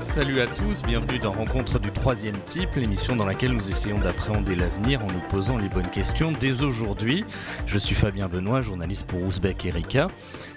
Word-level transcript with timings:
salut 0.00 0.40
à 0.40 0.46
tous, 0.46 0.82
bienvenue 0.82 1.18
dans 1.18 1.32
Rencontre 1.32 1.78
du 1.78 1.90
troisième 1.90 2.38
type, 2.44 2.74
l'émission 2.76 3.16
dans 3.16 3.26
laquelle 3.26 3.52
nous 3.52 3.70
essayons 3.70 3.98
d'appréhender 3.98 4.54
l'avenir 4.54 5.04
en 5.04 5.08
nous 5.08 5.20
posant 5.28 5.58
les 5.58 5.68
bonnes 5.68 5.90
questions 5.90 6.32
dès 6.32 6.62
aujourd'hui. 6.62 7.24
Je 7.66 7.78
suis 7.78 7.94
Fabien 7.94 8.28
Benoît, 8.28 8.62
journaliste 8.62 9.06
pour 9.06 9.22
Ouzbek 9.22 9.66
Erika. 9.66 10.08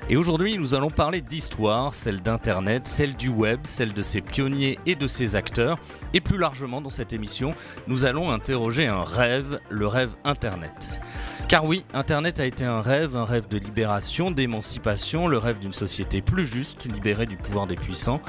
Et 0.09 0.16
aujourd'hui, 0.16 0.57
nous 0.57 0.73
allons 0.73 0.89
parler 0.89 1.20
d'histoire, 1.20 1.93
celle 1.93 2.21
d'Internet, 2.21 2.88
celle 2.88 3.17
du 3.17 3.27
web, 3.27 3.59
celle 3.66 3.91
de 3.91 4.02
ses 4.02 4.21
pionniers 4.21 4.80
et 4.85 4.95
de 4.95 5.05
ses 5.05 5.35
acteurs. 5.35 5.77
Et 6.13 6.21
plus 6.21 6.38
largement, 6.38 6.80
dans 6.80 6.89
cette 6.89 7.11
émission, 7.11 7.53
nous 7.88 8.05
allons 8.05 8.31
interroger 8.31 8.88
un 8.88 9.03
rêve, 9.03 9.59
le 9.70 9.85
rêve 9.85 10.11
Internet. 10.23 11.02
Car 11.49 11.66
oui, 11.66 11.83
Internet 11.93 12.39
a 12.39 12.45
été 12.45 12.63
un 12.63 12.81
rêve, 12.81 13.17
un 13.17 13.25
rêve 13.25 13.49
de 13.49 13.57
libération, 13.57 14.31
d'émancipation, 14.31 15.27
le 15.27 15.39
rêve 15.39 15.59
d'une 15.59 15.73
société 15.73 16.21
plus 16.21 16.45
juste, 16.45 16.89
libérée 16.89 17.25
du 17.25 17.35
pouvoir 17.35 17.67
des 17.67 17.75
puissants, 17.75 18.21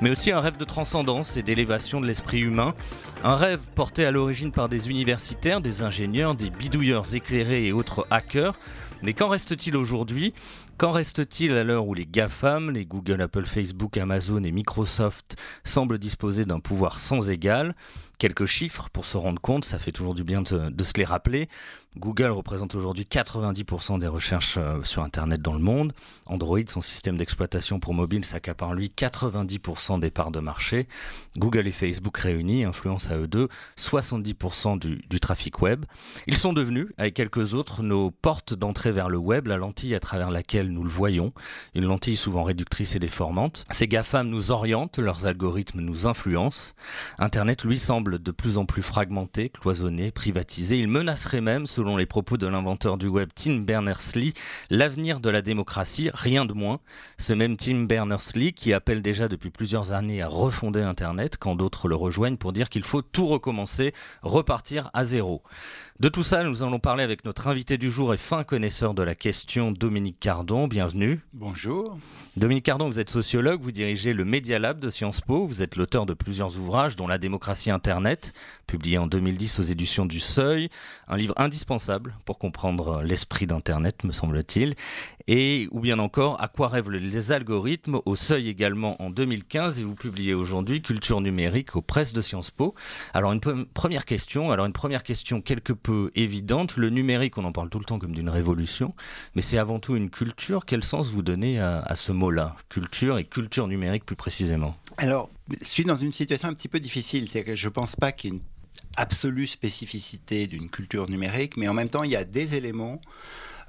mais 0.00 0.10
aussi 0.10 0.30
un 0.30 0.40
rêve 0.40 0.56
de 0.56 0.64
transcendance 0.64 1.36
et 1.36 1.42
d'élévation 1.42 2.00
de 2.00 2.06
l'esprit 2.06 2.40
humain, 2.40 2.74
un 3.24 3.34
rêve 3.34 3.66
porté 3.74 4.06
à 4.06 4.12
l'origine 4.12 4.52
par 4.52 4.68
des 4.68 4.88
universitaires, 4.88 5.60
des 5.60 5.82
ingénieurs, 5.82 6.36
des 6.36 6.50
bidouilleurs 6.50 7.12
éclairés 7.16 7.66
et 7.66 7.72
autres 7.72 8.06
hackers. 8.10 8.54
Mais 9.02 9.12
qu'en 9.12 9.28
reste-t-il 9.28 9.76
aujourd'hui? 9.76 10.32
Qu'en 10.76 10.90
reste-t-il 10.90 11.52
à 11.56 11.62
l'heure 11.62 11.86
où 11.86 11.94
les 11.94 12.04
GAFAM, 12.04 12.72
les 12.72 12.84
Google, 12.84 13.22
Apple, 13.22 13.46
Facebook, 13.46 13.96
Amazon 13.96 14.42
et 14.42 14.50
Microsoft 14.50 15.36
semblent 15.62 15.98
disposer 15.98 16.44
d'un 16.44 16.58
pouvoir 16.58 16.98
sans 16.98 17.30
égal? 17.30 17.76
Quelques 18.18 18.46
chiffres 18.46 18.88
pour 18.92 19.04
se 19.04 19.16
rendre 19.16 19.40
compte, 19.40 19.64
ça 19.64 19.78
fait 19.78 19.92
toujours 19.92 20.16
du 20.16 20.24
bien 20.24 20.42
de, 20.42 20.70
de 20.70 20.84
se 20.84 20.94
les 20.96 21.04
rappeler. 21.04 21.48
Google 21.96 22.30
représente 22.30 22.74
aujourd'hui 22.74 23.06
90% 23.08 24.00
des 24.00 24.08
recherches 24.08 24.56
euh, 24.58 24.82
sur 24.82 25.02
Internet 25.02 25.40
dans 25.40 25.52
le 25.52 25.60
monde. 25.60 25.92
Android, 26.26 26.58
son 26.66 26.80
système 26.80 27.16
d'exploitation 27.16 27.78
pour 27.78 27.94
mobile, 27.94 28.24
s'accapare 28.24 28.74
lui 28.74 28.90
90% 28.94 30.00
des 30.00 30.10
parts 30.10 30.32
de 30.32 30.40
marché. 30.40 30.88
Google 31.38 31.68
et 31.68 31.72
Facebook 31.72 32.18
réunis 32.18 32.64
influencent 32.64 33.12
à 33.12 33.16
eux 33.16 33.28
deux 33.28 33.48
70% 33.78 34.78
du, 34.80 35.04
du 35.08 35.20
trafic 35.20 35.62
web. 35.62 35.84
Ils 36.26 36.36
sont 36.36 36.52
devenus, 36.52 36.88
avec 36.98 37.14
quelques 37.14 37.54
autres, 37.54 37.84
nos 37.84 38.10
portes 38.10 38.54
d'entrée 38.54 38.90
vers 38.90 39.08
le 39.08 39.18
web, 39.18 39.46
la 39.46 39.56
lentille 39.56 39.94
à 39.94 40.00
travers 40.00 40.30
laquelle 40.30 40.70
nous 40.70 40.82
le 40.82 40.90
voyons, 40.90 41.32
une 41.76 41.84
lentille 41.84 42.16
souvent 42.16 42.42
réductrice 42.42 42.96
et 42.96 42.98
déformante. 42.98 43.66
Ces 43.70 43.86
GAFAM 43.86 44.28
nous 44.28 44.50
orientent, 44.50 44.98
leurs 44.98 45.26
algorithmes 45.26 45.80
nous 45.80 46.08
influencent. 46.08 46.72
Internet, 47.18 47.64
lui, 47.64 47.78
semble 47.78 48.18
de 48.18 48.30
plus 48.32 48.58
en 48.58 48.64
plus 48.64 48.82
fragmenté, 48.82 49.48
cloisonné, 49.48 50.10
privatisé. 50.10 50.78
Il 50.78 50.88
menacerait 50.88 51.40
même, 51.40 51.66
selon 51.66 51.83
les 51.84 52.06
propos 52.06 52.36
de 52.36 52.46
l'inventeur 52.46 52.96
du 52.96 53.06
web 53.06 53.28
Tim 53.34 53.60
Berners-Lee, 53.60 54.32
l'avenir 54.70 55.20
de 55.20 55.30
la 55.30 55.42
démocratie, 55.42 56.10
rien 56.12 56.46
de 56.46 56.54
moins. 56.54 56.80
Ce 57.18 57.32
même 57.32 57.56
Tim 57.56 57.84
Berners-Lee 57.84 58.54
qui 58.54 58.72
appelle 58.72 59.02
déjà 59.02 59.28
depuis 59.28 59.50
plusieurs 59.50 59.92
années 59.92 60.22
à 60.22 60.28
refonder 60.28 60.80
Internet, 60.80 61.36
quand 61.38 61.54
d'autres 61.54 61.88
le 61.88 61.94
rejoignent 61.94 62.36
pour 62.36 62.52
dire 62.52 62.68
qu'il 62.68 62.84
faut 62.84 63.02
tout 63.02 63.26
recommencer, 63.26 63.92
repartir 64.22 64.90
à 64.94 65.04
zéro. 65.04 65.42
De 66.00 66.08
tout 66.08 66.24
ça, 66.24 66.42
nous 66.42 66.64
allons 66.64 66.80
parler 66.80 67.04
avec 67.04 67.24
notre 67.24 67.46
invité 67.46 67.78
du 67.78 67.88
jour 67.88 68.12
et 68.12 68.16
fin 68.16 68.42
connaisseur 68.42 68.94
de 68.94 69.02
la 69.04 69.14
question, 69.14 69.70
Dominique 69.70 70.18
Cardon. 70.18 70.66
Bienvenue. 70.66 71.20
Bonjour. 71.32 71.96
Dominique 72.36 72.64
Cardon, 72.64 72.88
vous 72.88 72.98
êtes 72.98 73.10
sociologue, 73.10 73.62
vous 73.62 73.70
dirigez 73.70 74.12
le 74.12 74.24
Media 74.24 74.58
Lab 74.58 74.80
de 74.80 74.90
Sciences 74.90 75.20
Po, 75.20 75.46
vous 75.46 75.62
êtes 75.62 75.76
l'auteur 75.76 76.04
de 76.04 76.12
plusieurs 76.12 76.58
ouvrages, 76.58 76.96
dont 76.96 77.06
La 77.06 77.18
démocratie 77.18 77.70
Internet, 77.70 78.32
publié 78.66 78.98
en 78.98 79.06
2010 79.06 79.60
aux 79.60 79.62
éditions 79.62 80.04
du 80.04 80.18
Seuil, 80.18 80.68
un 81.06 81.16
livre 81.16 81.34
indispensable 81.36 82.16
pour 82.24 82.40
comprendre 82.40 83.00
l'esprit 83.04 83.46
d'Internet, 83.46 84.02
me 84.02 84.10
semble-t-il, 84.10 84.74
et 85.28 85.68
ou 85.70 85.78
bien 85.78 86.00
encore 86.00 86.42
À 86.42 86.48
quoi 86.48 86.66
rêvent 86.66 86.90
les 86.90 87.30
algorithmes, 87.30 88.00
au 88.04 88.16
Seuil 88.16 88.48
également 88.48 89.00
en 89.00 89.10
2015, 89.10 89.78
et 89.78 89.84
vous 89.84 89.94
publiez 89.94 90.34
aujourd'hui 90.34 90.82
Culture 90.82 91.20
numérique 91.20 91.76
aux 91.76 91.82
presses 91.82 92.12
de 92.12 92.20
Sciences 92.20 92.50
Po. 92.50 92.74
Alors 93.12 93.32
une 93.32 93.40
première 93.66 94.06
question, 94.06 94.50
alors 94.50 94.66
une 94.66 94.72
première 94.72 95.04
question 95.04 95.40
quelque 95.40 95.72
peu 95.84 96.10
évidente, 96.16 96.76
le 96.76 96.90
numérique, 96.90 97.38
on 97.38 97.44
en 97.44 97.52
parle 97.52 97.68
tout 97.68 97.78
le 97.78 97.84
temps 97.84 98.00
comme 98.00 98.12
d'une 98.12 98.30
révolution, 98.30 98.94
mais 99.36 99.42
c'est 99.42 99.58
avant 99.58 99.78
tout 99.78 99.94
une 99.94 100.10
culture. 100.10 100.64
Quel 100.66 100.82
sens 100.82 101.10
vous 101.10 101.22
donnez 101.22 101.60
à, 101.60 101.94
ce 101.94 102.10
mot-là, 102.10 102.56
culture 102.68 103.18
et 103.18 103.24
culture 103.24 103.68
numérique 103.68 104.04
plus 104.04 104.16
précisément? 104.16 104.76
Alors, 104.96 105.30
je 105.60 105.66
suis 105.66 105.84
dans 105.84 105.96
une 105.96 106.10
situation 106.10 106.48
un 106.48 106.54
petit 106.54 106.68
peu 106.68 106.80
difficile, 106.80 107.28
c'est 107.28 107.44
que 107.44 107.54
je 107.54 107.68
pense 107.68 107.94
pas 107.94 108.10
qu'il 108.10 108.30
y 108.30 108.34
ait 108.34 108.36
une 108.38 108.42
absolue 108.96 109.46
spécificité 109.46 110.46
d'une 110.46 110.70
culture 110.70 111.08
numérique, 111.08 111.56
mais 111.58 111.68
en 111.68 111.74
même 111.74 111.90
temps, 111.90 112.02
il 112.02 112.10
y 112.10 112.16
a 112.16 112.24
des 112.24 112.54
éléments 112.54 113.00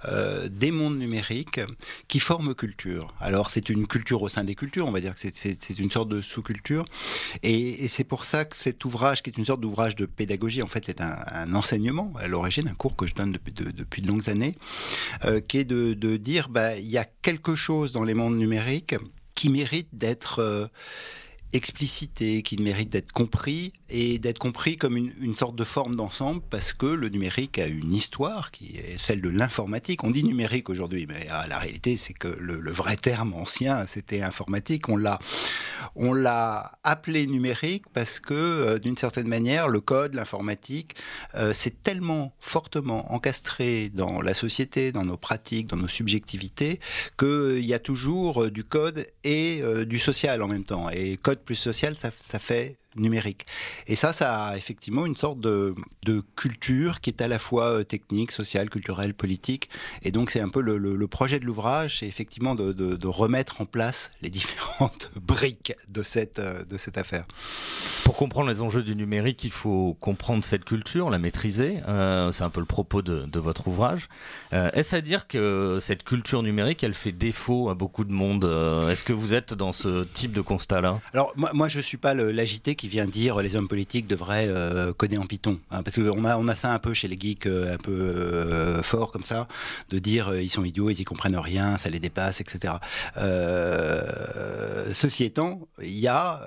euh, 0.08 0.48
des 0.50 0.72
mondes 0.72 0.98
numériques 0.98 1.62
qui 2.08 2.20
forment 2.20 2.54
culture. 2.54 3.14
Alors 3.20 3.50
c'est 3.50 3.70
une 3.70 3.88
culture 3.88 4.22
au 4.22 4.28
sein 4.28 4.44
des 4.44 4.56
cultures, 4.56 4.88
on 4.88 4.92
va 4.92 5.02
dire 5.02 5.16
que 5.16 5.20
c'est 5.20 5.80
une 5.80 5.92
sorte 5.92 6.10
de 6.10 6.22
sous-culture. 6.22 6.86
Et, 7.44 7.88
c'est 7.88 8.04
pour 8.04 8.26
ça 8.26 8.46
que 8.46 8.56
cet 8.56 8.84
ouvrage, 8.86 9.22
qui 9.24 9.30
est 9.30 9.38
une 9.38 9.46
sorte 9.46 9.62
d'ouvrage 9.62 9.96
de 9.96 10.06
pédagogie, 10.06 10.62
en 10.62 10.68
fait 10.68 10.90
est 10.90 11.02
un, 11.02 11.54
enseignement 11.54 12.14
à 12.18 12.28
l'origine, 12.28 12.68
un 12.68 12.74
cours 12.74 12.96
que 12.96 13.06
je 13.06 13.16
donne 13.16 13.32
depuis 13.32 14.02
de, 14.02 14.08
longues 14.08 14.30
années, 14.30 14.54
euh, 15.24 15.40
qui 15.40 15.60
est 15.60 15.66
de, 15.66 15.94
de 15.94 16.18
dire, 16.18 16.50
bah, 16.50 16.78
il 16.78 16.90
y 16.90 16.98
a 16.98 17.06
quelque 17.22 17.56
chose 17.56 17.92
dans 17.92 18.04
les 18.04 18.14
mondes 18.14 18.38
numériques 18.38 18.96
qui 19.36 19.50
mérite 19.50 19.90
d'être... 19.94 20.40
Euh, 20.40 20.68
explicité, 21.56 22.42
qui 22.42 22.58
mérite 22.58 22.90
d'être 22.90 23.14
compris 23.14 23.72
et 23.90 24.20
d'être 24.20 24.40
compris 24.40 24.76
comme 24.76 24.98
une, 24.98 25.36
sorte 25.38 25.56
de 25.56 25.64
forme 25.64 25.96
d'ensemble 25.96 26.42
parce 26.50 26.74
que 26.74 26.86
le 26.86 27.08
numérique 27.10 27.60
a 27.60 27.68
une 27.68 27.94
histoire 27.94 28.52
qui 28.52 28.76
est 28.76 28.98
celle 28.98 29.22
de 29.22 29.30
l'informatique. 29.30 30.04
On 30.04 30.12
dit 30.12 30.24
numérique 30.24 30.70
aujourd'hui, 30.70 31.06
mais 31.08 31.28
ah, 31.32 31.48
la 31.48 31.58
réalité 31.58 31.96
c'est 31.96 32.14
que 32.14 32.28
le, 32.28 32.72
vrai 32.72 32.98
terme 32.98 33.34
ancien 33.34 33.86
c'était 33.86 34.22
informatique. 34.22 34.90
On 34.90 34.98
l'a, 34.98 35.18
on 35.96 36.14
l'a 36.14 36.78
appelé 36.84 37.26
numérique 37.26 37.86
parce 37.94 38.20
que 38.20 38.34
euh, 38.34 38.78
d'une 38.78 38.98
certaine 38.98 39.28
manière 39.28 39.70
le 39.70 39.80
code, 39.80 40.14
l'informatique, 40.14 40.96
euh, 41.36 41.54
c'est 41.54 41.82
tellement 41.82 42.36
fortement 42.42 43.14
encastré 43.14 43.90
dans 43.90 44.22
la 44.22 44.34
société, 44.34 44.92
dans 44.92 45.06
nos 45.06 45.18
pratiques, 45.18 45.68
dans 45.68 45.78
nos 45.78 45.88
subjectivités 45.88 46.80
qu'il 47.18 47.28
euh, 47.28 47.60
y 47.62 47.74
a 47.74 47.80
toujours 47.80 48.52
du 48.52 48.64
code 48.64 49.08
et 49.24 49.62
du 49.86 50.00
social 50.00 50.44
en 50.44 50.48
même 50.48 50.64
temps. 50.64 50.90
Et 50.90 51.18
code 51.18 51.40
plus 51.46 51.56
social, 51.56 51.96
ça, 51.96 52.10
ça 52.20 52.40
fait 52.40 52.76
numérique. 52.96 53.46
Et 53.88 53.96
ça, 53.96 54.14
ça 54.14 54.46
a 54.46 54.58
effectivement 54.58 55.06
une 55.06 55.16
sorte 55.16 55.40
de, 55.40 55.76
de 56.04 56.22
culture 56.36 57.02
qui 57.02 57.10
est 57.10 57.22
à 57.22 57.28
la 57.28 57.40
fois 57.40 57.84
technique, 57.84 58.32
sociale, 58.32 58.70
culturelle, 58.70 59.14
politique. 59.14 59.70
Et 60.04 60.12
donc, 60.12 60.32
c'est 60.32 60.42
un 60.42 60.50
peu 60.50 60.62
le, 60.62 60.78
le, 60.78 60.96
le, 60.96 61.08
projet 61.08 61.40
de 61.40 61.46
l'ouvrage, 61.46 62.00
c'est 62.00 62.08
effectivement 62.08 62.56
de, 62.56 62.74
de, 62.74 62.96
de, 62.96 63.08
remettre 63.08 63.62
en 63.62 63.66
place 63.66 64.12
les 64.22 64.30
différentes 64.30 65.12
briques 65.22 65.74
de 65.90 66.04
cette, 66.04 66.40
de 66.40 66.78
cette 66.78 66.98
affaire. 66.98 67.26
Pour 68.04 68.16
comprendre 68.16 68.50
les 68.50 68.62
enjeux 68.62 68.84
du 68.84 68.96
numérique, 68.96 69.44
il 69.44 69.52
faut 69.52 69.98
comprendre 70.00 70.44
cette 70.44 70.66
culture, 70.66 71.10
la 71.10 71.20
maîtriser. 71.20 71.78
Euh, 71.88 72.32
c'est 72.32 72.44
un 72.44 72.50
peu 72.50 72.60
le 72.60 72.66
propos 72.66 73.02
de, 73.02 73.26
de 73.26 73.40
votre 73.40 73.68
ouvrage. 73.68 74.10
Euh, 74.54 74.70
Est-ce 74.74 74.96
à 74.96 75.02
dire 75.02 75.28
que 75.28 75.80
cette 75.82 76.04
culture 76.04 76.44
numérique, 76.44 76.84
elle 76.84 76.94
fait 76.94 77.12
défaut 77.12 77.70
à 77.70 77.74
beaucoup 77.74 78.04
de 78.04 78.12
monde 78.12 78.46
euh, 78.46 78.90
Est-ce 78.90 79.04
que 79.04 79.14
vous 79.14 79.34
êtes 79.34 79.54
dans 79.54 79.72
ce 79.72 80.04
type 80.04 80.34
de 80.34 80.42
constat-là? 80.42 81.00
Alors, 81.14 81.34
moi, 81.36 81.52
moi 81.54 81.68
je 81.68 81.78
ne 81.78 81.84
suis 81.84 81.98
pas 81.98 82.14
l'agité 82.14 82.76
qui 82.76 82.85
vient 82.88 83.06
dire 83.06 83.38
les 83.42 83.56
hommes 83.56 83.68
politiques 83.68 84.08
devraient 84.08 84.48
euh, 84.48 84.94
coder 84.94 85.18
en 85.18 85.26
Python. 85.26 85.60
Hein, 85.72 85.84
parce 85.84 85.96
qu'on 85.96 86.26
a, 86.26 86.38
on 86.38 86.48
a 86.48 86.56
ça 86.56 86.74
un 86.74 86.80
peu 86.80 86.94
chez 86.94 87.08
les 87.08 87.18
geeks, 87.20 87.48
euh, 87.48 87.74
un 87.74 87.78
peu 87.78 87.92
euh, 87.92 88.84
fort 88.84 89.12
comme 89.12 89.24
ça, 89.24 89.48
de 89.90 90.00
dire 90.00 90.30
euh, 90.30 90.42
ils 90.42 90.50
sont 90.50 90.64
idiots, 90.64 90.90
ils 90.90 91.00
y 91.00 91.04
comprennent 91.04 91.38
rien, 91.38 91.78
ça 91.78 91.90
les 91.90 92.00
dépasse, 92.00 92.42
etc. 92.42 92.74
Ceci 94.94 95.24
étant, 95.24 95.68
il 95.82 96.00
y 96.00 96.08
a, 96.08 96.42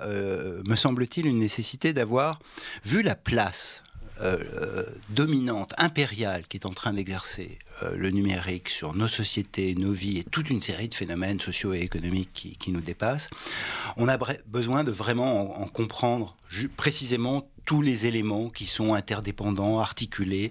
me 0.65 0.77
semble-t-il, 0.77 1.27
une 1.27 1.39
nécessité 1.39 1.93
d'avoir 1.93 2.39
vu 2.85 3.03
la 3.03 3.15
place 3.15 3.83
dominante, 5.11 5.75
impériale, 5.79 6.45
qui 6.49 6.57
est 6.57 6.67
en 6.67 6.73
train 6.73 6.93
d'exercer 6.93 7.59
euh, 7.83 7.97
le 7.97 8.11
numérique 8.11 8.69
sur 8.69 8.95
nos 8.95 9.09
sociétés, 9.09 9.75
nos 9.75 9.93
vies 9.93 10.19
et 10.19 10.25
toute 10.25 10.51
une 10.51 10.61
série 10.61 10.89
de 10.89 10.95
phénomènes 10.95 11.41
sociaux 11.41 11.75
et 11.75 11.81
économiques 11.81 12.31
qui, 12.33 12.57
qui 12.57 12.73
nous 12.73 12.81
dépassent, 12.81 13.31
on 13.97 14.09
a 14.09 14.19
besoin 14.47 14.85
de 14.85 14.91
vraiment 14.91 15.61
en, 15.61 15.63
en 15.63 15.67
comprendre 15.69 16.37
précisément 16.77 17.49
tous 17.69 17.83
les 17.83 18.07
éléments 18.07 18.49
qui 18.49 18.65
sont 18.65 18.95
interdépendants, 18.95 19.79
articulés 19.79 20.51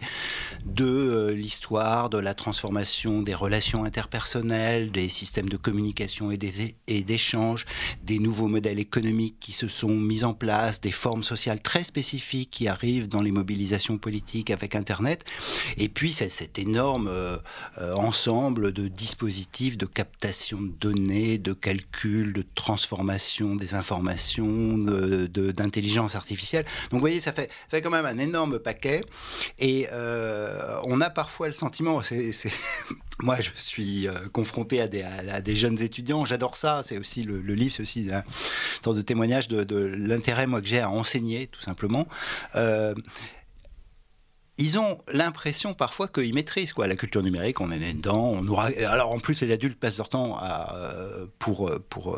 de 0.68 0.86
euh, 0.86 1.34
l'histoire, 1.34 2.12
de 2.12 2.20
la 2.20 2.36
transformation 2.36 3.24
des 3.24 3.34
relations 3.34 3.86
interpersonnelles, 3.86 4.92
des 4.92 5.10
systèmes 5.10 5.50
de 5.50 5.58
communication 5.58 6.30
et 6.30 7.02
d'échange, 7.02 7.66
des 8.04 8.20
nouveaux 8.20 8.48
modèles 8.48 8.78
économiques 8.78 9.38
qui 9.40 9.52
se 9.52 9.68
sont 9.68 9.96
mis 9.96 10.24
en 10.24 10.36
place, 10.36 10.80
des 10.80 10.92
formes 10.92 11.24
sociales 11.24 11.60
très 11.60 11.84
spécifiques 11.84 12.52
qui 12.52 12.68
arrivent 12.68 13.08
dans 13.08 13.24
les 13.24 13.32
mobilisations 13.32 13.98
politiques 13.98 14.52
avec 14.52 14.76
Internet, 14.76 15.26
et 15.78 15.90
puis 15.90 16.12
cet 16.12 16.60
énorme 16.60 17.08
euh, 17.08 17.38
euh, 17.80 17.96
ensemble 17.96 18.72
de 18.72 18.88
dispositifs 18.88 19.76
de 19.76 19.88
captation 19.88 20.62
de 20.62 20.72
données, 20.80 21.40
de 21.40 21.54
calcul, 21.54 22.34
de 22.34 22.44
transformation 22.54 23.56
des 23.56 23.74
informations, 23.74 24.78
d'intelligence 24.78 26.12
de, 26.12 26.18
artificielle. 26.18 26.66
Donc 26.92 27.07
voyez, 27.08 27.20
ça 27.20 27.34
fait, 27.34 27.50
fait 27.70 27.82
quand 27.82 27.90
même 27.90 28.06
un 28.06 28.18
énorme 28.18 28.60
paquet. 28.60 29.04
Et 29.60 29.88
euh, 29.92 30.80
on 30.84 31.02
a 31.02 31.10
parfois 31.10 31.48
le 31.48 31.54
sentiment, 31.54 32.02
c'est, 32.04 32.32
moi 33.22 33.38
je 33.40 33.50
suis 33.56 34.08
euh, 34.08 34.14
confronté 34.32 34.82
à 34.82 34.88
des, 34.88 35.56
jeunes 35.56 35.82
étudiants, 35.82 36.26
j'adore 36.26 36.56
ça, 36.56 36.82
c'est 36.84 36.98
aussi 36.98 37.24
le, 37.24 37.40
livre, 37.40 37.74
c'est 37.74 37.84
aussi 37.84 38.04
une 38.04 38.24
sorte 38.84 38.98
de 38.98 39.02
témoignage 39.02 39.48
de, 39.48 39.76
l'intérêt 39.76 40.48
moi 40.48 40.62
que 40.62 40.68
j'ai 40.68 40.80
à 40.80 40.90
enseigner 40.90 41.48
tout 41.48 41.62
simplement. 41.62 42.08
Euh, 42.56 42.94
ils 44.60 44.80
ont 44.80 44.98
l'impression 45.14 45.76
parfois 45.76 46.08
qu'ils 46.08 46.34
maîtrisent 46.34 46.74
quoi 46.74 46.88
la 46.88 46.96
culture 46.96 47.22
numérique. 47.22 47.62
On 47.62 47.70
est 47.70 47.94
dedans. 47.94 48.32
On 48.32 48.42
nous... 48.42 48.58
Alors 48.58 49.12
en 49.12 49.20
plus, 49.20 49.40
les 49.44 49.52
adultes 49.52 49.80
passent 49.80 50.00
leur 50.00 50.10
temps 50.10 50.36
à, 50.36 50.76
pour 51.38 51.72
pour 51.90 52.18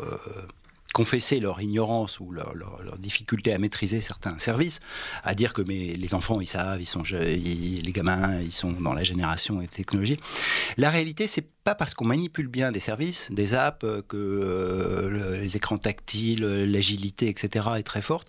confesser 0.92 1.40
leur 1.40 1.60
ignorance 1.60 2.20
ou 2.20 2.30
leur, 2.32 2.50
difficulté 2.98 3.52
à 3.52 3.58
maîtriser 3.58 4.00
certains 4.00 4.38
services, 4.38 4.80
à 5.22 5.34
dire 5.34 5.52
que 5.52 5.62
mais, 5.62 5.96
les 5.96 6.14
enfants 6.14 6.40
ils 6.40 6.46
savent, 6.46 6.80
ils 6.80 6.86
sont 6.86 7.02
les 7.10 7.92
gamins 7.92 8.40
ils 8.40 8.52
sont 8.52 8.72
dans 8.72 8.92
la 8.92 9.04
génération 9.04 9.62
et 9.62 9.68
technologie. 9.68 10.18
La 10.76 10.90
réalité 10.90 11.26
c'est 11.26 11.46
pas 11.64 11.74
parce 11.74 11.94
qu'on 11.94 12.06
manipule 12.06 12.48
bien 12.48 12.72
des 12.72 12.80
services, 12.80 13.30
des 13.30 13.54
apps, 13.54 13.86
que 14.08 14.16
euh, 14.16 15.36
les 15.38 15.56
écrans 15.56 15.78
tactiles, 15.78 16.44
l'agilité, 16.44 17.28
etc. 17.28 17.66
est 17.78 17.82
très 17.82 18.02
forte. 18.02 18.28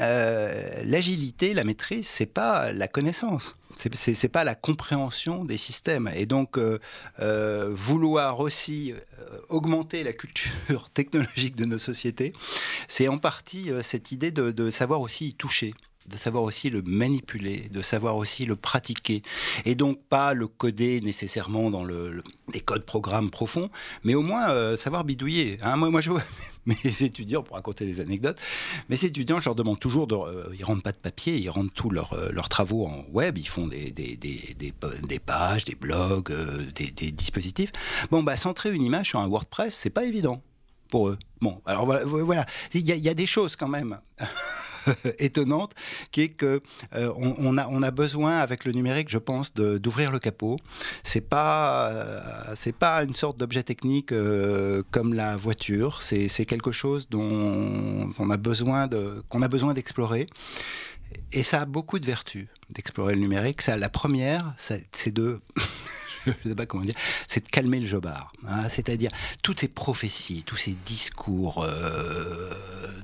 Euh, 0.00 0.82
l'agilité, 0.84 1.54
la 1.54 1.64
maîtrise, 1.64 2.06
c'est 2.06 2.26
pas 2.26 2.72
la 2.72 2.88
connaissance 2.88 3.54
c'est 3.76 4.28
pas 4.28 4.44
la 4.44 4.54
compréhension 4.54 5.44
des 5.44 5.56
systèmes. 5.56 6.10
Et 6.14 6.26
donc, 6.26 6.58
euh, 6.58 6.78
euh, 7.20 7.70
vouloir 7.72 8.40
aussi 8.40 8.92
euh, 8.92 9.38
augmenter 9.48 10.04
la 10.04 10.12
culture 10.12 10.90
technologique 10.94 11.56
de 11.56 11.64
nos 11.64 11.78
sociétés, 11.78 12.32
c'est 12.88 13.08
en 13.08 13.18
partie 13.18 13.70
cette 13.82 14.12
idée 14.12 14.30
de, 14.30 14.70
savoir 14.70 15.00
aussi 15.00 15.28
y 15.28 15.34
toucher 15.34 15.74
de 16.06 16.16
savoir 16.16 16.44
aussi 16.44 16.70
le 16.70 16.82
manipuler, 16.82 17.68
de 17.70 17.82
savoir 17.82 18.16
aussi 18.16 18.44
le 18.44 18.56
pratiquer. 18.56 19.22
Et 19.64 19.74
donc 19.74 20.02
pas 20.08 20.34
le 20.34 20.46
coder 20.46 21.00
nécessairement 21.00 21.70
dans 21.70 21.84
le, 21.84 22.22
les 22.52 22.60
codes 22.60 22.84
programmes 22.84 23.30
profonds, 23.30 23.70
mais 24.02 24.14
au 24.14 24.22
moins 24.22 24.76
savoir 24.76 25.04
bidouiller. 25.04 25.58
Hein. 25.62 25.76
moi, 25.76 25.90
moi, 25.90 26.00
je 26.00 26.10
vois 26.10 26.22
mes 26.66 27.02
étudiants, 27.02 27.42
pour 27.42 27.56
raconter 27.56 27.86
des 27.86 28.00
anecdotes, 28.00 28.40
mes 28.88 29.04
étudiants, 29.04 29.40
je 29.40 29.46
leur 29.46 29.54
demande 29.54 29.78
toujours, 29.78 30.06
de, 30.06 30.14
euh, 30.14 30.44
ils 30.58 30.64
rendent 30.64 30.82
pas 30.82 30.92
de 30.92 30.98
papier, 30.98 31.36
ils 31.36 31.50
rendent 31.50 31.72
tous 31.72 31.90
leurs 31.90 32.12
euh, 32.14 32.32
travaux 32.48 32.86
en 32.86 33.04
web, 33.12 33.38
ils 33.38 33.48
font 33.48 33.66
des, 33.66 33.90
des, 33.90 34.16
des, 34.16 34.42
des 34.58 35.18
pages, 35.18 35.64
des 35.64 35.74
blogs, 35.74 36.30
euh, 36.30 36.64
des, 36.74 37.10
dispositifs. 37.12 37.72
Bon, 38.10 38.22
bah, 38.22 38.36
centrer 38.36 38.72
une 38.72 38.84
image 38.84 39.08
sur 39.08 39.20
un 39.20 39.28
WordPress, 39.28 39.74
c'est 39.74 39.90
pas 39.90 40.04
évident 40.04 40.42
pour 40.88 41.08
eux. 41.08 41.18
Bon, 41.40 41.60
alors 41.66 41.86
voilà, 41.86 42.46
il 42.72 42.80
y, 42.80 43.08
a 43.08 43.14
des 43.14 43.26
choses 43.26 43.56
quand 43.56 43.68
même. 43.68 43.98
étonnante, 45.18 45.72
qui 46.10 46.22
est 46.22 46.28
que 46.28 46.60
euh, 46.94 47.12
on, 47.16 47.56
a, 47.56 47.90
besoin 47.90 48.38
avec 48.38 48.64
le 48.64 48.72
numérique, 48.72 49.08
je 49.08 49.18
pense, 49.18 49.54
d'ouvrir 49.54 50.10
le 50.10 50.18
capot. 50.18 50.56
C'est 51.02 51.20
pas 51.20 51.88
euh, 51.90 52.52
c'est 52.54 52.74
pas 52.74 53.02
une 53.04 53.14
sorte 53.14 53.38
d'objet 53.38 53.62
technique 53.62 54.12
euh, 54.12 54.82
comme 54.90 55.14
la 55.14 55.36
voiture. 55.36 56.02
C'est 56.02 56.46
quelque 56.46 56.72
chose 56.72 57.08
dont 57.08 58.12
on 58.18 58.30
a 58.30 58.36
besoin 58.36 58.88
qu'on 59.28 59.42
a 59.42 59.48
besoin 59.48 59.74
d'explorer. 59.74 60.26
Et 61.32 61.42
ça 61.42 61.62
a 61.62 61.64
beaucoup 61.64 61.98
de 61.98 62.06
vertus 62.06 62.46
d'explorer 62.70 63.14
le 63.14 63.20
numérique. 63.20 63.62
Ça, 63.62 63.76
la 63.76 63.88
première, 63.88 64.54
c'est 64.56 65.12
de 65.12 65.40
je 66.26 66.48
sais 66.48 66.54
pas 66.54 66.66
comment 66.66 66.84
dire, 66.84 66.94
c'est 67.26 67.44
de 67.44 67.48
calmer 67.48 67.80
le 67.80 67.86
jobard. 67.86 68.32
Hein. 68.48 68.68
C'est-à-dire 68.68 69.10
toutes 69.42 69.60
ces 69.60 69.68
prophéties, 69.68 70.42
tous 70.44 70.56
ces 70.56 70.72
discours 70.72 71.66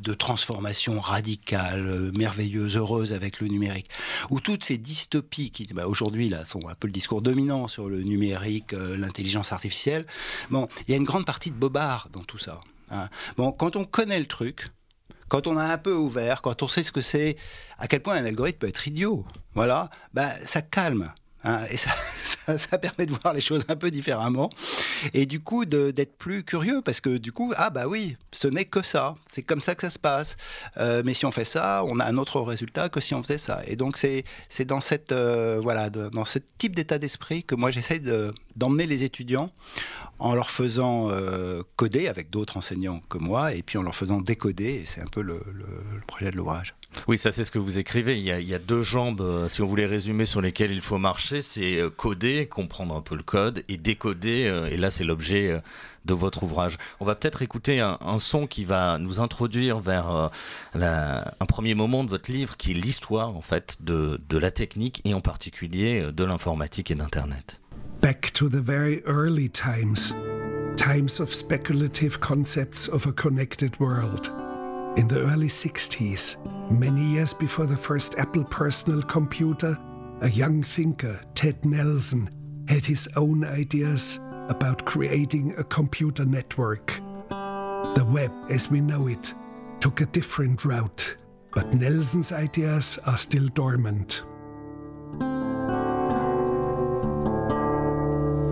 de 0.02 0.14
transformation 0.14 1.00
radicale, 1.00 1.86
euh, 1.86 2.12
merveilleuse, 2.16 2.76
heureuse 2.76 3.12
avec 3.12 3.40
le 3.40 3.48
numérique, 3.48 3.90
ou 4.30 4.40
toutes 4.40 4.64
ces 4.64 4.78
dystopies 4.78 5.50
qui, 5.50 5.66
bah, 5.74 5.86
aujourd'hui, 5.86 6.28
là, 6.28 6.44
sont 6.44 6.68
un 6.68 6.74
peu 6.74 6.86
le 6.86 6.92
discours 6.92 7.22
dominant 7.22 7.68
sur 7.68 7.88
le 7.88 8.02
numérique, 8.02 8.72
euh, 8.72 8.96
l'intelligence 8.96 9.52
artificielle. 9.52 10.06
Bon, 10.50 10.68
il 10.86 10.92
y 10.92 10.94
a 10.94 10.96
une 10.96 11.04
grande 11.04 11.26
partie 11.26 11.50
de 11.50 11.56
bobard 11.56 12.08
dans 12.12 12.24
tout 12.24 12.38
ça. 12.38 12.60
Hein. 12.90 13.08
Bon, 13.36 13.52
quand 13.52 13.76
on 13.76 13.84
connaît 13.84 14.20
le 14.20 14.26
truc, 14.26 14.68
quand 15.28 15.46
on 15.46 15.56
a 15.56 15.64
un 15.64 15.78
peu 15.78 15.94
ouvert, 15.94 16.42
quand 16.42 16.62
on 16.62 16.68
sait 16.68 16.82
ce 16.82 16.92
que 16.92 17.00
c'est, 17.00 17.36
à 17.78 17.86
quel 17.86 18.02
point 18.02 18.16
un 18.16 18.24
algorithme 18.24 18.58
peut 18.58 18.68
être 18.68 18.88
idiot, 18.88 19.24
voilà, 19.54 19.90
bah, 20.12 20.30
ça 20.44 20.60
calme. 20.60 21.12
Hein, 21.44 21.64
et 21.70 21.76
ça, 22.24 22.58
ça, 22.58 22.78
permet 22.78 23.06
de 23.06 23.12
voir 23.12 23.32
les 23.32 23.40
choses 23.40 23.64
un 23.68 23.76
peu 23.76 23.90
différemment. 23.90 24.50
Et 25.14 25.26
du 25.26 25.40
coup, 25.40 25.64
d'être 25.64 26.16
plus 26.16 26.44
curieux, 26.44 26.82
parce 26.82 27.00
que 27.00 27.16
du 27.16 27.32
coup, 27.32 27.52
ah 27.56 27.70
bah 27.70 27.86
oui, 27.86 28.16
ce 28.32 28.48
n'est 28.48 28.66
que 28.66 28.82
ça. 28.82 29.14
C'est 29.30 29.42
comme 29.42 29.60
ça 29.60 29.74
que 29.74 29.82
ça 29.82 29.90
se 29.90 29.98
passe. 29.98 30.36
Euh, 30.76 31.02
mais 31.04 31.14
si 31.14 31.24
on 31.26 31.30
fait 31.30 31.44
ça, 31.44 31.82
on 31.86 31.98
a 32.00 32.04
un 32.04 32.18
autre 32.18 32.40
résultat 32.40 32.88
que 32.88 33.00
si 33.00 33.14
on 33.14 33.22
faisait 33.22 33.38
ça. 33.38 33.62
Et 33.66 33.76
donc, 33.76 33.96
c'est 33.96 34.24
dans, 34.64 34.80
euh, 35.12 35.58
voilà, 35.62 35.90
dans 35.90 36.24
ce 36.24 36.38
type 36.58 36.76
d'état 36.76 36.98
d'esprit 36.98 37.44
que 37.44 37.54
moi, 37.54 37.70
j'essaie 37.70 38.00
d'emmener 38.56 38.86
les 38.86 39.04
étudiants 39.04 39.50
en 40.18 40.34
leur 40.34 40.50
faisant 40.50 41.08
euh, 41.10 41.62
coder 41.76 42.08
avec 42.08 42.28
d'autres 42.28 42.58
enseignants 42.58 43.00
que 43.08 43.16
moi, 43.16 43.54
et 43.54 43.62
puis 43.62 43.78
en 43.78 43.82
leur 43.82 43.94
faisant 43.94 44.20
décoder. 44.20 44.80
Et 44.82 44.84
c'est 44.84 45.00
un 45.00 45.06
peu 45.06 45.22
le 45.22 45.40
projet 46.06 46.30
de 46.30 46.36
l'ouvrage. 46.36 46.74
Oui, 47.08 47.18
ça 47.18 47.32
c'est 47.32 47.44
ce 47.44 47.50
que 47.50 47.58
vous 47.58 47.78
écrivez. 47.78 48.18
Il 48.18 48.24
y, 48.24 48.54
a, 48.54 48.58
deux 48.58 48.82
jambes, 48.82 49.20
euh, 49.20 49.48
si 49.48 49.62
on 49.62 49.66
voulait 49.66 49.86
résumer, 49.86 50.26
sur 50.26 50.40
lesquelles 50.40 50.72
il 50.72 50.80
faut 50.80 50.98
marcher. 50.98 51.42
C'est 51.42 51.78
euh, 51.80 51.90
coder, 51.90 52.46
comprendre 52.46 52.94
un 52.96 53.00
peu 53.00 53.16
le 53.16 53.22
code, 53.22 53.62
et 53.68 53.76
décoder. 53.76 54.46
Euh, 54.46 54.68
et 54.70 54.76
là, 54.76 54.90
c'est 54.90 55.04
l'objet 55.04 55.60
de 56.04 56.14
votre 56.14 56.42
ouvrage. 56.42 56.76
On 56.98 57.04
va 57.04 57.14
peut-être 57.14 57.42
écouter 57.42 57.80
un, 57.80 57.98
son 58.18 58.46
qui 58.46 58.64
va 58.64 58.98
nous 58.98 59.20
introduire 59.20 59.78
vers 59.80 60.30
un 60.74 61.46
premier 61.46 61.74
moment 61.74 62.04
de 62.04 62.10
votre 62.10 62.30
livre, 62.30 62.56
qui 62.56 62.72
est 62.72 62.74
l'histoire 62.74 63.36
en 63.36 63.40
fait 63.40 63.78
de, 63.80 64.20
de 64.28 64.38
la 64.38 64.50
technique 64.50 65.00
et 65.04 65.14
en 65.14 65.20
particulier 65.20 66.10
de 66.12 66.24
l'informatique 66.24 66.90
et 66.90 66.94
d'Internet. 66.94 67.60
Back 68.00 68.32
to 68.32 68.48
the 68.48 68.54
very 68.54 69.02
early 69.06 69.50
times, 69.50 70.14
times 70.76 71.20
of 71.20 71.34
speculative 71.34 72.18
concepts 72.18 72.88
of 72.88 73.06
a 73.06 73.12
connected 73.12 73.78
world. 73.78 74.30
In 74.96 75.06
the 75.06 75.20
early 75.20 75.46
60s, 75.46 76.36
many 76.68 77.00
years 77.00 77.32
before 77.32 77.66
the 77.66 77.76
first 77.76 78.16
Apple 78.18 78.42
personal 78.42 79.00
computer, 79.02 79.78
a 80.20 80.28
young 80.28 80.64
thinker, 80.64 81.20
Ted 81.36 81.64
Nelson, 81.64 82.28
had 82.68 82.84
his 82.84 83.08
own 83.14 83.44
ideas 83.44 84.18
about 84.48 84.84
creating 84.84 85.54
a 85.56 85.62
computer 85.62 86.24
network. 86.24 87.00
The 87.28 88.04
web, 88.10 88.32
as 88.50 88.68
we 88.68 88.80
know 88.80 89.06
it, 89.06 89.32
took 89.78 90.00
a 90.00 90.06
different 90.06 90.64
route, 90.64 91.16
but 91.54 91.72
Nelson's 91.72 92.32
ideas 92.32 92.98
are 93.06 93.16
still 93.16 93.46
dormant. 93.46 94.24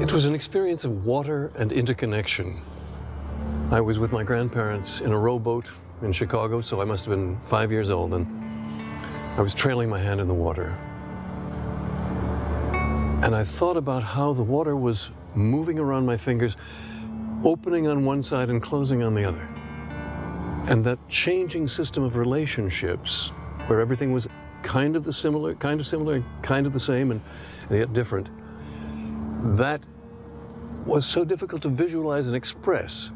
It 0.00 0.12
was 0.12 0.25
an 0.25 0.37
experience 0.37 0.85
of 0.85 1.04
water 1.04 1.50
and 1.57 1.73
interconnection. 1.73 2.62
I 3.73 3.80
was 3.80 3.99
with 3.99 4.12
my 4.12 4.23
grandparents 4.23 5.00
in 5.00 5.11
a 5.11 5.18
rowboat 5.18 5.66
in 6.02 6.12
Chicago, 6.12 6.61
so 6.61 6.81
I 6.81 6.85
must 6.85 7.05
have 7.05 7.11
been 7.11 7.38
five 7.49 7.73
years 7.73 7.90
old, 7.90 8.14
and 8.14 8.26
I 9.37 9.43
was 9.43 9.55
trailing 9.55 9.88
my 9.88 9.99
hand 9.99 10.21
in 10.21 10.28
the 10.28 10.35
water. 10.35 10.75
And 13.23 13.35
I 13.35 13.45
thought 13.45 13.76
about 13.76 14.05
how 14.05 14.33
the 14.33 14.43
water 14.43 14.76
was 14.76 15.11
moving 15.35 15.78
around 15.78 16.07
my 16.07 16.17
fingers, 16.17 16.57
opening 17.45 17.88
on 17.88 18.05
one 18.05 18.23
side 18.23 18.49
and 18.49 18.62
closing 18.62 19.02
on 19.02 19.14
the 19.14 19.25
other. 19.25 19.49
And 20.69 20.85
that 20.85 20.99
changing 21.09 21.67
system 21.69 22.05
of 22.05 22.17
relationships, 22.17 23.33
where 23.67 23.81
everything 23.81 24.12
was 24.12 24.28
kind 24.62 24.97
of 24.97 25.05
the 25.05 25.12
similar, 25.12 25.55
kind 25.55 25.81
of 25.81 25.87
similar, 25.87 26.23
kind 26.43 26.67
of 26.67 26.73
the 26.73 26.81
same, 26.81 27.11
and, 27.11 27.21
and 27.71 27.78
yet 27.78 27.93
different, 27.93 28.28
that 29.57 29.81
was 30.85 31.07
so 31.07 31.25
difficult 31.25 31.62
to 31.62 31.69
visualize 31.69 32.26
and 32.26 32.37
express. 32.37 33.11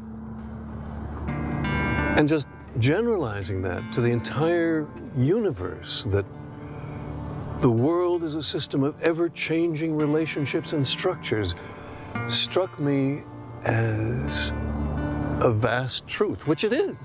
And 1.27 2.29
just 2.29 2.45
generalizing 2.79 3.61
that 3.61 3.81
to 3.93 4.01
the 4.01 4.09
entire 4.09 4.87
universe, 5.17 6.03
that 6.05 6.25
the 7.59 7.69
world 7.69 8.23
is 8.23 8.35
a 8.35 8.43
system 8.43 8.83
of 8.83 9.01
ever 9.01 9.29
changing 9.29 9.95
relationships 9.95 10.73
and 10.73 10.85
structures, 10.85 11.55
struck 12.29 12.79
me 12.79 13.21
as 13.63 14.51
a 15.39 15.51
vast 15.51 16.07
truth, 16.07 16.47
which 16.47 16.63
it 16.63 16.73
is. 16.73 16.97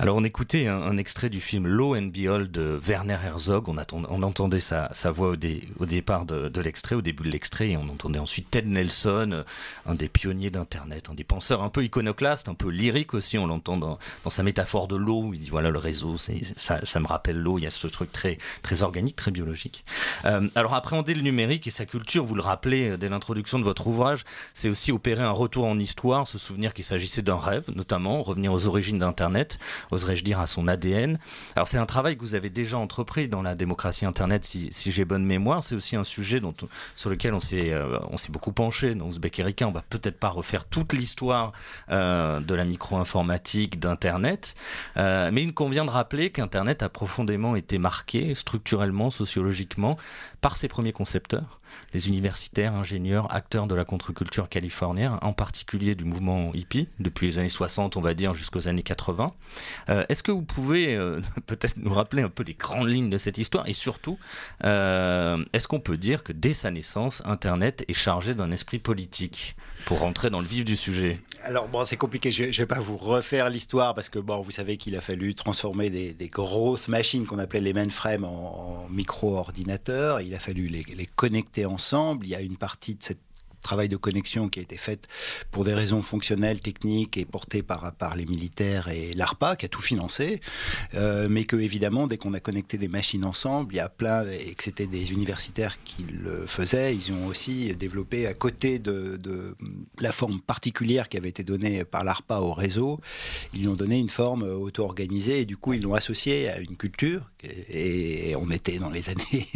Alors 0.00 0.16
on 0.16 0.24
écoutait 0.24 0.66
un, 0.66 0.96
extrait 0.96 1.28
du 1.28 1.42
film 1.42 1.66
Low 1.66 1.94
and 1.94 2.06
Behold 2.06 2.50
de 2.50 2.80
Werner 2.82 3.18
Herzog. 3.22 3.68
On, 3.68 3.76
on 3.92 4.22
entendait 4.22 4.58
sa, 4.58 4.88
voix 5.12 5.28
au, 5.28 5.36
au 5.78 5.84
départ 5.84 6.24
de, 6.24 6.60
l'extrait, 6.62 6.94
au 6.94 7.02
début 7.02 7.24
de 7.24 7.28
l'extrait, 7.28 7.68
et 7.68 7.76
on 7.76 7.86
entendait 7.86 8.18
ensuite 8.18 8.50
Ted 8.50 8.66
Nelson, 8.66 9.44
un 9.84 9.94
des 9.94 10.08
pionniers 10.08 10.48
d'Internet, 10.48 11.10
un 11.10 11.14
des 11.14 11.22
penseurs 11.22 11.62
un 11.62 11.68
peu 11.68 11.84
iconoclastes, 11.84 12.48
un 12.48 12.54
peu 12.54 12.70
lyrique 12.70 13.12
aussi. 13.12 13.36
On 13.36 13.46
l'entend 13.46 13.76
dans, 13.76 13.98
sa 14.30 14.42
métaphore 14.42 14.88
de 14.88 14.96
l'eau. 14.96 15.32
Il 15.34 15.40
dit 15.40 15.50
voilà 15.50 15.68
le 15.68 15.78
réseau, 15.78 16.16
ça, 16.16 16.80
ça 16.82 17.00
me 17.00 17.06
rappelle 17.06 17.38
l'eau. 17.38 17.58
Il 17.58 17.64
y 17.64 17.66
a 17.66 17.70
ce 17.70 17.86
truc 17.86 18.10
très 18.10 18.38
très 18.62 18.82
organique, 18.82 19.16
très 19.16 19.32
biologique. 19.32 19.84
Euh, 20.24 20.48
alors 20.54 20.72
appréhender 20.72 21.12
le 21.12 21.20
numérique 21.20 21.66
et 21.66 21.70
sa 21.70 21.84
culture, 21.84 22.24
vous 22.24 22.36
le 22.36 22.42
rappelez 22.42 22.96
dès 22.96 23.10
l'introduction 23.10 23.58
de 23.58 23.64
votre 23.64 23.86
ouvrage, 23.86 24.24
c'est 24.54 24.70
aussi 24.70 24.92
opérer 24.92 25.24
un 25.24 25.30
retour 25.30 25.66
en 25.66 25.78
histoire, 25.78 26.26
se 26.26 26.38
souvenir 26.38 26.72
qu'il 26.72 26.84
s'agissait 26.84 27.20
d'un 27.20 27.38
rêve, 27.38 27.64
notamment 27.74 28.22
revenir 28.22 28.50
aux 28.50 28.66
origines 28.66 28.98
d'Internet 28.98 29.58
oserais-je 29.90 30.24
dire, 30.24 30.40
à 30.40 30.46
son 30.46 30.68
ADN. 30.68 31.18
Alors 31.56 31.68
c'est 31.68 31.78
un 31.78 31.86
travail 31.86 32.16
que 32.16 32.22
vous 32.22 32.34
avez 32.34 32.50
déjà 32.50 32.78
entrepris 32.78 33.28
dans 33.28 33.42
la 33.42 33.54
démocratie 33.54 34.06
Internet, 34.06 34.44
si, 34.44 34.68
si 34.70 34.90
j'ai 34.90 35.04
bonne 35.04 35.24
mémoire. 35.24 35.62
C'est 35.64 35.74
aussi 35.74 35.96
un 35.96 36.04
sujet 36.04 36.40
dont, 36.40 36.54
sur 36.94 37.10
lequel 37.10 37.34
on 37.34 37.40
s'est 37.40 37.72
euh, 37.72 37.98
beaucoup 38.28 38.52
penché 38.52 38.94
dans 38.94 39.06
Ouzbek 39.06 39.38
Erika. 39.38 39.66
On 39.66 39.72
va 39.72 39.82
peut-être 39.82 40.18
pas 40.18 40.28
refaire 40.28 40.64
toute 40.64 40.92
l'histoire 40.92 41.52
euh, 41.90 42.40
de 42.40 42.54
la 42.54 42.64
micro-informatique 42.64 43.78
d'Internet, 43.78 44.54
euh, 44.96 45.30
mais 45.32 45.42
il 45.42 45.54
convient 45.54 45.84
de 45.84 45.90
rappeler 45.90 46.30
qu'Internet 46.30 46.82
a 46.82 46.88
profondément 46.88 47.56
été 47.56 47.78
marqué 47.78 48.34
structurellement, 48.34 49.10
sociologiquement, 49.10 49.96
par 50.40 50.56
ses 50.56 50.68
premiers 50.68 50.92
concepteurs 50.92 51.59
les 51.92 52.08
universitaires, 52.08 52.74
ingénieurs, 52.74 53.32
acteurs 53.34 53.66
de 53.66 53.74
la 53.74 53.84
contre-culture 53.84 54.48
californienne, 54.48 55.18
en 55.22 55.32
particulier 55.32 55.94
du 55.94 56.04
mouvement 56.04 56.52
hippie, 56.54 56.88
depuis 56.98 57.26
les 57.26 57.38
années 57.38 57.48
60, 57.48 57.96
on 57.96 58.00
va 58.00 58.14
dire, 58.14 58.34
jusqu'aux 58.34 58.68
années 58.68 58.82
80. 58.82 59.32
Euh, 59.88 60.04
est-ce 60.08 60.22
que 60.22 60.32
vous 60.32 60.42
pouvez 60.42 60.94
euh, 60.94 61.20
peut-être 61.46 61.76
nous 61.76 61.92
rappeler 61.92 62.22
un 62.22 62.28
peu 62.28 62.42
les 62.42 62.54
grandes 62.54 62.88
lignes 62.88 63.10
de 63.10 63.18
cette 63.18 63.38
histoire 63.38 63.68
et 63.68 63.72
surtout, 63.72 64.18
euh, 64.64 65.42
est-ce 65.52 65.68
qu'on 65.68 65.80
peut 65.80 65.96
dire 65.96 66.22
que 66.22 66.32
dès 66.32 66.54
sa 66.54 66.70
naissance, 66.70 67.22
Internet 67.24 67.84
est 67.88 67.94
chargé 67.94 68.34
d'un 68.34 68.50
esprit 68.50 68.78
politique 68.78 69.56
pour 69.86 70.00
rentrer 70.00 70.30
dans 70.30 70.40
le 70.40 70.46
vif 70.46 70.64
du 70.64 70.76
sujet? 70.76 71.20
Alors 71.42 71.68
bon, 71.68 71.84
c'est 71.86 71.96
compliqué, 71.96 72.30
je 72.30 72.44
ne 72.44 72.52
vais 72.52 72.66
pas 72.66 72.80
vous 72.80 72.96
refaire 72.96 73.48
l'histoire 73.48 73.94
parce 73.94 74.08
que 74.08 74.18
bon, 74.18 74.40
vous 74.40 74.50
savez 74.50 74.76
qu'il 74.76 74.94
a 74.96 75.00
fallu 75.00 75.34
transformer 75.34 75.88
des, 75.88 76.28
grosses 76.28 76.88
machines 76.88 77.26
qu'on 77.26 77.38
appelait 77.38 77.60
les 77.60 77.72
mainframes 77.72 78.24
en, 78.24 78.86
micro-ordinateurs, 78.90 80.20
il 80.20 80.34
a 80.34 80.38
fallu 80.38 80.66
les 80.66 81.06
connecter 81.16 81.59
ensemble. 81.66 82.26
Il 82.26 82.30
y 82.30 82.34
a 82.34 82.40
une 82.40 82.56
partie 82.56 82.94
de 82.94 83.02
cette 83.02 83.29
travail 83.60 83.88
de 83.88 83.96
connexion 83.96 84.48
qui 84.48 84.58
a 84.58 84.62
été 84.62 84.76
fait 84.76 85.08
pour 85.50 85.64
des 85.64 85.74
raisons 85.74 86.02
fonctionnelles, 86.02 86.60
techniques 86.60 87.16
et 87.16 87.24
portées 87.24 87.62
par, 87.62 87.92
par 87.94 88.16
les 88.16 88.26
militaires 88.26 88.88
et 88.88 89.10
l'ARPA 89.12 89.56
qui 89.56 89.66
a 89.66 89.68
tout 89.68 89.80
financé, 89.80 90.40
euh, 90.94 91.28
mais 91.30 91.44
que 91.44 91.56
évidemment 91.56 92.06
dès 92.06 92.16
qu'on 92.16 92.34
a 92.34 92.40
connecté 92.40 92.78
des 92.78 92.88
machines 92.88 93.24
ensemble, 93.24 93.74
il 93.74 93.76
y 93.76 93.80
a 93.80 93.88
plein 93.88 94.24
et 94.30 94.54
que 94.54 94.62
c'était 94.62 94.86
des 94.86 95.12
universitaires 95.12 95.82
qui 95.84 96.04
le 96.04 96.46
faisaient, 96.46 96.94
ils 96.94 97.12
ont 97.12 97.26
aussi 97.26 97.74
développé 97.76 98.26
à 98.26 98.34
côté 98.34 98.78
de, 98.78 99.16
de 99.16 99.54
la 100.00 100.12
forme 100.12 100.40
particulière 100.40 101.08
qui 101.08 101.16
avait 101.16 101.28
été 101.28 101.44
donnée 101.44 101.84
par 101.84 102.04
l'ARPA 102.04 102.40
au 102.40 102.52
réseau, 102.52 102.98
ils 103.54 103.60
lui 103.60 103.68
ont 103.68 103.74
donné 103.74 103.98
une 103.98 104.08
forme 104.08 104.42
auto-organisée 104.42 105.40
et 105.40 105.44
du 105.44 105.56
coup 105.56 105.74
ils 105.74 105.82
l'ont 105.82 105.94
associée 105.94 106.48
à 106.48 106.58
une 106.58 106.76
culture 106.76 107.30
et, 107.42 108.34
on 108.36 108.50
était 108.50 108.78
dans 108.78 108.90
les 108.90 109.08
années 109.10 109.48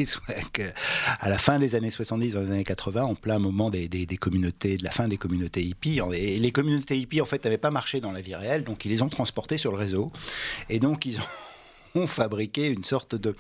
à 1.21 1.29
la 1.29 1.39
fin 1.39 1.59
des 1.59 1.75
années 1.75 1.91
70, 1.91 2.35
dans 2.35 2.41
les 2.41 2.51
années 2.51 2.65
80, 2.65 3.05
en 3.05 3.15
plein 3.15 3.39
moment 3.39 3.71
des 3.71 3.89
des, 4.07 4.17
communautés, 4.17 4.77
de 4.77 4.85
la 4.85 4.91
fin 4.91 5.09
des 5.09 5.17
communautés 5.17 5.63
hippies. 5.63 6.01
Et 6.13 6.39
les 6.39 6.53
communautés 6.53 6.99
hippies, 6.99 7.21
en 7.21 7.27
fait, 7.27 7.45
n'avaient 7.45 7.59
pas 7.59 7.71
marché 7.71 8.01
dans 8.01 8.13
la 8.13 8.21
vie 8.21 8.35
réelle, 8.35 8.65
donc 8.65 8.85
ils 8.85 8.91
les 8.91 9.03
ont 9.03 9.09
transportées 9.09 9.59
sur 9.59 9.73
le 9.73 9.79
réseau. 9.79 10.13
Et 10.69 10.79
donc, 10.79 11.07
ils 11.07 11.19
ont 11.95 12.07
fabriqué 12.07 12.71
une 12.71 12.85
sorte 12.85 13.15
de 13.15 13.35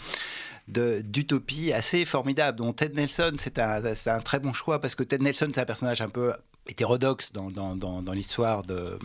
d'utopie 0.66 1.74
assez 1.74 2.06
formidable 2.06 2.56
dont 2.56 2.72
Ted 2.72 2.94
Nelson 2.94 3.34
c'est 3.38 3.58
un, 3.58 3.82
un, 3.84 4.20
très 4.20 4.40
bon 4.40 4.54
choix 4.54 4.80
parce 4.80 4.94
que 4.94 5.02
Ted 5.02 5.22
Nelson 5.22 5.50
c'est 5.54 5.60
un 5.60 5.66
personnage 5.66 6.00
un 6.00 6.08
peu 6.08 6.32
hétérodoxe 6.66 7.32
dans, 7.32 7.50
dans, 7.50 7.76
dans, 7.76 8.12
l'histoire 8.12 8.62
euh, 8.70 8.96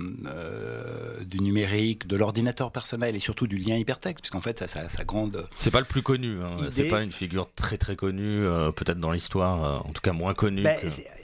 du 1.25 1.41
numérique, 1.41 2.08
de 2.08 2.15
l'ordinateur 2.15 2.72
personnel 2.72 3.15
et 3.15 3.20
surtout 3.20 3.48
du 3.48 3.58
lien 3.58 3.75
hypertexte, 3.75 4.22
puisqu'en 4.22 4.41
fait, 4.41 4.60
ça, 4.60 4.68
ça, 4.68 4.88
ça 4.88 5.03
grande. 5.03 5.48
C'est 5.60 5.72
pas 5.72 5.79
le 5.79 5.86
plus 5.86 6.01
connu, 6.01 6.41
hein. 6.41 6.51
c'est 6.70 6.86
pas 6.86 7.01
une 7.01 7.12
figure 7.12 7.50
très 7.56 7.77
très 7.77 7.96
connue, 7.96 8.46
euh, 8.46 8.72
peut-être 8.72 9.00
dans 9.00 9.12
l'histoire, 9.12 9.63
euh, 9.63 9.77
en 9.77 9.91
tout 9.91 10.01
cas 10.01 10.13
moins 10.13 10.34
connue. 10.34 10.63
Ben, 10.63 10.77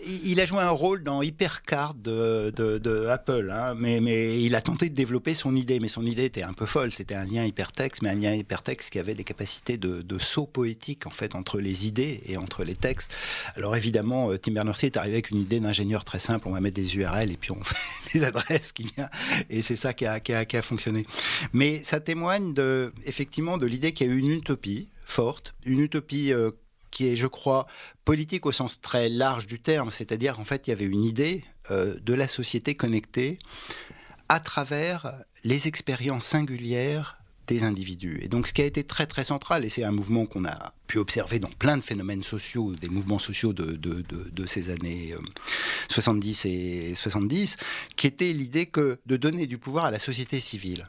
il 0.05 0.39
a 0.39 0.45
joué 0.45 0.59
un 0.59 0.69
rôle 0.69 1.03
dans 1.03 1.21
Hypercard 1.21 1.93
de, 1.95 3.07
Apple, 3.09 3.50
hein, 3.51 3.75
mais, 3.77 4.43
il 4.43 4.55
a 4.55 4.62
tenté 4.62 4.89
de 4.89 4.95
développer 4.95 5.33
son 5.33 5.55
idée, 5.55 5.79
mais 5.79 5.88
son 5.88 6.05
idée 6.05 6.25
était 6.25 6.43
un 6.43 6.53
peu 6.53 6.65
folle. 6.65 6.91
C'était 6.91 7.15
un 7.15 7.25
lien 7.25 7.43
hypertexte, 7.43 8.01
mais 8.01 8.09
un 8.09 8.15
lien 8.15 8.33
hypertexte 8.33 8.89
qui 8.91 9.00
avait 9.00 9.15
des 9.15 9.24
capacités 9.24 9.77
de, 9.77 10.19
saut 10.19 10.45
poétique 10.45 11.05
en 11.05 11.12
fait 11.12 11.35
entre 11.35 11.59
les 11.59 11.88
idées 11.88 12.21
et 12.25 12.38
entre 12.38 12.63
les 12.63 12.75
textes. 12.75 13.12
Alors 13.55 13.75
évidemment, 13.75 14.29
Tim 14.38 14.53
Berners-Lee 14.53 14.88
est 14.88 14.97
arrivé 14.97 15.15
avec 15.15 15.29
une 15.29 15.39
idée 15.39 15.59
d'ingénieur 15.59 16.05
très 16.05 16.19
simple, 16.19 16.47
on 16.47 16.51
va 16.51 16.62
mettre 16.62 16.75
des 16.75 16.95
URL 16.95 17.31
et 17.31 17.38
puis 17.38 17.51
on 17.51 17.62
fait 17.63 18.13
les 18.13 18.24
adresses. 18.24 18.74
Et 19.50 19.62
c'est 19.62 19.75
ça 19.75 19.93
qui 19.93 20.05
a, 20.05 20.62
fonctionné. 20.62 21.05
Mais 21.53 21.83
ça 21.83 22.00
témoigne 22.00 22.53
de, 22.53 22.93
effectivement 23.05 23.57
de 23.57 23.65
l'idée 23.65 23.91
qu'il 23.91 24.07
y 24.07 24.09
a 24.09 24.13
eu 24.13 24.19
une 24.19 24.31
utopie 24.31 24.89
forte, 25.05 25.53
une 25.65 25.79
utopie 25.79 26.33
euh, 26.33 26.51
qui 26.95 27.09
est, 27.09 27.15
je 27.17 27.27
crois, 27.27 27.67
politique 28.05 28.45
au 28.45 28.53
sens 28.53 28.79
très 28.79 29.09
large 29.09 29.47
du 29.47 29.59
terme, 29.59 29.91
c'est-à-dire 29.91 30.39
en 30.39 30.45
fait 30.45 30.65
il 30.65 30.69
y 30.69 30.73
avait 30.73 30.85
une 30.85 31.03
idée 31.03 31.43
euh, 31.69 31.93
de 31.99 32.13
la 32.13 32.27
société 32.27 32.73
connectée 32.73 33.37
à 34.29 34.39
travers 34.39 35.13
les 35.43 35.67
expériences 35.67 36.25
singulières 36.25 37.19
des 37.47 37.63
individus. 37.63 38.17
Et 38.21 38.29
donc 38.29 38.47
ce 38.47 38.53
qui 38.53 38.61
a 38.61 38.65
été 38.65 38.85
très 38.85 39.07
très 39.07 39.25
central, 39.25 39.65
et 39.65 39.69
c'est 39.69 39.83
un 39.83 39.91
mouvement 39.91 40.25
qu'on 40.25 40.45
a 40.45 40.73
pu 40.87 40.97
observer 40.97 41.37
dans 41.39 41.49
plein 41.49 41.75
de 41.75 41.83
phénomènes 41.83 42.23
sociaux, 42.23 42.73
des 42.73 42.87
mouvements 42.87 43.19
sociaux 43.19 43.51
de, 43.51 43.73
de, 43.75 44.03
de, 44.09 44.45
ces 44.47 44.69
années 44.69 45.13
70 45.89 46.45
euh, 46.45 46.49
et 46.49 46.95
70, 46.95 47.57
qui 47.97 48.07
était 48.07 48.31
l'idée 48.31 48.67
que 48.67 48.97
de 49.05 49.17
donner 49.17 49.47
du 49.47 49.57
pouvoir 49.57 49.83
à 49.83 49.91
la 49.91 49.99
société 49.99 50.39
civile. 50.39 50.87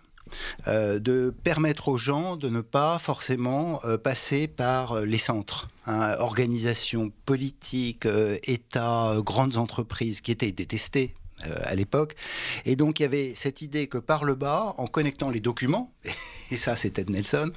Euh, 0.67 0.99
de 0.99 1.35
permettre 1.45 1.89
aux 1.89 1.99
gens 1.99 2.37
de 2.37 2.49
ne 2.49 2.61
pas 2.61 2.99
forcément 2.99 3.81
euh, 3.85 3.97
passer 3.99 4.49
par 4.49 5.01
les 5.01 5.19
centres, 5.19 5.69
hein, 5.87 6.17
organisations 6.19 7.13
politiques, 7.25 8.09
États, 8.45 9.17
grandes 9.19 9.57
entreprises 9.57 10.21
qui 10.21 10.33
étaient 10.33 10.53
détestées 10.53 11.15
euh, 11.15 11.26
à 11.65 11.75
l'époque. 11.75 12.15
Et 12.65 12.77
donc 12.77 12.99
il 12.99 13.03
y 13.03 13.07
avait 13.07 13.35
cette 13.35 13.61
idée 13.63 13.89
que 13.89 13.99
par 13.99 14.25
le 14.25 14.35
bas, 14.35 14.75
en 14.79 14.87
connectant 14.87 15.31
les 15.31 15.41
documents, 15.41 15.93
et 16.51 16.57
ça 16.57 16.75
Ted 16.77 17.13
Nelson, 17.13 17.51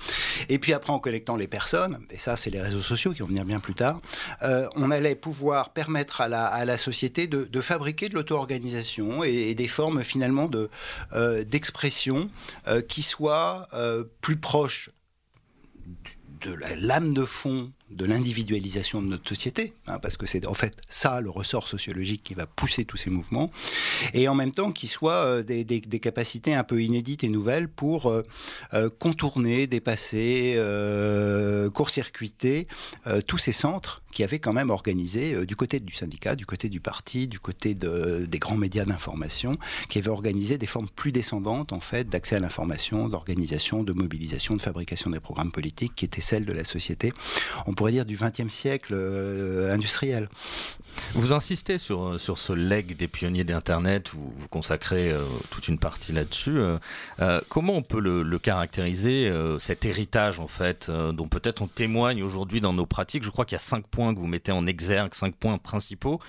et 0.50 0.60
puis 0.60 0.74
après 0.74 0.92
en 0.92 1.00
connectant 1.00 1.36
les 1.36 1.48
personnes, 1.48 2.00
et 2.10 2.18
ça 2.18 2.36
c'est 2.36 2.50
les 2.50 2.62
réseaux 2.62 2.82
sociaux 2.82 3.14
qui 3.14 3.22
vont 3.22 3.28
venir 3.28 3.46
bien 3.46 3.60
plus 3.60 3.76
tard, 3.76 4.02
euh, 4.42 4.68
on 4.76 4.92
allait 4.92 5.16
pouvoir 5.16 5.72
permettre 5.72 6.22
à 6.22 6.28
la, 6.28 6.78
société 6.78 7.28
de, 7.28 7.46
de 7.46 7.62
fabriquer 7.62 8.10
de 8.10 8.16
l'auto-organisation 8.16 9.24
et, 9.24 9.56
des 9.56 9.68
formes 9.68 10.04
finalement 10.04 10.48
de, 10.48 10.70
euh, 11.14 11.44
d'expression 11.44 12.30
qui 12.88 13.02
soient 13.02 13.68
plus 14.22 14.38
proches 14.38 14.92
de 16.42 16.54
la 16.54 16.76
lame 16.76 17.14
de 17.14 17.26
fond 17.26 17.72
de 17.92 18.06
l'individualisation 18.06 19.02
de 19.02 19.08
notre 19.08 19.28
société, 19.28 19.74
hein, 19.88 20.00
parce 20.00 20.16
que 20.16 20.28
c'est 20.28 20.46
en 20.46 20.54
fait 20.54 20.78
ça 20.90 21.22
le 21.22 21.30
ressort 21.30 21.68
sociologique 21.68 22.24
qui 22.24 22.36
va 22.36 22.46
pousser 22.46 22.86
tous 22.86 22.98
ces 22.98 23.10
mouvements, 23.10 23.52
et 24.14 24.28
en 24.28 24.36
même 24.36 24.52
temps 24.52 24.72
qui 24.72 24.88
soient 24.88 25.26
euh, 25.26 25.44
des, 25.44 25.82
capacités 26.00 26.54
un 26.54 26.64
peu 26.64 26.82
inédites 26.82 27.24
et 27.24 27.30
nouvelles 27.30 27.68
pour 27.68 28.08
euh, 28.08 28.24
euh, 28.74 28.90
contourner, 29.00 29.68
dépasser, 29.68 30.58
court-circuiter 31.74 32.68
tous 33.28 33.38
ces 33.38 33.52
centres 33.52 34.02
qui 34.12 34.24
avaient 34.24 34.40
quand 34.40 34.54
même 34.54 34.70
organisé 34.70 35.46
du 35.46 35.56
côté 35.56 35.80
du 35.80 35.94
syndicat, 35.94 36.36
du 36.36 36.46
côté 36.46 36.70
du 36.70 36.80
parti, 36.80 37.28
du 37.28 37.40
côté 37.40 37.76
des 37.76 38.40
grands 38.40 38.58
médias 38.58 38.86
d'information, 38.86 39.56
qui 39.90 40.00
avaient 40.00 40.10
organisé 40.10 40.58
des 40.58 40.66
formes 40.66 40.90
plus 40.90 41.12
descendantes 41.12 41.74
en 41.74 41.80
fait 41.80 42.10
d'accès 42.10 42.36
à 42.36 42.40
l'information, 42.40 43.10
d'organisation, 43.10 43.84
de 43.84 43.94
mobilisation, 43.94 44.56
de 44.56 44.62
fabrication 44.62 45.10
des 45.10 45.20
programmes 45.20 45.52
politiques, 45.52 45.94
qui 45.96 46.06
étaient 46.06 46.22
celles 46.22 46.46
de 46.46 46.54
la 46.54 46.64
société 46.64 47.14
pourrait 47.80 47.94
dire, 47.94 48.06
du 48.06 48.18
XXe 48.18 48.54
siècle 48.54 48.94
euh, 48.94 49.74
industriel. 49.74 50.28
Vous 51.14 51.32
insistez 51.32 51.78
sur, 51.78 52.20
sur 52.20 52.38
ce 52.38 52.52
leg 52.52 52.98
des 52.98 53.08
pionniers 53.08 53.46
d'Internet, 53.46 54.10
vous, 54.10 54.30
vous 54.36 54.50
consacrez 54.50 55.12
euh, 55.12 55.24
toute 55.50 55.70
une 55.70 55.80
partie 55.80 56.12
là-dessus. 56.12 56.58
Euh, 56.58 57.40
comment 57.48 57.76
on 57.76 57.82
peut 57.82 58.02
le, 58.02 58.38
caractériser, 58.38 59.32
cet 59.60 59.86
héritage 59.86 60.40
en 60.40 60.48
fait, 60.48 60.90
dont 60.90 61.28
peut-être 61.28 61.62
on 61.62 61.68
témoigne 61.68 62.22
aujourd'hui 62.22 62.60
dans 62.60 62.74
nos 62.74 62.86
pratiques? 62.86 63.24
Je 63.24 63.30
crois 63.30 63.46
qu'il 63.46 63.56
y 63.56 63.56
a 63.56 63.60
cinq 63.60 63.88
points 63.88 64.14
que 64.14 64.20
vous 64.20 64.28
mettez 64.28 64.52
en 64.52 64.66
exergue, 64.66 65.14
cinq 65.14 65.36
points 65.36 65.58
principaux 65.58 66.20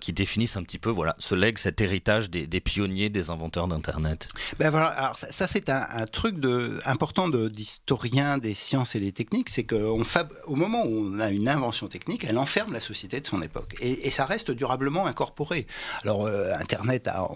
qui 0.00 0.12
définissent 0.12 0.56
un 0.56 0.62
petit 0.62 0.78
peu 0.78 0.90
voilà, 0.90 1.14
ce 1.18 1.34
leg, 1.34 1.58
cet 1.58 1.80
héritage 1.80 2.30
des, 2.30 2.46
des 2.46 2.60
pionniers, 2.60 3.10
des 3.10 3.30
inventeurs 3.30 3.68
d'Internet. 3.68 4.28
Ben 4.58 4.70
voilà, 4.70 4.86
alors 4.86 5.16
ça, 5.16 5.46
c'est 5.46 5.68
un, 5.70 5.86
un, 5.90 6.06
truc 6.06 6.38
de, 6.40 6.80
important 6.84 7.28
d'historien 7.28 8.38
des 8.38 8.54
sciences 8.54 8.94
et 8.94 9.00
des 9.00 9.12
techniques, 9.12 9.50
c'est 9.50 9.64
qu'on 9.64 10.04
fab 10.04 10.32
au 10.48 10.56
moment 10.56 10.84
où 10.84 11.12
on 11.14 11.20
a 11.20 11.30
une 11.30 11.48
invention 11.48 11.86
technique, 11.88 12.24
elle 12.24 12.38
enferme 12.38 12.72
la 12.72 12.80
société 12.80 13.20
de 13.20 13.26
son 13.26 13.42
époque. 13.42 13.76
Et, 13.80 14.10
ça 14.10 14.24
reste 14.24 14.50
durablement 14.50 15.06
incorporé. 15.06 15.66
Alors, 16.02 16.26
euh, 16.26 16.52
Internet 16.54 17.06
a, 17.08 17.28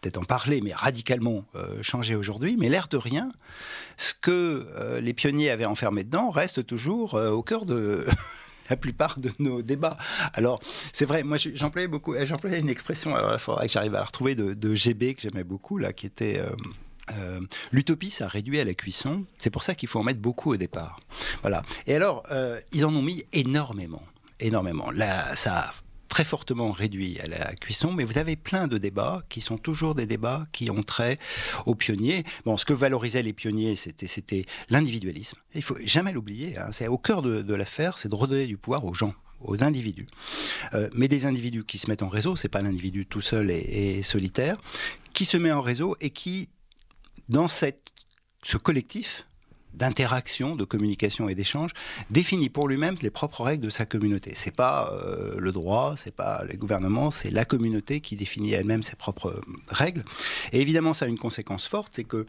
peut-être 0.00 0.18
en 0.18 0.24
parler, 0.24 0.60
mais 0.60 0.72
radicalement 0.72 1.44
euh, 1.54 1.82
changé 1.82 2.14
aujourd'hui. 2.14 2.56
Mais 2.58 2.68
l'air 2.68 2.88
de 2.88 2.96
rien, 2.96 3.30
ce 3.96 4.12
que 4.14 4.66
euh, 4.76 5.00
les 5.00 5.14
pionniers 5.14 5.50
avaient 5.50 5.64
enfermé 5.64 6.04
dedans 6.04 6.30
reste 6.30 6.66
toujours 6.66 7.14
au 7.14 7.42
cœur 7.42 7.64
de 7.64 8.06
la 8.70 8.76
plupart 8.76 9.18
de 9.18 9.30
nos 9.38 9.62
débats. 9.62 9.96
Alors, 10.34 10.60
c'est 10.92 11.06
vrai, 11.06 11.22
moi 11.22 11.38
j'employais 11.38 11.88
beaucoup, 11.88 12.14
j'employais 12.22 12.60
une 12.60 12.68
expression, 12.68 13.14
alors 13.14 13.32
il 13.32 13.38
faudrait 13.38 13.66
que 13.66 13.72
j'arrive 13.72 13.94
à 13.94 14.00
la 14.00 14.04
retrouver, 14.04 14.34
de, 14.34 14.52
de 14.54 14.74
GB 14.74 15.14
que 15.14 15.22
j'aimais 15.22 15.44
beaucoup, 15.44 15.78
là, 15.78 15.92
qui 15.92 16.06
était 16.06 16.42
euh, 17.18 17.40
l'utopie, 17.72 18.10
ça 18.10 18.28
réduit 18.28 18.60
à 18.60 18.64
la 18.64 18.74
cuisson. 18.74 19.24
C'est 19.38 19.50
pour 19.50 19.62
ça 19.62 19.74
qu'il 19.74 19.88
faut 19.88 19.98
en 19.98 20.04
mettre 20.04 20.20
beaucoup 20.20 20.52
au 20.52 20.56
départ. 20.56 21.00
Voilà. 21.42 21.62
Et 21.86 21.94
alors, 21.94 22.22
euh, 22.30 22.60
ils 22.72 22.84
en 22.84 22.94
ont 22.94 23.02
mis 23.02 23.24
énormément, 23.32 24.02
énormément. 24.40 24.90
Là, 24.90 25.34
ça 25.36 25.60
a 25.60 25.74
très 26.10 26.24
fortement 26.24 26.72
réduit 26.72 27.18
à 27.20 27.28
la 27.28 27.54
cuisson, 27.54 27.92
mais 27.92 28.04
vous 28.04 28.18
avez 28.18 28.36
plein 28.36 28.66
de 28.66 28.76
débats 28.76 29.22
qui 29.28 29.40
sont 29.40 29.56
toujours 29.56 29.94
des 29.94 30.06
débats 30.06 30.46
qui 30.52 30.70
ont 30.70 30.82
trait 30.82 31.18
aux 31.66 31.76
pionniers. 31.76 32.24
Bon, 32.44 32.56
ce 32.56 32.64
que 32.64 32.72
valorisaient 32.74 33.22
les 33.22 33.32
pionniers, 33.32 33.76
c'était, 33.76 34.44
l'individualisme. 34.68 35.38
Il 35.54 35.62
faut 35.62 35.78
jamais 35.84 36.12
l'oublier. 36.12 36.58
Hein. 36.58 36.70
C'est 36.72 36.88
au 36.88 36.98
cœur 36.98 37.22
de, 37.22 37.54
l'affaire, 37.54 37.96
c'est 37.96 38.08
de 38.08 38.14
redonner 38.14 38.46
du 38.46 38.58
pouvoir 38.58 38.84
aux 38.84 38.94
gens 38.94 39.14
aux 39.40 39.64
individus. 39.64 40.06
Euh, 40.74 40.90
mais 40.92 41.08
des 41.08 41.24
individus 41.24 41.64
qui 41.64 41.78
se 41.78 41.88
mettent 41.88 42.02
en 42.02 42.10
réseau, 42.10 42.36
c'est 42.36 42.50
pas 42.50 42.60
l'individu 42.60 43.06
tout 43.06 43.22
seul 43.22 43.50
et, 43.50 44.02
solitaire, 44.02 44.58
qui 45.14 45.24
se 45.24 45.38
met 45.38 45.50
en 45.50 45.62
réseau 45.62 45.96
et 46.02 46.10
qui, 46.10 46.50
dans 47.30 47.48
ce 47.48 48.56
collectif, 48.56 49.26
d'interaction, 49.72 50.56
de 50.56 50.64
communication 50.64 51.28
et 51.28 51.36
d'échange, 51.36 51.70
définit 52.10 52.48
pour 52.48 52.66
lui-même 52.66 52.96
les 53.02 53.10
propres 53.10 53.44
règles 53.44 53.64
de 53.64 53.70
sa 53.70 53.86
communauté. 53.86 54.32
C'est 54.34 54.54
pas 54.54 54.92
euh, 54.92 55.36
le 55.38 55.52
droit, 55.52 55.94
c'est 55.96 56.14
pas 56.14 56.42
les 56.48 56.56
gouvernements, 56.56 57.12
c'est 57.12 57.30
la 57.30 57.44
communauté 57.44 58.00
qui 58.00 58.16
définit 58.16 58.52
elle-même 58.52 58.82
ses 58.82 58.96
propres 58.96 59.40
règles. 59.68 60.04
Et 60.52 60.60
évidemment, 60.60 60.92
ça 60.92 61.04
a 61.04 61.08
une 61.08 61.18
conséquence 61.18 61.66
forte, 61.66 61.92
c'est 61.94 62.04
que 62.04 62.26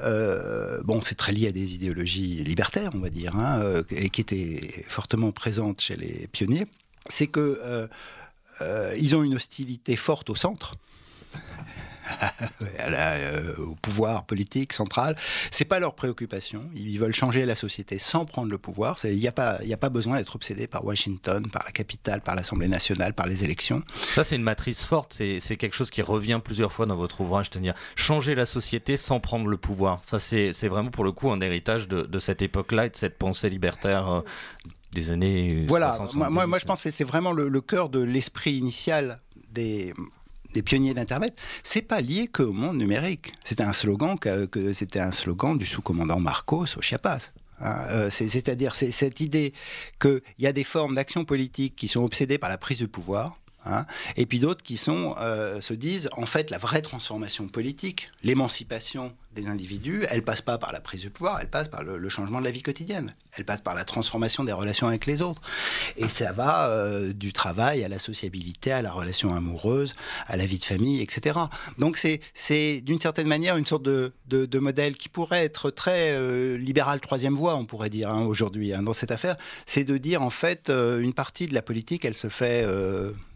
euh, 0.00 0.82
bon, 0.82 1.00
c'est 1.00 1.14
très 1.14 1.32
lié 1.32 1.48
à 1.48 1.52
des 1.52 1.74
idéologies 1.74 2.44
libertaires, 2.44 2.90
on 2.94 3.00
va 3.00 3.10
dire, 3.10 3.36
hein, 3.36 3.60
euh, 3.60 3.82
et 3.90 4.10
qui 4.10 4.20
étaient 4.20 4.84
fortement 4.86 5.32
présentes 5.32 5.80
chez 5.80 5.96
les 5.96 6.28
pionniers. 6.30 6.66
C'est 7.08 7.26
que 7.26 7.58
euh, 7.62 7.86
euh, 8.60 8.94
ils 8.98 9.16
ont 9.16 9.22
une 9.22 9.34
hostilité 9.34 9.96
forte 9.96 10.30
au 10.30 10.34
centre. 10.34 10.74
à 12.78 12.90
la, 12.90 13.12
euh, 13.14 13.56
au 13.58 13.74
pouvoir 13.76 14.24
politique 14.24 14.72
central. 14.72 15.16
C'est 15.50 15.64
pas 15.64 15.80
leur 15.80 15.94
préoccupation. 15.94 16.64
Ils 16.74 16.98
veulent 16.98 17.14
changer 17.14 17.46
la 17.46 17.54
société 17.54 17.98
sans 17.98 18.24
prendre 18.24 18.50
le 18.50 18.58
pouvoir. 18.58 18.98
Il 19.04 19.18
n'y 19.18 19.28
a 19.28 19.32
pas, 19.32 19.58
il 19.64 19.72
a 19.72 19.76
pas 19.76 19.90
besoin 19.90 20.16
d'être 20.16 20.34
obsédé 20.36 20.66
par 20.66 20.84
Washington, 20.84 21.48
par 21.50 21.64
la 21.64 21.72
capitale, 21.72 22.20
par 22.20 22.34
l'Assemblée 22.34 22.68
nationale, 22.68 23.14
par 23.14 23.26
les 23.26 23.44
élections. 23.44 23.82
Ça, 23.94 24.24
c'est 24.24 24.36
une 24.36 24.42
matrice 24.42 24.84
forte. 24.84 25.12
C'est 25.12 25.56
quelque 25.56 25.74
chose 25.74 25.90
qui 25.90 26.02
revient 26.02 26.40
plusieurs 26.42 26.72
fois 26.72 26.86
dans 26.86 26.96
votre 26.96 27.20
ouvrage, 27.20 27.48
c'est-à-dire 27.50 27.74
changer 27.96 28.34
la 28.34 28.46
société 28.46 28.96
sans 28.96 29.20
prendre 29.20 29.46
le 29.46 29.56
pouvoir. 29.56 30.00
Ça, 30.02 30.18
c'est 30.18 30.68
vraiment 30.68 30.90
pour 30.90 31.04
le 31.04 31.12
coup 31.12 31.30
un 31.30 31.40
héritage 31.40 31.88
de, 31.88 32.02
de 32.02 32.18
cette 32.18 32.42
époque-là 32.42 32.86
et 32.86 32.90
de 32.90 32.96
cette 32.96 33.18
pensée 33.18 33.48
libertaire. 33.48 34.08
Euh, 34.08 34.20
des 34.92 35.10
années 35.10 35.64
voilà 35.68 35.92
60, 35.92 36.16
moi, 36.16 36.28
moi, 36.28 36.46
moi 36.46 36.58
je 36.58 36.66
pense 36.66 36.82
que 36.82 36.90
c'est 36.90 37.04
vraiment 37.04 37.32
le, 37.32 37.48
le 37.48 37.60
cœur 37.62 37.88
de 37.88 37.98
l'esprit 37.98 38.52
initial 38.52 39.22
des 39.50 39.94
des 40.52 40.62
pionniers 40.62 40.94
d'Internet, 40.94 41.34
c'est 41.62 41.82
pas 41.82 42.00
lié 42.00 42.28
qu'au 42.28 42.52
monde 42.52 42.78
numérique. 42.78 43.32
C'était 43.44 43.62
un 43.62 43.72
slogan 43.72 44.18
que, 44.18 44.72
c'était 44.72 45.00
un 45.00 45.12
slogan 45.12 45.56
du 45.56 45.66
sous-commandant 45.66 46.20
Marcos 46.20 46.66
au 46.76 46.82
Chiapas. 46.82 47.32
Hein, 47.60 47.76
euh, 47.90 48.10
C'est-à-dire 48.10 48.74
c'est 48.74 48.90
cette 48.90 49.20
idée 49.20 49.52
qu'il 50.00 50.20
y 50.38 50.46
a 50.46 50.52
des 50.52 50.64
formes 50.64 50.94
d'action 50.94 51.24
politique 51.24 51.76
qui 51.76 51.88
sont 51.88 52.02
obsédées 52.02 52.38
par 52.38 52.50
la 52.50 52.58
prise 52.58 52.80
de 52.80 52.86
pouvoir. 52.86 53.38
Hein, 53.64 53.86
et 54.16 54.26
puis 54.26 54.40
d'autres 54.40 54.62
qui 54.62 54.76
sont, 54.76 55.14
euh, 55.20 55.60
se 55.60 55.74
disent, 55.74 56.08
en 56.16 56.26
fait, 56.26 56.50
la 56.50 56.58
vraie 56.58 56.82
transformation 56.82 57.46
politique, 57.46 58.10
l'émancipation 58.24 59.14
des 59.34 59.46
individus, 59.46 60.04
elle 60.10 60.22
passe 60.22 60.42
pas 60.42 60.58
par 60.58 60.72
la 60.72 60.80
prise 60.80 61.04
de 61.04 61.08
pouvoir, 61.08 61.38
elle 61.40 61.48
passe 61.48 61.68
par 61.68 61.82
le, 61.82 62.08
changement 62.10 62.40
de 62.40 62.44
la 62.44 62.50
vie 62.50 62.60
quotidienne, 62.60 63.14
elle 63.32 63.46
passe 63.46 63.62
par 63.62 63.74
la 63.74 63.84
transformation 63.84 64.44
des 64.44 64.52
relations 64.52 64.88
avec 64.88 65.06
les 65.06 65.22
autres. 65.22 65.40
Et 65.96 66.08
ça 66.08 66.32
va 66.32 66.68
euh, 66.68 67.14
du 67.14 67.32
travail 67.32 67.82
à 67.82 67.88
la 67.88 67.98
sociabilité, 67.98 68.72
à 68.72 68.82
la 68.82 68.92
relation 68.92 69.34
amoureuse, 69.34 69.94
à 70.26 70.36
la 70.36 70.44
vie 70.44 70.58
de 70.58 70.64
famille, 70.64 71.00
etc. 71.00 71.38
Donc 71.78 71.96
c'est 71.96 72.80
d'une 72.82 73.00
certaine 73.00 73.28
manière 73.28 73.56
une 73.56 73.64
sorte 73.64 73.84
de, 73.84 74.12
modèle 74.58 74.94
qui 74.94 75.08
pourrait 75.08 75.44
être 75.44 75.70
très 75.70 76.12
euh, 76.12 76.58
libéral 76.58 77.00
troisième 77.00 77.34
voie, 77.34 77.56
on 77.56 77.64
pourrait 77.64 77.90
dire 77.90 78.10
hein, 78.10 78.26
aujourd'hui 78.26 78.74
hein, 78.74 78.82
dans 78.82 78.92
cette 78.92 79.10
affaire, 79.10 79.36
c'est 79.66 79.84
de 79.84 79.96
dire 79.96 80.20
en 80.20 80.30
fait 80.30 80.68
une 80.68 81.14
partie 81.14 81.46
de 81.46 81.54
la 81.54 81.62
politique, 81.62 82.04
elle 82.04 82.14
se 82.14 82.28
fait 82.28 82.66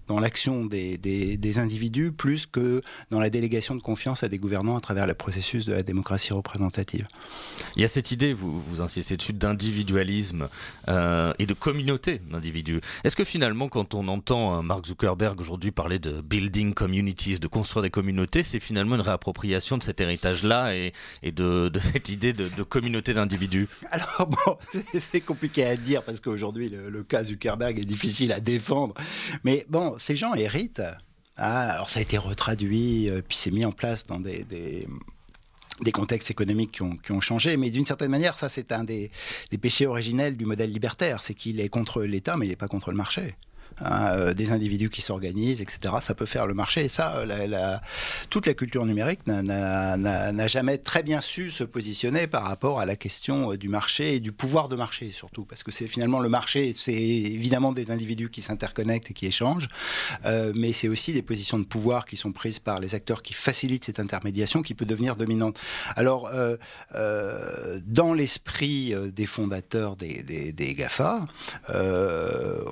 dans 0.06 0.20
l'action 0.20 0.64
des, 0.64 0.98
des, 0.98 1.36
des, 1.36 1.58
individus 1.58 2.12
plus 2.12 2.46
que 2.46 2.82
dans 3.10 3.20
la 3.20 3.30
délégation 3.30 3.74
de 3.74 3.82
confiance 3.82 4.22
à 4.22 4.28
des 4.28 4.38
gouvernants 4.38 4.76
à 4.76 4.80
travers 4.80 5.06
le 5.06 5.14
processus 5.14 5.64
de 5.64 5.72
la 5.72 5.82
démocratie 5.82 6.32
représentative. 6.32 7.06
Il 7.76 7.82
y 7.82 7.84
a 7.84 7.88
cette 7.88 8.10
idée, 8.10 8.32
vous, 8.32 8.58
vous 8.60 8.80
insistez 8.80 9.16
dessus, 9.16 9.32
d'individualisme 9.32 10.48
euh, 10.88 11.32
et 11.38 11.46
de 11.46 11.54
communauté 11.54 12.20
d'individus. 12.30 12.80
Est-ce 13.04 13.16
que 13.16 13.24
finalement, 13.24 13.68
quand 13.68 13.94
on 13.94 14.08
entend 14.08 14.62
Mark 14.62 14.86
Zuckerberg 14.86 15.40
aujourd'hui 15.40 15.70
parler 15.70 15.98
de 15.98 16.20
building 16.20 16.74
communities, 16.74 17.38
de 17.38 17.46
construire 17.46 17.82
des 17.82 17.90
communautés, 17.90 18.42
c'est 18.42 18.60
finalement 18.60 18.96
une 18.96 19.00
réappropriation 19.00 19.78
de 19.78 19.82
cet 19.82 20.00
héritage-là 20.00 20.74
et, 20.74 20.92
et 21.22 21.32
de, 21.32 21.68
de, 21.68 21.78
cette 21.80 22.08
idée 22.08 22.32
de, 22.32 22.48
de 22.48 22.62
communauté 22.62 23.14
d'individus? 23.14 23.68
Alors 23.90 24.28
bon, 24.46 24.56
c'est 24.98 25.20
compliqué 25.20 25.64
à 25.64 25.76
dire 25.76 26.02
parce 26.02 26.20
qu'aujourd'hui 26.20 26.68
le, 26.68 26.90
le 26.90 27.02
cas 27.02 27.24
Zuckerberg 27.24 27.78
est 27.78 27.84
difficile 27.84 28.32
à 28.32 28.40
défendre, 28.40 28.94
mais 29.44 29.66
bon, 29.68 29.95
ces 29.98 30.16
gens 30.16 30.34
héritent. 30.34 30.82
Ah, 31.36 31.72
alors 31.72 31.90
ça 31.90 31.98
a 31.98 32.02
été 32.02 32.16
retraduit, 32.16 33.10
euh, 33.10 33.20
puis 33.26 33.36
c'est 33.36 33.50
mis 33.50 33.64
en 33.64 33.72
place 33.72 34.06
dans 34.06 34.18
des, 34.18 34.44
des, 34.44 35.92
contextes 35.92 36.30
économiques 36.30 36.72
qui 36.72 36.82
ont, 36.82 36.96
qui 36.96 37.12
ont, 37.12 37.20
changé, 37.20 37.58
mais 37.58 37.70
d'une 37.70 37.84
certaine 37.84 38.10
manière, 38.10 38.38
ça 38.38 38.48
c'est 38.48 38.72
un 38.72 38.84
des, 38.84 39.10
des, 39.50 39.58
péchés 39.58 39.86
originels 39.86 40.36
du 40.36 40.46
modèle 40.46 40.72
libertaire, 40.72 41.20
c'est 41.20 41.34
qu'il 41.34 41.60
est 41.60 41.68
contre 41.68 42.02
l'État, 42.04 42.38
mais 42.38 42.46
il 42.46 42.48
n'est 42.48 42.56
pas 42.56 42.68
contre 42.68 42.90
le 42.90 42.96
marché. 42.96 43.34
Hein, 43.80 44.08
euh, 44.16 44.34
des 44.34 44.52
individus 44.52 44.90
qui 44.90 45.02
s'organisent, 45.02 45.60
etc. 45.60 45.94
Ça 46.00 46.14
peut 46.14 46.26
faire 46.26 46.46
le 46.46 46.54
marché. 46.54 46.84
Et 46.84 46.88
ça, 46.88 47.24
la, 47.26 47.82
toute 48.30 48.46
la 48.46 48.54
culture 48.54 48.86
numérique 48.86 49.26
n'a 49.26 50.46
jamais 50.46 50.78
très 50.78 51.02
bien 51.02 51.20
su 51.20 51.50
se 51.50 51.64
positionner 51.64 52.26
par 52.26 52.44
rapport 52.44 52.80
à 52.80 52.86
la 52.86 52.96
question 52.96 53.54
du 53.54 53.68
marché 53.68 54.14
et 54.14 54.20
du 54.20 54.32
pouvoir 54.32 54.68
de 54.68 54.76
marché 54.76 55.10
surtout, 55.10 55.44
parce 55.44 55.62
que 55.62 55.70
c'est 55.70 55.88
finalement 55.88 56.20
le 56.20 56.28
marché, 56.28 56.72
c'est 56.72 56.92
évidemment 56.92 57.72
des 57.72 57.90
individus 57.90 58.30
qui 58.30 58.42
s'interconnectent 58.42 59.10
et 59.10 59.14
qui 59.14 59.26
échangent, 59.26 59.68
euh, 60.24 60.52
mais 60.54 60.72
c'est 60.72 60.88
aussi 60.88 61.12
des 61.12 61.22
positions 61.22 61.58
de 61.58 61.64
pouvoir 61.64 62.04
qui 62.04 62.16
sont 62.16 62.32
prises 62.32 62.58
par 62.58 62.80
les 62.80 62.94
acteurs 62.94 63.22
qui 63.22 63.34
facilitent 63.34 63.84
cette 63.84 64.00
intermédiation 64.00 64.62
qui 64.62 64.74
peut 64.74 64.84
devenir 64.84 65.16
dominante. 65.16 65.58
Alors, 65.96 66.28
euh, 66.28 66.56
euh, 66.94 67.80
dans 67.86 68.12
l'esprit 68.12 68.94
des 69.12 69.26
fondateurs 69.26 69.96
des, 69.96 70.22
des, 70.22 70.52
des 70.52 70.72
GAFA, 70.72 71.26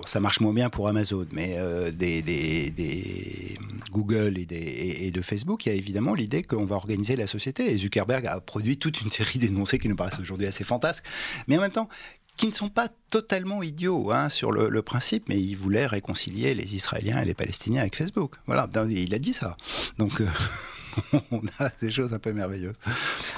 ça 0.07 0.21
marche 0.21 0.41
moins 0.41 0.53
bien 0.53 0.71
pour 0.71 0.89
Amazon, 0.95 1.27
mais 1.33 1.57
euh, 1.59 1.91
des, 1.91 3.55
Google 3.91 4.39
et, 4.39 5.11
de 5.11 5.21
Facebook, 5.21 5.67
il 5.67 5.69
y 5.71 5.73
a 5.73 5.75
évidemment 5.75 6.15
l'idée 6.15 6.43
qu'on 6.43 6.67
va 6.67 6.77
organiser 6.77 7.17
la 7.17 7.27
société. 7.27 7.73
Et 7.73 7.77
Zuckerberg 7.77 8.27
a 8.27 8.41
produit 8.41 8.77
toute 8.79 9.01
une 9.01 9.11
série 9.11 9.39
d'énoncés 9.41 9.79
qui 9.79 9.89
nous 9.89 9.97
paraissent 9.97 10.21
aujourd'hui 10.21 10.47
assez 10.47 10.65
fantasques, 10.65 11.05
mais 11.49 11.59
en 11.59 11.61
même 11.61 11.73
temps 11.73 11.89
qui 12.37 12.49
ne 12.49 12.53
sont 12.53 12.69
pas 12.69 12.89
totalement 13.13 13.63
idiots 13.63 14.11
hein, 14.11 14.29
sur 14.29 14.51
le, 14.51 14.69
le, 14.69 14.83
principe, 14.83 15.29
mais 15.29 15.41
il 15.41 15.55
voulait 15.55 15.87
réconcilier 15.87 16.53
les 16.55 16.75
Israéliens 16.75 17.23
et 17.23 17.25
les 17.25 17.35
Palestiniens 17.35 17.83
avec 17.83 17.95
Facebook. 17.95 18.35
Voilà, 18.47 18.69
il 18.91 19.15
a 19.15 19.19
dit 19.19 19.35
ça. 19.35 19.57
Donc. 19.99 20.21
Euh 20.21 20.27
on 21.31 21.41
a 21.59 21.71
des 21.81 21.91
choses 21.91 22.15
un 22.15 22.19
peu 22.19 22.33
merveilleuses. 22.33 22.77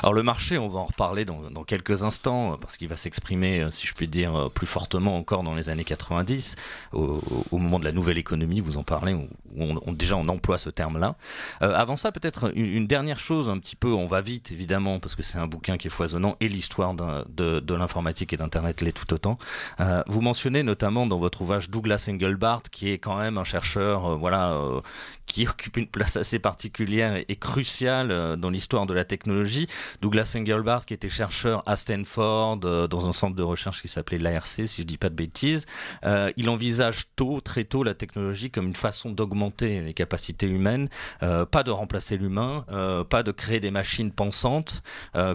Alors 0.02 0.12
le 0.12 0.22
marché, 0.22 0.58
on 0.58 0.68
va 0.68 0.80
en 0.80 0.86
reparler 0.86 1.24
dans, 1.24 1.64
quelques 1.64 2.04
instants, 2.04 2.56
parce 2.60 2.76
qu'il 2.76 2.88
va 2.88 2.96
s'exprimer, 2.96 3.66
si 3.70 3.86
je 3.86 3.94
puis 3.94 4.08
dire, 4.08 4.50
plus 4.54 4.66
fortement 4.66 5.16
encore 5.16 5.42
dans 5.42 5.54
les 5.54 5.68
années 5.68 5.84
90, 5.84 6.56
au, 6.92 7.20
moment 7.52 7.78
de 7.78 7.84
la 7.84 7.92
nouvelle 7.92 8.18
économie, 8.18 8.60
vous 8.60 8.76
en 8.76 8.82
parlez, 8.82 9.14
où 9.14 9.28
on, 9.56 9.92
déjà 9.92 10.16
on 10.16 10.28
emploie 10.28 10.58
ce 10.58 10.70
terme-là. 10.70 11.16
Euh, 11.62 11.74
avant 11.74 11.96
ça, 11.96 12.12
peut-être 12.12 12.52
une, 12.54 12.86
dernière 12.86 13.18
chose, 13.18 13.48
un 13.48 13.58
petit 13.58 13.76
peu, 13.76 13.92
on 13.92 14.06
va 14.06 14.20
vite 14.20 14.52
évidemment, 14.52 15.00
parce 15.00 15.14
que 15.14 15.22
c'est 15.22 15.38
un 15.38 15.46
bouquin 15.46 15.76
qui 15.76 15.88
est 15.88 15.90
foisonnant, 15.90 16.36
et 16.40 16.48
l'histoire 16.48 16.94
de, 16.94 17.74
l'informatique 17.74 18.32
et 18.32 18.36
d'Internet 18.36 18.80
l'est 18.80 18.92
tout 18.92 19.12
autant. 19.12 19.38
Euh, 19.80 20.02
vous 20.06 20.20
mentionnez 20.20 20.62
notamment 20.62 21.06
dans 21.06 21.18
votre 21.18 21.42
ouvrage 21.42 21.70
Douglas 21.70 22.08
Engelbart, 22.10 22.62
qui 22.70 22.90
est 22.90 22.98
quand 22.98 23.18
même 23.18 23.38
un 23.38 23.44
chercheur, 23.44 24.06
euh, 24.06 24.16
voilà, 24.16 24.52
euh, 24.52 24.80
qui 25.26 25.46
occupe 25.46 25.76
une 25.76 25.86
place 25.86 26.16
assez 26.16 26.38
particulière 26.38 27.22
et 27.28 27.36
cruciale 27.36 27.45
euh, 27.82 28.36
dans 28.36 28.50
l'histoire 28.50 28.86
de 28.86 28.94
la 28.94 29.04
technologie. 29.04 29.66
Douglas 30.00 30.34
Engelbart, 30.36 30.84
qui 30.84 30.94
était 30.94 31.08
chercheur 31.08 31.62
à 31.66 31.76
Stanford, 31.76 32.60
euh, 32.64 32.86
dans 32.86 33.08
un 33.08 33.12
centre 33.12 33.36
de 33.36 33.42
recherche 33.42 33.82
qui 33.82 33.88
s'appelait 33.88 34.18
l'ARC, 34.18 34.46
si 34.46 34.82
je 34.82 34.82
dis 34.82 34.98
pas 34.98 35.08
de 35.08 35.14
bêtises, 35.14 35.66
euh, 36.04 36.30
il 36.36 36.48
envisage 36.48 37.06
tôt, 37.16 37.40
très 37.40 37.64
tôt, 37.64 37.82
la 37.82 37.94
technologie 37.94 38.50
comme 38.50 38.66
une 38.66 38.76
façon 38.76 39.10
d'augmenter 39.10 39.80
les 39.80 39.94
capacités 39.94 40.46
humaines, 40.46 40.88
pas 41.20 41.62
de 41.62 41.70
remplacer 41.70 42.16
l'humain, 42.16 42.64
pas 43.08 43.22
de 43.22 43.32
créer 43.32 43.60
des 43.60 43.70
machines 43.70 44.10
pensantes 44.10 44.82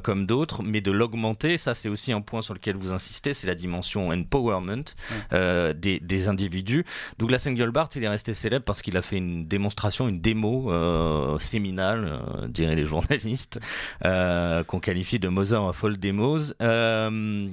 comme 0.04 0.26
d'autres, 0.26 0.63
mais 0.63 0.82
de 0.82 0.91
l'augmenter. 0.91 1.58
Ça, 1.58 1.74
c'est 1.74 1.89
aussi 1.89 2.13
un 2.13 2.21
point 2.21 2.41
sur 2.41 2.54
lequel 2.54 2.76
vous 2.76 2.91
insistez, 2.91 3.34
c'est 3.34 3.47
la 3.47 3.56
dimension 3.56 4.10
empowerment 4.10 4.84
des, 5.32 6.00
des 6.00 6.28
individus. 6.28 6.86
Douglas 7.17 7.45
Engelbart, 7.47 7.89
il 7.95 8.04
est 8.04 8.10
resté 8.10 8.34
célèbre 8.34 8.65
parce 8.65 8.82
qu'il 8.82 8.97
a 8.97 9.02
fait 9.02 9.17
une 9.17 9.45
démonstration 9.47 10.08
une 10.08 10.19
démo 10.19 10.71
euh, 10.71 11.39
séminale, 11.39 12.00
euh, 12.03 12.47
diraient 12.47 12.75
les 12.75 12.85
journalistes, 12.91 13.59
euh, 14.05 14.63
qu'on 14.63 14.79
qualifie 14.79 15.19
de 15.19 15.27
Mother 15.27 15.63
of 15.63 15.83
All 15.83 15.97
Demos. 15.97 16.53
Euh, 16.61 17.49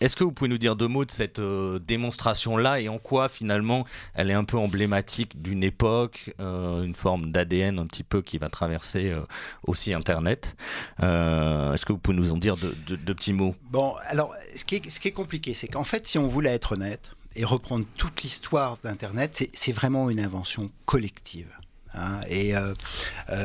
est-ce 0.00 0.16
que 0.16 0.24
vous 0.24 0.32
pouvez 0.32 0.50
nous 0.50 0.58
dire 0.58 0.74
deux 0.74 0.88
mots 0.88 1.04
de 1.04 1.10
cette 1.10 1.40
démonstration-là 1.40 2.80
et 2.80 2.88
en 2.88 2.98
quoi 2.98 3.28
finalement 3.28 3.86
elle 4.14 4.28
est 4.28 4.34
un 4.34 4.42
peu 4.42 4.58
emblématique 4.58 5.40
d'une 5.40 5.62
époque, 5.62 6.34
une 6.40 6.96
forme 6.96 7.30
d'ADN 7.30 7.78
un 7.78 7.86
petit 7.86 8.02
peu 8.02 8.20
qui 8.20 8.36
va 8.38 8.48
traverser 8.48 9.14
aussi 9.62 9.94
Internet? 9.94 10.56
Est-ce 10.98 11.86
que 11.86 11.92
vous 11.92 12.00
pouvez 12.00 12.16
nous 12.16 12.32
en 12.32 12.38
dire 12.38 12.56
deux 12.56 12.74
de, 12.88 12.96
de, 12.96 13.02
de 13.02 13.12
petits 13.12 13.32
mots? 13.32 13.54
Bon, 13.70 13.94
alors 14.08 14.34
ce 14.56 14.64
qui 14.64 14.74
est 14.76 15.12
compliqué, 15.12 15.54
c'est 15.54 15.68
qu'en 15.68 15.84
fait, 15.84 16.08
si 16.08 16.18
on 16.18 16.26
voulait 16.26 16.52
être 16.52 16.72
honnête, 16.72 17.12
et 17.36 17.44
reprendre 17.44 17.84
toute 17.96 18.22
l'histoire 18.22 18.78
d'Internet, 18.82 19.48
c'est 19.52 19.72
vraiment 19.72 20.10
une 20.10 20.20
invention 20.20 20.70
collective. 20.84 21.58
Hein. 21.94 22.20
et 22.28 22.54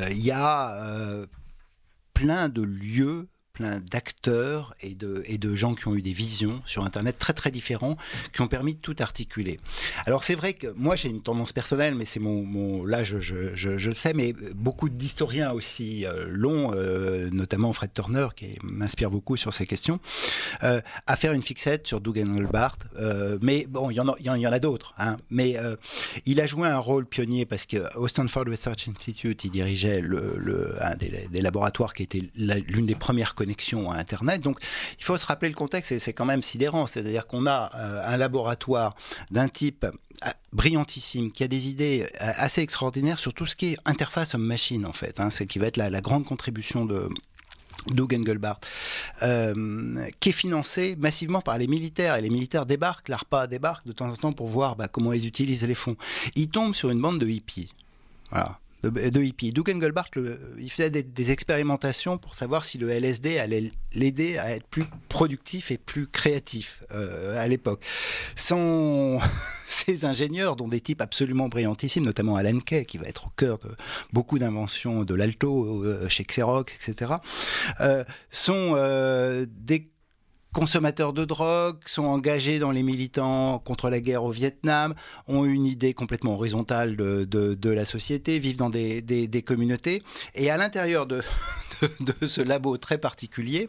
il 0.09 0.19
y 0.19 0.31
a 0.31 1.25
plein 2.13 2.49
de 2.49 2.61
lieux 2.61 3.27
d'acteurs 3.59 4.75
et 4.81 4.93
de, 4.93 5.55
gens 5.55 5.75
qui 5.75 5.87
ont 5.87 5.95
eu 5.95 6.01
des 6.01 6.13
visions 6.13 6.61
sur 6.65 6.85
Internet 6.85 7.17
très 7.17 7.33
très 7.33 7.51
différents, 7.51 7.97
qui 8.33 8.41
ont 8.41 8.47
permis 8.47 8.73
de 8.73 8.79
tout 8.79 8.95
articuler. 8.99 9.59
Alors 10.05 10.23
c'est 10.23 10.35
vrai 10.35 10.53
que 10.53 10.67
moi 10.75 10.95
j'ai 10.95 11.09
une 11.09 11.21
tendance 11.21 11.53
personnelle, 11.53 11.95
mais 11.95 12.05
c'est 12.05 12.19
mon, 12.19 12.85
là 12.85 13.03
je, 13.03 13.15
le 13.17 13.93
sais, 13.93 14.13
mais 14.13 14.33
beaucoup 14.55 14.89
d'historiens 14.89 15.51
aussi 15.51 16.05
euh, 16.05 16.25
l'ont, 16.29 16.71
euh, 16.73 17.29
notamment 17.31 17.73
Fred 17.73 17.91
Turner 17.93 18.27
qui 18.35 18.57
m'inspire 18.63 19.09
beaucoup 19.09 19.37
sur 19.37 19.53
ces 19.53 19.65
questions, 19.65 19.99
euh, 20.63 20.81
à 21.07 21.15
faire 21.15 21.33
une 21.33 21.41
fixette 21.41 21.87
sur 21.87 22.01
Doug 22.01 22.19
Engelbart. 22.19 22.77
mais 23.41 23.65
bon, 23.69 23.89
il 23.89 23.95
y 23.95 23.99
en 23.99 24.53
a, 24.53 24.59
d'autres, 24.59 24.93
hein, 24.97 25.17
mais 25.29 25.55
il 26.25 26.41
a 26.41 26.45
joué 26.45 26.67
un 26.67 26.79
rôle 26.79 27.05
pionnier 27.05 27.45
parce 27.45 27.65
que 27.65 27.77
au 27.97 28.07
Stanford 28.07 28.45
Research 28.47 28.87
Institute, 28.89 29.43
il 29.45 29.51
dirigeait 29.51 30.01
le, 30.01 30.75
un 30.81 30.95
des, 30.95 31.27
des, 31.31 31.41
laboratoires 31.41 31.93
qui 31.93 32.03
était 32.03 32.23
l'une 32.35 32.85
des 32.85 32.95
premières 32.95 33.35
à 33.91 33.97
Internet. 33.97 34.41
Donc 34.41 34.59
il 34.97 35.03
faut 35.03 35.17
se 35.17 35.25
rappeler 35.25 35.49
le 35.49 35.55
contexte 35.55 35.91
et 35.91 35.99
c'est 35.99 36.13
quand 36.13 36.25
même 36.25 36.43
sidérant. 36.43 36.87
C'est-à-dire 36.87 37.27
qu'on 37.27 37.45
a 37.45 37.71
euh, 37.75 38.01
un 38.05 38.17
laboratoire 38.17 38.95
d'un 39.31 39.47
type 39.47 39.85
euh, 39.85 40.29
brillantissime, 40.53 41.31
qui 41.31 41.43
a 41.43 41.47
des 41.47 41.67
idées 41.67 42.07
euh, 42.21 42.31
assez 42.37 42.61
extraordinaires 42.61 43.19
sur 43.19 43.33
tout 43.33 43.45
ce 43.45 43.55
qui 43.55 43.73
est 43.73 43.77
interface 43.85 44.35
homme-machine 44.35 44.85
en 44.85 44.93
fait. 44.93 45.19
Hein, 45.19 45.29
c'est 45.29 45.45
qui 45.45 45.59
va 45.59 45.67
être 45.67 45.77
la, 45.77 46.01
grande 46.01 46.25
contribution 46.25 46.85
de, 46.85 47.09
Doug 47.87 48.13
Engelbart, 48.13 48.59
qui 50.19 50.29
est 50.29 50.33
financé 50.33 50.95
massivement 50.97 51.41
par 51.41 51.57
les 51.57 51.67
militaires. 51.67 52.15
Et 52.15 52.21
les 52.21 52.29
militaires 52.29 52.65
débarquent, 52.65 53.09
l'ARPA 53.09 53.47
débarque 53.47 53.87
de 53.87 53.93
temps 53.93 54.09
en 54.09 54.15
temps 54.15 54.33
pour 54.33 54.47
voir 54.47 54.75
bah, 54.75 54.87
comment 54.87 55.13
ils 55.13 55.25
utilisent 55.25 55.65
les 55.65 55.75
fonds. 55.75 55.95
Ils 56.35 56.49
tombent 56.49 56.75
sur 56.75 56.89
une 56.89 57.01
bande 57.01 57.19
de 57.19 57.27
hippies. 57.27 57.73
Voilà 58.31 58.59
de, 58.83 59.21
hippies. 59.21 59.51
Doug 59.51 59.69
Engelbart, 59.69 60.09
il 60.57 60.69
faisait 60.69 60.89
des, 60.89 61.31
expérimentations 61.31 62.17
pour 62.17 62.33
savoir 62.33 62.63
si 62.63 62.77
le 62.77 62.89
LSD 62.89 63.37
allait 63.37 63.71
l'aider 63.93 64.37
à 64.37 64.51
être 64.51 64.65
plus 64.67 64.85
productif 65.09 65.69
et 65.71 65.77
plus 65.77 66.07
créatif 66.07 66.83
euh, 66.91 67.41
à 67.41 67.47
l'époque. 67.47 67.85
Sans 68.35 69.19
ces 69.67 70.05
ingénieurs, 70.05 70.55
dont 70.55 70.67
des 70.67 70.81
types 70.81 71.01
absolument 71.01 71.49
brillantissimes, 71.49 72.03
notamment 72.05 72.35
Alan 72.35 72.59
Kay, 72.59 72.85
qui 72.85 72.97
va 72.97 73.07
être 73.07 73.27
au 73.27 73.31
cœur 73.35 73.59
de 73.59 73.69
beaucoup 74.13 74.39
d'inventions 74.39 75.03
de 75.03 75.13
l'alto 75.13 75.83
euh, 75.83 76.07
chez 76.07 76.23
Xerox, 76.23 76.73
etc., 76.75 77.13
euh, 77.81 78.03
sont 78.29 78.75
des 79.47 79.85
consommateurs 80.53 81.13
de 81.13 81.25
drogue, 81.25 81.77
sont 81.85 82.05
engagés 82.05 82.59
dans 82.59 82.71
les 82.71 82.83
militants 82.83 83.59
contre 83.59 83.89
la 83.89 83.99
guerre 83.99 84.23
au 84.23 84.31
Vietnam, 84.31 84.95
ont 85.27 85.45
une 85.45 85.65
idée 85.65 85.93
complètement 85.93 86.33
horizontale 86.33 86.95
de, 86.95 87.69
la 87.69 87.85
société, 87.85 88.39
vivent 88.39 88.57
dans 88.57 88.69
des, 88.69 89.43
communautés. 89.45 90.03
Et 90.35 90.49
à 90.49 90.57
l'intérieur 90.57 91.05
de, 91.05 91.21
de, 91.99 92.27
ce 92.27 92.41
labo 92.41 92.77
très 92.77 92.97
particulier, 92.97 93.67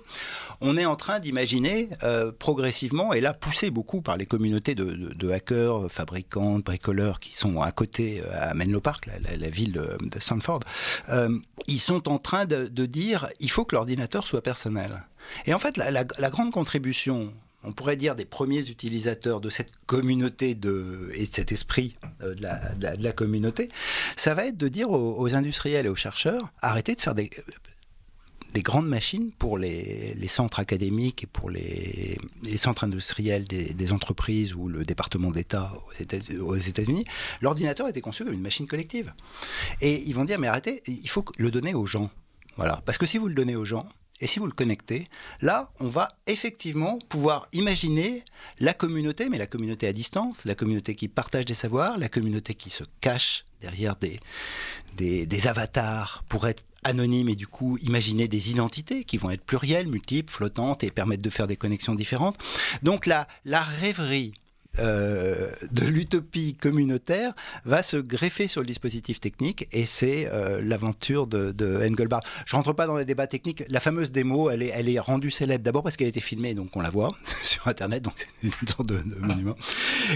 on 0.61 0.77
est 0.77 0.87
en 0.87 0.97
train 0.97 1.21
d'imaginer 1.21 1.89
euh, 2.03 2.33
progressivement, 2.33 3.13
et 3.13 3.21
là 3.21 3.35
poussé 3.35 3.71
beaucoup 3.71 4.01
par 4.01 4.17
les 4.17 4.27
communautés 4.27 4.75
de, 4.75 5.31
hackers, 5.31 5.91
fabricants, 5.91 6.59
bricoleurs 6.59 7.21
qui 7.21 7.37
sont 7.37 7.61
à 7.61 7.73
côté, 7.73 8.21
euh, 8.21 8.51
à 8.51 8.55
Menlo 8.55 8.81
Park, 8.81 9.07
la, 9.07 9.51
ville 9.51 9.73
de, 9.73 9.99
Stanford, 10.19 10.61
euh, 11.09 11.39
ils 11.67 11.79
sont 11.79 12.09
en 12.09 12.19
train 12.19 12.45
de, 12.47 12.67
dire 12.87 13.29
il 13.41 13.51
faut 13.51 13.65
que 13.65 13.77
l'ordinateur 13.77 14.27
soit 14.27 14.43
personnel. 14.43 15.07
Et 15.47 15.55
en 15.55 15.59
fait, 15.59 15.77
la, 15.77 16.05
grande 16.31 16.51
contribution 16.51 17.33
on 17.63 17.73
pourrait 17.73 17.97
dire, 17.97 18.15
des 18.15 18.25
premiers 18.25 18.71
utilisateurs 18.71 19.41
de 19.41 19.51
cette 19.51 19.73
communauté 19.87 20.55
de, 20.55 21.11
et 21.15 21.27
de 21.27 21.35
cet 21.35 21.53
esprit 21.53 21.95
euh, 22.23 22.35
de, 22.35 23.03
la, 23.03 23.13
communauté, 23.13 23.69
ça 24.17 24.35
va 24.35 24.47
être 24.47 24.57
de 24.57 24.69
dire 24.69 24.91
aux, 24.91 25.35
industriels 25.35 25.87
et 25.87 25.89
aux 25.89 25.97
chercheurs, 25.97 26.51
arrêtez 26.63 26.95
de 26.95 27.01
faire 27.01 27.15
des, 27.15 27.29
des 28.53 28.63
grandes 28.63 28.89
machines 28.89 29.33
pour 29.33 29.59
les, 29.59 30.17
centres 30.29 30.61
académiques 30.61 31.25
et 31.25 31.27
pour 31.27 31.51
les, 31.51 32.19
centres 32.57 32.85
industriels 32.85 33.45
des, 33.45 33.93
entreprises 33.93 34.55
ou 34.55 34.69
le 34.69 34.85
département 34.85 35.31
d'État 35.31 35.73
aux 36.41 36.57
États-Unis. 36.57 37.05
L'ordinateur 37.41 37.89
était 37.89 38.01
conçu 38.01 38.25
comme 38.25 38.35
une 38.35 38.41
machine 38.41 38.67
collective. 38.67 39.13
Et 39.81 40.03
ils 40.07 40.15
vont 40.15 40.25
dire, 40.25 40.39
mais 40.39 40.47
arrêtez, 40.47 40.83
il 40.87 41.09
faut 41.09 41.25
le 41.39 41.51
donner 41.51 41.75
aux 41.75 41.87
gens. 41.87 42.11
Voilà. 42.57 42.83
Parce 42.85 42.99
que 42.99 43.07
si 43.07 43.19
vous 43.19 43.29
le 43.29 43.35
donnez 43.35 43.57
aux 43.57 43.65
gens, 43.65 43.89
et 44.21 44.27
si 44.27 44.39
vous 44.39 44.47
le 44.47 44.53
connectez, 44.53 45.07
là, 45.41 45.71
on 45.81 45.89
va 45.89 46.11
effectivement 46.27 46.99
pouvoir 47.09 47.49
imaginer 47.53 48.23
la 48.59 48.75
communauté, 48.75 49.31
mais 49.31 49.39
la 49.39 49.47
communauté 49.47 49.87
à 49.87 49.93
distance, 49.93 50.45
la 50.45 50.55
communauté 50.55 50.95
qui 50.95 51.09
partage 51.09 51.47
des 51.47 51.55
savoirs, 51.55 51.99
la 51.99 52.11
communauté 52.11 52.55
qui 52.55 52.69
se 52.69 52.85
cache 53.01 53.45
derrière 53.63 53.97
des, 53.97 54.21
des, 54.97 55.47
avatars 55.47 56.25
pour 56.29 56.47
être 56.47 56.63
anonyme 56.85 57.29
et 57.29 57.35
du 57.35 57.47
coup 57.47 57.79
imaginer 57.79 58.29
des 58.29 58.51
identités 58.51 59.05
qui 59.05 59.17
vont 59.17 59.31
être 59.31 59.45
plurielles, 59.45 59.89
multiples, 59.89 60.33
flottantes 60.33 60.85
et 60.85 60.91
permettre 60.91 61.23
de 61.23 61.31
faire 61.31 61.47
des 61.47 61.57
connexions 61.57 61.95
différentes. 61.95 62.37
Donc 62.83 63.07
la, 63.07 63.27
la 63.45 63.63
rêverie 63.63 64.33
euh, 64.79 65.51
de 65.73 65.85
l'utopie 65.85 66.55
communautaire 66.55 67.33
va 67.65 67.83
se 67.83 67.97
greffer 67.97 68.47
sur 68.47 68.61
le 68.61 68.67
dispositif 68.67 69.19
technique 69.19 69.67
et 69.73 69.85
c'est 69.85 70.29
euh, 70.33 70.61
l'aventure 70.63 71.27
de, 71.27 71.53
Engelbart. 71.91 72.23
Je 72.47 72.55
rentre 72.55 72.73
pas 72.73 72.87
dans 72.87 72.97
les 72.97 73.05
débats 73.05 73.27
techniques. 73.27 73.65
La 73.69 73.81
fameuse 73.81 74.13
démo, 74.13 74.49
elle 74.49 74.63
est, 74.63 75.01
rendue 75.01 75.31
célèbre 75.31 75.65
d'abord 75.65 75.83
parce 75.83 75.97
qu'elle 75.97 76.07
a 76.07 76.11
été 76.11 76.21
filmée, 76.21 76.55
donc 76.55 76.77
on 76.77 76.81
la 76.81 76.91
voit 76.91 77.17
sur 77.43 77.67
Internet, 77.67 78.03
donc 78.03 78.13
c'est 78.17 78.29
une 78.43 78.69
sorte 78.69 78.87
de, 78.87 79.03
monument. 79.19 79.57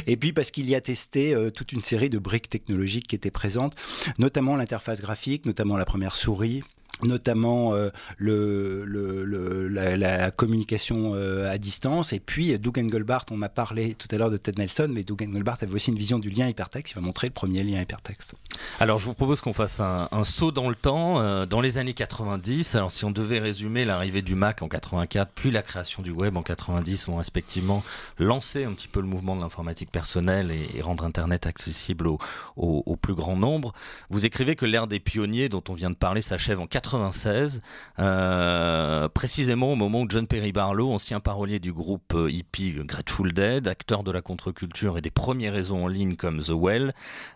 Et 0.06 0.16
puis 0.16 0.32
parce 0.32 0.50
qu'il 0.50 0.68
y 0.68 0.74
a 0.74 0.80
testé 0.80 1.34
euh, 1.34 1.50
toute 1.50 1.72
une 1.72 1.82
série 1.82 2.10
de 2.10 2.18
briques 2.18 2.48
technologiques 2.48 3.08
qui 3.08 3.16
étaient 3.16 3.30
présentes, 3.30 3.74
notamment 4.18 4.56
l'interface 4.56 5.00
graphique, 5.00 5.46
notamment 5.46 5.76
la 5.76 5.84
première 5.84 6.14
souris, 6.14 6.62
notamment 7.02 7.74
euh, 7.74 7.90
la, 8.20 10.30
communication 10.30 11.12
euh, 11.14 11.50
à 11.50 11.59
distance. 11.59 12.12
Et 12.12 12.20
puis, 12.20 12.59
Doug 12.59 12.78
Engelbart, 12.78 13.24
on 13.30 13.42
a 13.42 13.48
parlé 13.48 13.94
tout 13.94 14.09
à 14.11 14.18
l'heure 14.18 14.30
de 14.30 14.37
Ted 14.37 14.61
Nelson, 14.61 14.88
mais 14.90 15.02
Doug 15.02 15.22
Engelbart 15.22 15.59
avait 15.62 15.74
aussi 15.74 15.90
une 15.90 15.98
vision 15.98 16.18
du 16.18 16.30
lien 16.30 16.48
hypertexte. 16.48 16.92
Il 16.92 16.94
va 16.96 17.00
montrer 17.00 17.26
le 17.26 17.33
premier 17.33 17.64
lien 17.64 17.80
hypertexte. 17.80 18.35
Alors, 18.80 18.98
je 18.98 19.07
vous 19.07 19.14
propose 19.14 19.40
qu'on 19.40 19.52
fasse 19.52 19.80
un, 19.80 20.09
saut 20.24 20.52
dans 20.52 20.68
le 20.68 20.74
temps, 20.74 21.20
euh, 21.20 21.46
dans 21.46 21.61
les 21.61 21.78
années 21.78 21.94
90. 21.94 22.74
Alors, 22.74 22.90
si 22.90 23.04
on 23.04 23.11
devait 23.11 23.38
résumer 23.38 23.85
l'arrivée 23.85 24.22
du 24.22 24.35
Mac 24.35 24.62
en 24.62 24.68
84, 24.68 25.30
puis 25.35 25.50
la 25.50 25.62
création 25.62 26.02
du 26.02 26.11
web 26.11 26.37
en 26.37 26.42
90, 26.42 27.09
ont 27.09 27.16
respectivement 27.16 27.83
lancé 28.18 28.64
un 28.64 28.72
petit 28.72 28.88
peu 28.88 29.00
le 29.00 29.07
mouvement 29.07 29.37
de 29.37 29.40
l'informatique 29.40 29.90
personnelle 29.90 30.50
et, 30.50 30.83
rendre 30.85 31.04
Internet 31.04 31.46
accessible 31.46 32.07
au, 32.07 32.18
au, 32.57 32.96
plus 32.96 33.14
grand 33.14 33.37
nombre. 33.37 33.72
Vous 34.11 34.26
écrivez 34.26 34.54
que 34.54 34.66
l'ère 34.66 34.87
des 34.87 35.00
pionniers 35.00 35.48
dont 35.48 35.62
on 35.70 35.72
vient 35.72 35.88
de 35.88 35.96
parler 35.96 36.20
s'achève 36.20 36.61
en 36.61 36.66
80 36.66 36.84
96, 36.85 37.61
euh, 37.99 39.09
précisément 39.09 39.73
au 39.73 39.75
moment 39.75 40.03
où 40.03 40.07
John 40.09 40.27
Perry 40.27 40.53
Barlow, 40.53 40.92
ancien 40.92 41.18
parolier 41.18 41.59
du 41.59 41.73
groupe 41.73 42.12
euh, 42.14 42.31
hippie 42.31 42.75
Grateful 42.85 43.33
Dead, 43.33 43.66
acteur 43.66 44.05
de 44.05 44.11
la 44.11 44.20
contre-culture 44.20 44.99
et 44.99 45.01
des 45.01 45.11
premiers 45.11 45.49
réseaux 45.49 45.77
en 45.77 45.88
ligne 45.88 46.16
comme 46.16 46.42
The 46.42 46.53
Well, 46.55 46.92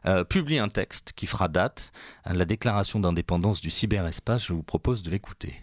euh, 0.07 0.25
publie 0.25 0.59
un 0.59 0.69
texte 0.69 1.13
qui 1.17 1.27
fera 1.27 1.49
date, 1.49 1.93
la 2.27 2.45
déclaration 2.45 3.01
d'indépendance 3.01 3.61
du 3.61 3.71
cyberespace. 3.71 4.47
Je 4.47 4.53
vous 4.53 4.63
propose 4.63 5.03
de 5.03 5.11
l'écouter. 5.11 5.55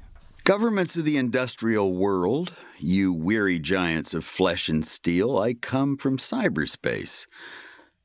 Governments 0.45 0.95
of 0.98 1.06
the 1.06 1.17
industrial 1.17 1.91
world, 1.91 2.52
you 2.80 3.13
weary 3.13 3.60
giants 3.62 4.15
of 4.15 4.24
flesh 4.24 4.69
and 4.69 4.84
steel, 4.84 5.39
I 5.39 5.54
come 5.54 5.98
from 5.98 6.17
cyberspace, 6.17 7.28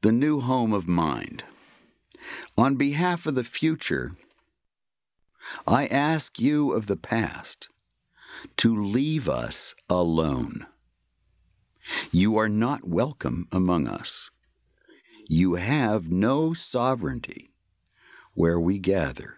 the 0.03 0.13
new 0.13 0.41
home 0.41 0.75
of 0.75 0.87
mind. 0.87 1.45
On 2.57 2.77
behalf 2.77 3.27
of 3.27 3.35
the 3.35 3.45
future, 3.45 4.13
I 5.67 5.87
ask 5.87 6.39
you 6.39 6.73
of 6.73 6.87
the 6.87 6.97
past 6.97 7.69
to 8.59 8.85
leave 8.85 9.29
us 9.29 9.75
alone. 9.89 10.67
You 12.13 12.37
are 12.37 12.49
not 12.49 12.87
welcome 12.87 13.49
among 13.53 13.87
us. 13.87 14.31
You 15.27 15.55
have 15.55 16.11
no 16.11 16.55
sovereignty 16.55 17.53
where 18.35 18.61
we 18.61 18.79
gather. 18.79 19.37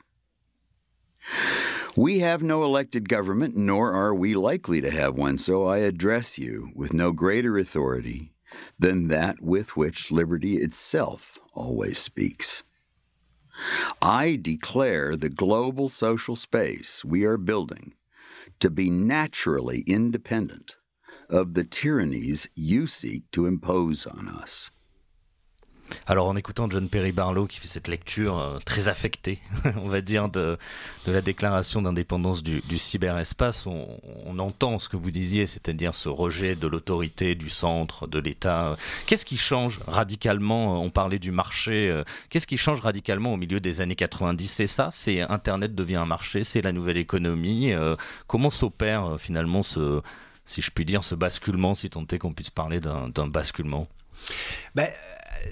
We 1.97 2.21
have 2.21 2.43
no 2.43 2.65
elected 2.65 3.09
government, 3.09 3.57
nor 3.57 3.93
are 3.93 4.15
we 4.15 4.35
likely 4.35 4.81
to 4.81 4.91
have 4.91 5.15
one, 5.15 5.37
so 5.37 5.67
I 5.67 5.79
address 5.79 6.39
you 6.39 6.71
with 6.75 6.95
no 6.95 7.13
greater 7.13 7.59
authority 7.59 8.33
than 8.79 9.09
that 9.09 9.43
with 9.43 9.77
which 9.77 10.11
liberty 10.11 10.57
itself 10.57 11.39
always 11.55 11.99
speaks. 11.99 12.63
I 14.01 14.39
declare 14.41 15.17
the 15.17 15.29
global 15.29 15.89
social 15.89 16.37
space 16.37 17.05
we 17.05 17.25
are 17.25 17.37
building 17.37 17.95
to 18.61 18.71
be 18.71 18.91
naturally 18.91 19.81
independent 19.83 20.77
of 21.29 21.55
the 21.55 21.65
tyrannies 21.65 22.49
you 22.55 22.87
seek 22.87 23.31
to 23.33 23.47
impose 23.47 24.07
on 24.07 24.29
us. 24.29 24.71
Alors 26.07 26.27
en 26.27 26.37
écoutant 26.37 26.69
John 26.71 26.89
Perry 26.89 27.13
Barlow 27.13 27.47
qui 27.47 27.59
fait 27.59 27.69
cette 27.69 27.89
lecture 27.89 28.39
euh, 28.39 28.59
très 28.65 28.89
affectée, 28.89 29.41
on 29.77 29.89
va 29.89 30.01
dire, 30.01 30.29
de, 30.29 30.59
la 31.07 31.21
déclaration 31.21 31.83
d'indépendance 31.83 32.43
du, 32.43 32.79
cyberespace, 32.79 33.67
on, 33.67 34.39
entend 34.39 34.79
ce 34.79 34.89
que 34.89 34.97
vous 34.97 35.11
disiez, 35.11 35.47
c'est-à-dire 35.47 35.95
ce 35.95 36.09
rejet 36.09 36.57
de 36.57 36.67
l'autorité, 36.67 37.35
du 37.35 37.51
centre, 37.51 38.07
de 38.07 38.19
l'État. 38.19 38.77
Qu'est-ce 39.07 39.27
qui 39.27 39.37
change 39.37 39.81
radicalement 39.87 40.83
On 40.83 40.91
parlait 40.91 41.19
du 41.19 41.31
marché. 41.31 41.91
Euh, 41.91 42.03
qu'est-ce 42.31 42.47
qui 42.47 42.57
change 42.57 42.81
radicalement 42.81 43.35
au 43.35 43.37
milieu 43.37 43.61
des 43.61 43.81
années 43.81 43.95
90 43.95 44.49
C'est 44.49 44.67
ça? 44.67 44.89
C'est 44.91 45.21
Internet 45.21 45.75
devient 45.75 45.97
un 45.97 46.07
marché, 46.07 46.45
c'est 46.45 46.63
la 46.63 46.73
nouvelle 46.73 46.97
économie? 46.97 47.73
Euh, 47.73 47.95
comment 48.27 48.51
s'opère 48.51 49.17
finalement 49.19 49.63
ce, 49.63 50.01
si 50.45 50.63
je 50.63 50.71
puis 50.71 50.85
dire, 50.85 51.05
ce 51.05 51.15
basculement, 51.15 51.75
si 51.75 51.91
tant 51.91 52.05
est 52.11 52.19
qu'on 52.19 52.33
puisse 52.33 52.51
parler 52.51 52.81
d'un 52.81 53.27
basculement? 53.29 53.87
Ben, 54.75 54.89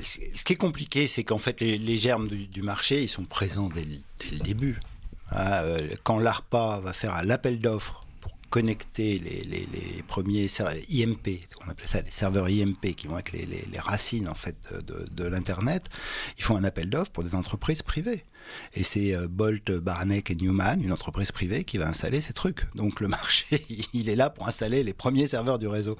ce 0.00 0.44
qui 0.44 0.52
est 0.52 0.56
compliqué, 0.56 1.06
c'est 1.06 1.24
qu'en 1.24 1.38
fait, 1.38 1.61
les, 1.61 1.96
germes 1.96 2.28
du, 2.28 2.62
marché, 2.62 3.02
ils 3.02 3.09
sont 3.09 3.24
présents 3.24 3.68
dès, 3.68 3.83
le 3.83 4.38
début. 4.38 4.80
Ah, 5.30 5.62
euh, 5.62 5.94
quand 6.02 6.18
l'ARPA 6.18 6.80
va 6.80 6.92
faire 6.92 7.22
l'appel 7.24 7.61
d'offres 7.61 8.04
pour 8.20 8.33
connecter 8.50 9.18
les, 9.18 10.02
premiers 10.09 10.46
IMP, 10.90 11.40
on 11.64 11.70
appelait 11.70 11.87
ça 11.87 12.02
les 12.02 12.11
serveurs 12.11 12.48
IMP, 12.48 12.94
qui 12.94 13.06
vont 13.06 13.18
être 13.18 13.33
les, 13.33 13.78
racines 13.78 14.28
en 14.28 14.35
fait 14.35 14.56
de, 14.87 15.06
de 15.11 15.24
l'internet, 15.24 15.85
ils 16.37 16.44
font 16.44 16.56
un 16.56 16.64
appel 16.64 16.88
d'offres 16.88 17.12
pour 17.12 17.24
des 17.24 17.35
entreprises 17.35 17.83
privées. 17.83 18.24
Et 18.74 18.82
c'est 18.82 19.14
euh, 19.14 19.28
Bolt, 19.28 19.70
Baranek 19.70 20.30
et 20.30 20.36
Newman, 20.36 20.82
une 20.82 20.92
entreprise 20.92 21.32
privée, 21.32 21.64
qui 21.64 21.78
va 21.78 21.88
installer 21.88 22.20
ces 22.20 22.32
trucs. 22.32 22.64
Donc 22.74 23.00
le 23.00 23.08
marché, 23.08 23.64
il 23.92 24.08
est 24.08 24.16
là 24.16 24.30
pour 24.30 24.48
installer 24.48 24.82
les 24.84 24.92
premiers 24.92 25.26
serveurs 25.26 25.58
du 25.58 25.66
réseau. 25.66 25.96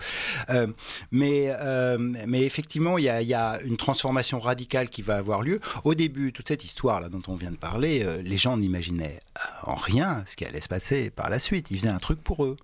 Euh, 0.50 0.66
mais, 1.10 1.46
euh, 1.48 1.98
mais 1.98 2.42
effectivement, 2.42 2.98
il 2.98 3.04
y, 3.04 3.08
a, 3.08 3.22
il 3.22 3.28
y, 3.28 3.34
a, 3.34 3.60
une 3.62 3.76
transformation 3.76 4.40
radicale 4.40 4.88
qui 4.88 5.02
va 5.02 5.16
avoir 5.16 5.42
lieu. 5.42 5.60
Au 5.84 5.94
début, 5.94 6.32
toute 6.32 6.48
cette 6.48 6.64
histoire 6.64 7.00
là 7.00 7.08
dont 7.08 7.22
on 7.28 7.34
vient 7.34 7.50
de 7.50 7.56
parler, 7.56 8.02
euh, 8.02 8.22
les 8.22 8.36
gens 8.36 8.56
n'imaginaient 8.56 9.20
en 9.64 9.74
rien 9.74 10.22
ce 10.26 10.36
qui 10.36 10.44
allait 10.44 10.60
se 10.60 10.68
passer 10.68 11.10
par 11.10 11.30
la 11.30 11.38
suite. 11.38 11.70
Ils 11.70 11.78
faisaient 11.78 11.88
un 11.88 11.98
truc 11.98 12.22
pour 12.22 12.44
eux 12.44 12.56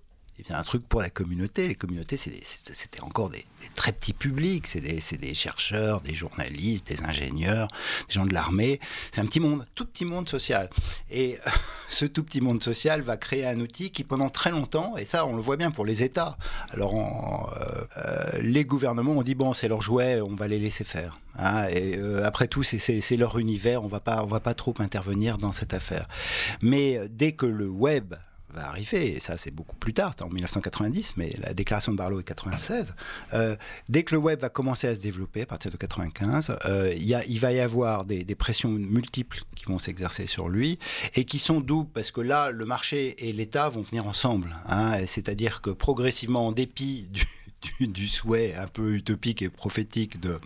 y 0.49 0.53
a 0.53 0.59
un 0.59 0.63
truc 0.63 0.87
pour 0.87 1.01
la 1.01 1.09
communauté. 1.09 1.67
Les 1.67 1.75
communautés, 1.75 2.17
c'était 2.17 3.01
encore 3.01 3.29
des, 3.29 3.45
très 3.75 3.91
petits 3.91 4.13
publics. 4.13 4.67
C'est 4.67 4.81
des, 4.81 4.99
des, 5.17 5.33
chercheurs, 5.33 6.01
des 6.01 6.13
journalistes, 6.13 6.87
des 6.87 7.03
ingénieurs, 7.03 7.67
des 8.07 8.13
gens 8.13 8.25
de 8.25 8.33
l'armée. 8.33 8.79
C'est 9.11 9.21
un 9.21 9.25
petit 9.25 9.39
monde, 9.39 9.65
tout 9.75 9.85
petit 9.85 10.05
monde 10.05 10.29
social. 10.29 10.69
Et 11.09 11.37
ce 11.89 12.05
tout 12.05 12.23
petit 12.23 12.41
monde 12.41 12.61
social 12.61 13.01
va 13.01 13.17
créer 13.17 13.45
un 13.47 13.59
outil 13.59 13.91
qui, 13.91 14.03
pendant 14.03 14.29
très 14.29 14.51
longtemps, 14.51 14.95
et 14.97 15.05
ça, 15.05 15.25
on 15.25 15.35
le 15.35 15.41
voit 15.41 15.57
bien 15.57 15.71
pour 15.71 15.85
les 15.85 16.03
États. 16.03 16.37
Alors, 16.71 17.53
euh, 17.59 17.83
euh, 17.97 18.39
les 18.41 18.65
gouvernements 18.65 19.13
ont 19.13 19.23
dit 19.23 19.35
bon, 19.35 19.53
c'est 19.53 19.67
leur 19.67 19.81
jouet, 19.81 20.21
on 20.21 20.35
va 20.35 20.47
les 20.47 20.59
laisser 20.59 20.83
faire. 20.83 21.19
Hein, 21.39 21.67
et 21.69 21.97
euh, 21.97 22.25
après 22.25 22.47
tout, 22.47 22.63
c'est 22.63 23.17
leur 23.17 23.37
univers. 23.37 23.83
On 23.83 23.87
va 23.87 24.01
va 24.05 24.39
pas 24.39 24.53
trop 24.53 24.73
intervenir 24.79 25.37
dans 25.37 25.51
cette 25.51 25.73
affaire. 25.73 26.07
Mais 26.61 26.99
dès 27.09 27.33
que 27.33 27.45
le 27.45 27.67
web 27.67 28.15
arriver, 28.65 29.15
et 29.15 29.19
ça 29.19 29.37
c'est 29.37 29.51
beaucoup 29.51 29.75
plus 29.75 29.93
tard, 29.93 30.15
en 30.21 30.29
1990, 30.29 31.15
mais 31.17 31.35
la 31.41 31.53
déclaration 31.53 31.91
de 31.91 31.97
Barlow 31.97 32.19
est 32.19 32.23
96. 32.23 32.93
Euh, 33.33 33.55
dès 33.89 34.03
que 34.03 34.15
le 34.15 34.19
web 34.19 34.39
va 34.39 34.49
commencer 34.49 34.87
à 34.87 34.95
se 34.95 35.01
développer, 35.01 35.41
à 35.41 35.45
partir 35.45 35.71
de 35.71 35.77
95, 35.77 36.57
euh, 36.65 36.93
il 36.97 37.39
va 37.39 37.51
y 37.53 37.59
avoir 37.59 38.05
des, 38.05 38.23
des 38.23 38.35
pressions 38.35 38.69
multiples 38.69 39.41
qui 39.55 39.65
vont 39.65 39.79
s'exercer 39.79 40.27
sur 40.27 40.49
lui, 40.49 40.79
et 41.15 41.25
qui 41.25 41.39
sont 41.39 41.61
doubles, 41.61 41.89
parce 41.93 42.11
que 42.11 42.21
là, 42.21 42.51
le 42.51 42.65
marché 42.65 43.27
et 43.27 43.33
l'État 43.33 43.69
vont 43.69 43.81
venir 43.81 44.07
ensemble. 44.07 44.55
Hein, 44.67 45.05
C'est-à-dire 45.05 45.61
que 45.61 45.69
progressivement, 45.69 46.47
en 46.47 46.51
dépit 46.51 47.09
du, 47.11 47.25
du, 47.79 48.07
souhait 48.07 48.53
un 48.55 48.67
peu 48.67 48.95
utopique 48.95 49.41
et 49.41 49.49
prophétique 49.49 50.19
de 50.19 50.39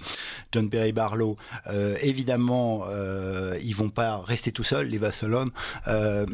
John 0.52 0.70
Perry 0.70 0.92
Barlow, 0.92 1.38
euh, 1.68 1.96
évidemment, 2.02 2.84
euh, 2.88 3.58
ils 3.62 3.76
vont 3.76 3.90
pas 3.90 4.18
rester 4.20 4.52
tout 4.52 4.64
seuls, 4.64 4.88
les 4.88 4.98
Vassalons, 4.98 5.52
euh, 5.88 6.26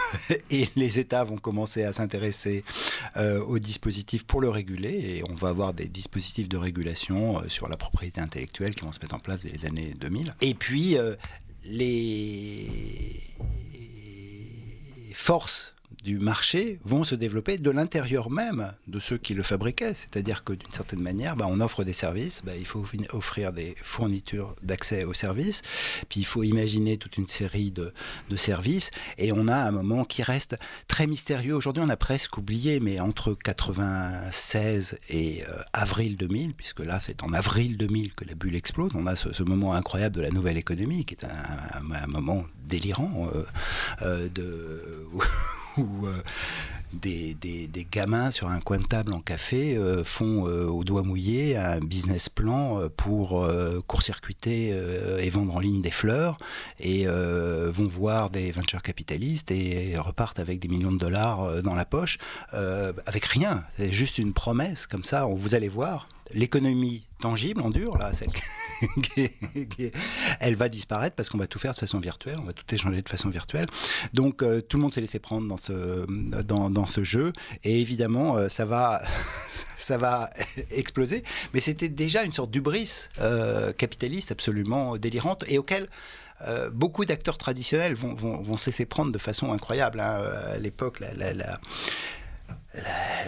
et 0.50 0.68
les 0.76 0.98
États 0.98 1.24
vont 1.24 1.38
commencer 1.38 1.84
à 1.84 1.92
s'intéresser 1.92 2.64
euh, 3.16 3.40
aux 3.42 3.58
dispositifs 3.58 4.24
pour 4.24 4.40
le 4.40 4.48
réguler, 4.48 5.16
et 5.16 5.22
on 5.28 5.34
va 5.34 5.48
avoir 5.48 5.72
des 5.72 5.88
dispositifs 5.88 6.48
de 6.48 6.56
régulation 6.56 7.42
sur 7.48 7.68
la 7.68 7.76
propriété 7.76 8.20
intellectuelle 8.20 8.74
qui 8.74 8.84
vont 8.84 8.92
se 8.92 9.00
mettre 9.00 9.14
en 9.14 9.20
place 9.20 9.42
dès 9.42 9.50
les 9.50 9.66
années 9.66 9.94
2000. 9.98 10.34
Et 10.40 10.54
puis, 10.54 10.96
les 11.64 12.66
forces 15.14 15.75
du 16.02 16.18
marché 16.18 16.78
vont 16.84 17.04
se 17.04 17.14
développer 17.14 17.58
de 17.58 17.70
l'intérieur 17.70 18.30
même 18.30 18.72
de 18.86 18.98
ceux 18.98 19.18
qui 19.18 19.34
le 19.34 19.42
fabriquaient. 19.42 19.94
C'est-à-dire 19.94 20.44
que 20.44 20.52
d'une 20.52 20.72
certaine 20.72 21.00
manière, 21.00 21.36
bah, 21.36 21.46
on 21.48 21.60
offre 21.60 21.84
des 21.84 21.92
services, 21.92 22.42
bah, 22.44 22.52
il 22.56 22.66
faut 22.66 22.84
offrir 23.12 23.52
des 23.52 23.74
fournitures 23.82 24.54
d'accès 24.62 25.04
aux 25.04 25.12
services, 25.12 25.62
puis 26.08 26.20
il 26.20 26.26
faut 26.26 26.42
imaginer 26.42 26.96
toute 26.96 27.16
une 27.16 27.28
série 27.28 27.70
de, 27.70 27.92
de, 28.28 28.36
services, 28.36 28.90
et 29.18 29.32
on 29.32 29.48
a 29.48 29.56
un 29.56 29.70
moment 29.70 30.04
qui 30.04 30.22
reste 30.22 30.56
très 30.88 31.06
mystérieux. 31.06 31.54
Aujourd'hui, 31.54 31.82
on 31.84 31.88
a 31.88 31.96
presque 31.96 32.38
oublié, 32.38 32.80
mais 32.80 33.00
entre 33.00 33.34
96 33.34 34.98
et 35.08 35.42
euh, 35.44 35.62
avril 35.72 36.16
2000, 36.16 36.54
puisque 36.54 36.80
là 36.80 37.00
c'est 37.00 37.22
en 37.22 37.32
avril 37.32 37.76
2000 37.76 38.14
que 38.14 38.24
la 38.24 38.34
bulle 38.34 38.54
explose, 38.54 38.92
on 38.94 39.06
a 39.06 39.16
ce, 39.16 39.32
ce 39.32 39.42
moment 39.42 39.74
incroyable 39.74 40.14
de 40.16 40.20
la 40.22 40.30
nouvelle 40.30 40.56
économie, 40.56 41.04
qui 41.04 41.14
est 41.14 41.24
un, 41.24 41.92
un, 41.92 42.06
moment 42.06 42.44
délirant 42.68 43.28
euh, 43.34 43.44
euh, 44.02 44.28
de 44.28 45.06
où 45.78 46.06
euh, 46.06 46.22
des, 46.92 47.86
gamins 47.90 48.30
sur 48.30 48.48
un 48.48 48.60
coin 48.60 48.78
de 48.78 48.84
table 48.84 49.12
en 49.12 49.20
café 49.20 49.76
euh, 49.76 50.02
font 50.04 50.46
euh, 50.46 50.66
au 50.66 50.84
doigt 50.84 51.02
mouillé 51.02 51.56
un 51.56 51.80
business 51.80 52.28
plan 52.28 52.88
pour 52.96 53.48
court-circuiter 53.86 54.74
et 55.18 55.30
vendre 55.30 55.56
en 55.56 55.60
ligne 55.60 55.82
des 55.82 55.90
fleurs 55.90 56.38
et 56.80 57.06
vont 57.06 57.86
voir 57.86 58.30
des 58.30 58.50
venture 58.50 58.82
capitalistes 58.82 59.50
et 59.50 59.96
repartent 59.98 60.40
avec 60.40 60.58
des 60.58 60.68
millions 60.68 60.92
de 60.92 60.98
dollars 60.98 61.62
dans 61.62 61.74
la 61.74 61.84
poche 61.84 62.18
avec 62.52 63.24
rien. 63.26 63.64
C'est 63.76 63.92
juste 63.92 64.18
une 64.18 64.32
promesse 64.32 64.86
comme 64.86 65.04
ça, 65.04 65.26
vous 65.26 65.54
allez 65.54 65.68
voir 65.68 66.08
l'économie 66.32 67.06
tangible, 67.20 67.62
en 67.62 67.70
dur, 67.70 67.96
là, 67.98 68.12
celle 68.12 68.30
qui, 69.02 69.30
qui, 69.68 69.90
elle 70.40 70.54
va 70.54 70.68
disparaître 70.68 71.16
parce 71.16 71.28
qu'on 71.28 71.38
va 71.38 71.46
tout 71.46 71.58
faire 71.58 71.72
de 71.72 71.78
façon 71.78 71.98
virtuelle, 71.98 72.36
on 72.38 72.44
va 72.44 72.52
tout 72.52 72.64
échanger 72.74 73.00
de 73.00 73.08
façon 73.08 73.30
virtuelle. 73.30 73.66
Donc 74.12 74.42
euh, 74.42 74.60
tout 74.60 74.76
le 74.76 74.82
monde 74.82 74.92
s'est 74.92 75.00
laissé 75.00 75.18
prendre 75.18 75.48
dans 75.48 75.56
ce, 75.56 76.06
dans, 76.42 76.86
ce 76.86 77.04
jeu 77.04 77.32
et 77.64 77.80
évidemment 77.80 78.36
euh, 78.36 78.48
ça 78.48 78.64
va, 78.64 79.02
ça 79.78 79.98
va 79.98 80.30
exploser. 80.70 81.22
Mais 81.54 81.60
c'était 81.60 81.88
déjà 81.88 82.22
une 82.22 82.32
sorte 82.32 82.50
d'ubris 82.50 83.08
euh, 83.20 83.72
capitaliste 83.72 84.32
absolument 84.32 84.96
délirante 84.96 85.44
et 85.48 85.58
auquel 85.58 85.88
beaucoup 86.74 87.06
d'acteurs 87.06 87.38
traditionnels 87.38 87.94
vont, 87.94 88.12
vont, 88.12 88.42
vont 88.42 88.56
prendre 88.90 89.10
de 89.10 89.16
façon 89.16 89.54
incroyable. 89.54 90.00
Hein. 90.00 90.20
À 90.52 90.58
l'époque, 90.58 91.00
la 91.00 91.58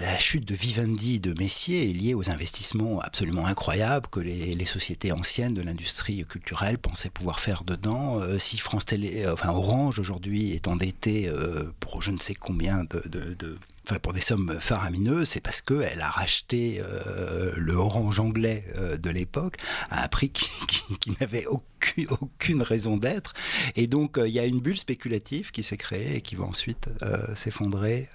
la, 0.01 0.19
chute 0.19 0.45
de 0.45 0.55
Vivendi 0.55 1.21
de 1.21 1.35
Messier 1.39 1.91
est 1.91 1.93
liée 1.93 2.15
aux 2.15 2.31
investissements 2.31 3.01
absolument 3.01 3.47
incroyables 3.47 4.09
que 4.09 4.21
les, 4.21 4.65
sociétés 4.65 5.13
anciennes 5.13 5.55
de 5.55 5.63
l'industrie 5.63 6.25
culturelle 6.27 6.79
pensaient 6.79 7.11
pouvoir 7.11 7.41
faire 7.41 7.65
dedans. 7.65 8.21
Euh, 8.21 8.39
si 8.39 8.59
France 8.59 8.85
Télé, 8.85 9.25
euh, 9.25 9.33
enfin 9.33 9.51
Orange 9.51 9.99
aujourd'hui 9.99 10.53
est 10.53 10.69
endetté 10.69 11.29
euh, 11.29 11.73
pour 11.81 12.03
je 12.03 12.11
ne 12.11 12.19
sais 12.19 12.35
combien 12.35 12.85
de 12.85 13.59
enfin 13.89 13.99
pour 14.01 14.13
des 14.13 14.21
sommes 14.21 14.59
faramineuses, 14.61 15.31
c'est 15.31 15.41
parce 15.41 15.63
qu'elle 15.63 16.03
a 16.03 16.11
racheté 16.11 16.83
euh, 16.83 17.53
le 17.57 17.73
orange 17.73 18.21
anglais 18.21 18.65
euh, 18.77 18.99
de 18.99 19.09
l'époque 19.09 19.57
à 19.89 20.05
un 20.05 20.09
prix 20.09 20.29
qui, 20.31 21.17
n'avait 21.21 21.47
aucune, 21.47 22.63
raison 22.63 22.99
d'être. 22.99 23.33
Et 23.77 23.87
donc 23.87 24.19
euh, 24.19 24.29
il 24.29 24.35
y 24.35 24.39
a 24.39 24.45
une 24.45 24.61
bulle 24.61 24.77
spéculative 24.77 25.53
qui 25.53 25.63
s'est 25.63 25.79
créée 25.79 26.17
et 26.17 26.21
qui 26.21 26.35
va 26.35 26.45
ensuite 26.45 26.91
s'effondrer 27.35 28.09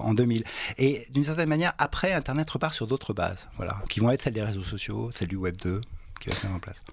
en 0.00 0.14
2000. 0.14 0.44
Et 0.78 1.06
d'une 1.12 1.24
certaine 1.24 1.48
manière, 1.48 1.74
après, 1.78 2.12
Internet 2.12 2.48
repart 2.50 2.74
sur 2.74 2.86
d'autres 2.86 3.12
bases, 3.12 3.48
voilà, 3.56 3.82
qui 3.88 4.00
vont 4.00 4.10
être 4.10 4.22
celles 4.22 4.34
des 4.34 4.42
réseaux 4.42 4.62
sociaux, 4.62 5.10
celles 5.12 5.28
du 5.28 5.36
Web 5.36 5.56
2, 5.62 5.80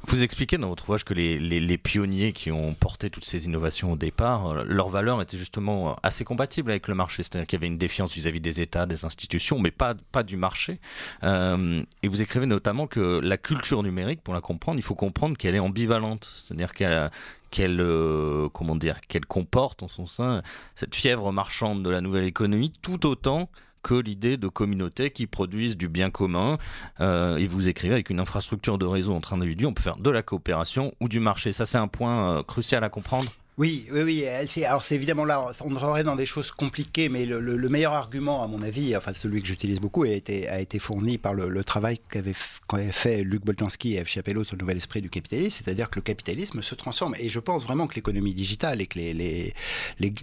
Vous 0.03 0.23
expliquez 0.23 0.57
dans 0.57 0.69
votre 0.69 0.83
ouvrage 0.83 1.03
que 1.03 1.13
les, 1.13 1.77
pionniers 1.77 2.33
qui 2.33 2.51
ont 2.51 2.73
porté 2.73 3.09
toutes 3.09 3.25
ces 3.25 3.45
innovations 3.45 3.93
au 3.93 3.97
départ, 3.97 4.65
leur 4.65 4.89
valeur 4.89 5.21
était 5.21 5.37
justement 5.37 5.95
assez 6.03 6.23
compatible 6.23 6.71
avec 6.71 6.87
le 6.87 6.95
marché, 6.95 7.23
c'est-à-dire 7.23 7.47
qu'il 7.47 7.57
y 7.57 7.61
avait 7.61 7.67
une 7.67 7.77
défiance 7.77 8.13
vis-à-vis 8.13 8.39
-vis 8.39 8.43
des 8.43 8.61
États, 8.61 8.85
des 8.85 9.05
institutions, 9.05 9.59
mais 9.59 9.71
pas, 9.71 9.95
pas 10.11 10.23
du 10.23 10.37
marché. 10.37 10.79
Euh, 11.23 11.83
et 12.03 12.07
vous 12.07 12.21
écrivez 12.21 12.45
notamment 12.45 12.87
que 12.87 13.19
la 13.23 13.37
culture 13.37 13.83
numérique, 13.83 14.21
pour 14.21 14.33
la 14.33 14.41
comprendre, 14.41 14.79
il 14.79 14.83
faut 14.83 14.95
comprendre 14.95 15.37
qu'elle 15.37 15.55
est 15.55 15.59
ambivalente, 15.59 16.25
c'est-à-dire 16.25 16.73
qu'elle 16.73 17.09
qu'elle 17.51 17.81
euh, 17.81 18.47
comment 18.49 18.75
dire 18.75 19.01
qu'elle 19.01 19.25
comporte 19.25 19.81
en 19.83 19.87
son 19.87 20.05
sein 20.05 20.43
cette 20.75 20.95
fièvre 20.95 21.31
marchande 21.31 21.83
de 21.83 21.89
la 21.89 22.01
nouvelle 22.01 22.25
économie 22.25 22.71
tout 22.81 23.07
autant 23.07 23.49
que 23.81 23.95
l'idée 23.95 24.37
de 24.37 24.47
communautés 24.47 25.11
qui 25.11 25.27
produisent 25.27 25.77
du 25.77 25.87
bien 25.87 26.09
commun. 26.09 26.57
Euh, 26.99 27.37
et 27.37 27.47
vous 27.47 27.69
écrivez 27.69 27.93
avec 27.93 28.09
une 28.09 28.19
infrastructure 28.19 28.77
de 28.77 28.85
réseau 28.85 29.13
entre 29.13 29.33
individus, 29.33 29.65
on 29.65 29.73
peut 29.73 29.83
faire 29.83 29.97
de 29.97 30.09
la 30.09 30.21
coopération 30.21 30.93
ou 30.99 31.07
du 31.07 31.19
marché. 31.19 31.51
Ça, 31.51 31.65
c'est 31.65 31.77
un 31.77 31.87
point 31.87 32.37
euh, 32.37 32.43
crucial 32.43 32.83
à 32.83 32.89
comprendre. 32.89 33.31
Oui, 33.59 33.85
oui, 33.91 34.03
oui. 34.03 34.25
Alors 34.63 34.85
c'est 34.85 34.95
évidemment 34.95 35.25
là, 35.25 35.51
on 35.65 35.67
rentrerait 35.67 36.05
dans 36.05 36.15
des 36.15 36.25
choses 36.25 36.49
compliquées, 36.49 37.09
mais 37.09 37.25
le, 37.25 37.67
meilleur 37.67 37.91
argument, 37.91 38.41
à 38.41 38.47
mon 38.47 38.61
avis, 38.61 38.95
enfin 38.95 39.11
celui 39.11 39.41
que 39.41 39.47
j'utilise 39.49 39.81
beaucoup, 39.81 40.03
a 40.03 40.07
été, 40.07 40.79
fourni 40.79 41.17
par 41.17 41.33
le, 41.33 41.61
travail 41.65 41.99
qu'avait 42.09 42.33
fait 42.33 43.21
Luc 43.21 43.43
Boltanski 43.43 43.97
et 43.97 44.05
F. 44.05 44.07
Chapello 44.07 44.45
sur 44.45 44.55
le 44.55 44.61
nouvel 44.61 44.77
esprit 44.77 45.01
du 45.01 45.09
capitalisme, 45.09 45.61
c'est-à-dire 45.61 45.89
que 45.89 45.97
le 45.97 46.03
capitalisme 46.03 46.61
se 46.61 46.73
transforme. 46.73 47.15
Et 47.19 47.27
je 47.27 47.41
pense 47.41 47.65
vraiment 47.65 47.87
que 47.87 47.95
l'économie 47.95 48.33
digitale 48.33 48.79
et 48.79 48.87
que 48.87 48.97
les, 48.97 49.53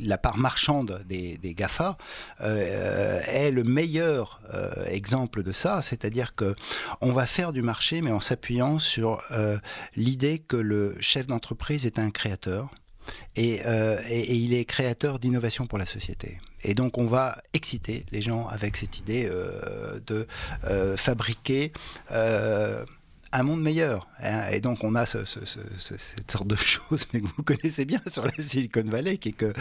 la 0.00 0.16
part 0.16 0.38
marchande 0.38 1.04
des, 1.06 1.38
GAFA 1.42 1.98
euh, 2.40 3.20
est 3.26 3.50
le 3.50 3.64
meilleur 3.64 4.40
euh, 4.54 4.86
exemple 4.86 5.42
de 5.42 5.52
ça, 5.52 5.82
c'est-à-dire 5.82 6.34
que 6.34 6.54
on 7.02 7.12
va 7.12 7.26
faire 7.26 7.52
du 7.52 7.60
marché, 7.60 8.00
mais 8.00 8.12
en 8.12 8.20
s'appuyant 8.20 8.78
sur 8.78 9.20
euh, 9.30 9.58
l'idée 9.94 10.38
que 10.38 10.56
le 10.56 10.96
chef 11.00 11.26
d'entreprise 11.26 11.84
est 11.84 11.98
un 11.98 12.10
créateur 12.10 12.70
euh, 13.38 14.00
et, 14.08 14.34
il 14.34 14.54
est 14.54 14.64
créateur 14.64 15.18
d'innovation 15.18 15.66
pour 15.66 15.78
la 15.78 15.86
société. 15.86 16.40
Et 16.62 16.74
donc 16.74 16.98
on 16.98 17.06
va 17.06 17.38
exciter 17.52 18.04
les 18.12 18.20
gens 18.20 18.46
avec 18.46 18.76
cette 18.76 18.98
idée 18.98 19.28
euh, 19.30 20.00
de 20.06 20.26
euh, 20.64 20.96
fabriquer 20.96 21.72
un 23.32 23.42
monde 23.42 23.62
meilleur. 23.62 24.08
Hein. 24.22 24.48
Et 24.52 24.60
donc 24.60 24.84
on 24.84 24.94
a 24.94 25.06
cette 25.06 26.30
sorte 26.30 26.46
de 26.46 26.56
choses 26.56 27.06
mais 27.12 27.20
que 27.20 27.26
vous 27.26 27.42
connaissez 27.42 27.84
bien 27.84 28.00
sur 28.10 28.24
la 28.24 28.32
Silicon 28.38 28.84
Valley, 28.84 29.18
qui 29.18 29.30
est 29.30 29.32
que 29.32 29.52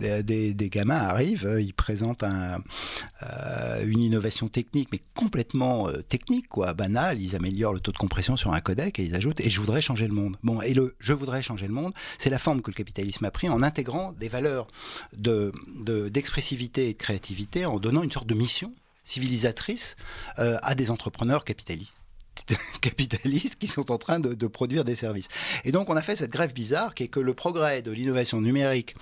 des, 0.00 0.54
gamins 0.68 0.96
arrivent, 0.96 1.56
ils 1.60 1.74
présentent 1.74 2.24
euh, 2.24 3.84
une 3.86 4.02
innovation 4.02 4.48
technique, 4.48 4.88
mais 4.92 5.00
complètement 5.14 5.88
euh, 5.88 6.02
technique, 6.02 6.48
quoi, 6.48 6.74
banale. 6.74 7.20
Ils 7.22 7.36
améliorent 7.36 7.72
le 7.72 7.80
taux 7.80 7.92
de 7.92 7.98
compression 7.98 8.36
sur 8.36 8.52
un 8.52 8.60
codec 8.60 8.98
et 8.98 9.04
ils 9.04 9.14
ajoutent 9.14 9.40
et 9.40 9.50
je 9.50 9.60
voudrais 9.60 9.80
changer 9.80 10.06
le 10.06 10.14
monde. 10.14 10.36
Bon, 10.42 10.60
et 10.60 10.74
le 10.74 10.96
je 10.98 11.12
voudrais 11.12 11.42
changer 11.42 11.66
le 11.66 11.74
monde, 11.74 11.92
c'est 12.18 12.30
la 12.30 12.38
forme 12.38 12.62
que 12.62 12.70
le 12.70 12.76
capitalisme 12.76 13.24
a 13.24 13.30
pris 13.30 13.48
en 13.48 13.62
intégrant 13.62 14.12
des 14.12 14.28
valeurs 14.28 14.66
d'expressivité 15.12 16.84
de, 16.84 16.88
et 16.88 16.92
de 16.92 16.98
créativité, 16.98 17.66
en 17.66 17.78
donnant 17.78 18.02
une 18.02 18.12
sorte 18.12 18.26
de 18.26 18.34
mission 18.34 18.72
civilisatrice 19.04 19.96
euh, 20.38 20.58
à 20.62 20.74
des 20.74 20.90
entrepreneurs 20.90 21.44
capitalistes 21.44 22.02
capitalistes 22.80 23.56
qui 23.56 23.68
sont 23.68 23.90
en 23.90 23.98
train 23.98 24.20
de, 24.20 24.46
produire 24.46 24.84
des 24.84 24.94
services. 24.94 25.28
Et 25.64 25.72
donc 25.72 25.90
on 25.90 25.96
a 25.96 26.02
fait 26.02 26.16
cette 26.16 26.30
grève 26.30 26.52
bizarre 26.52 26.94
qui 26.94 27.04
est 27.04 27.08
que 27.08 27.20
le 27.20 27.34
progrès 27.34 27.82
de 27.82 27.90
l'innovation 27.90 28.40
numérique 28.40 28.94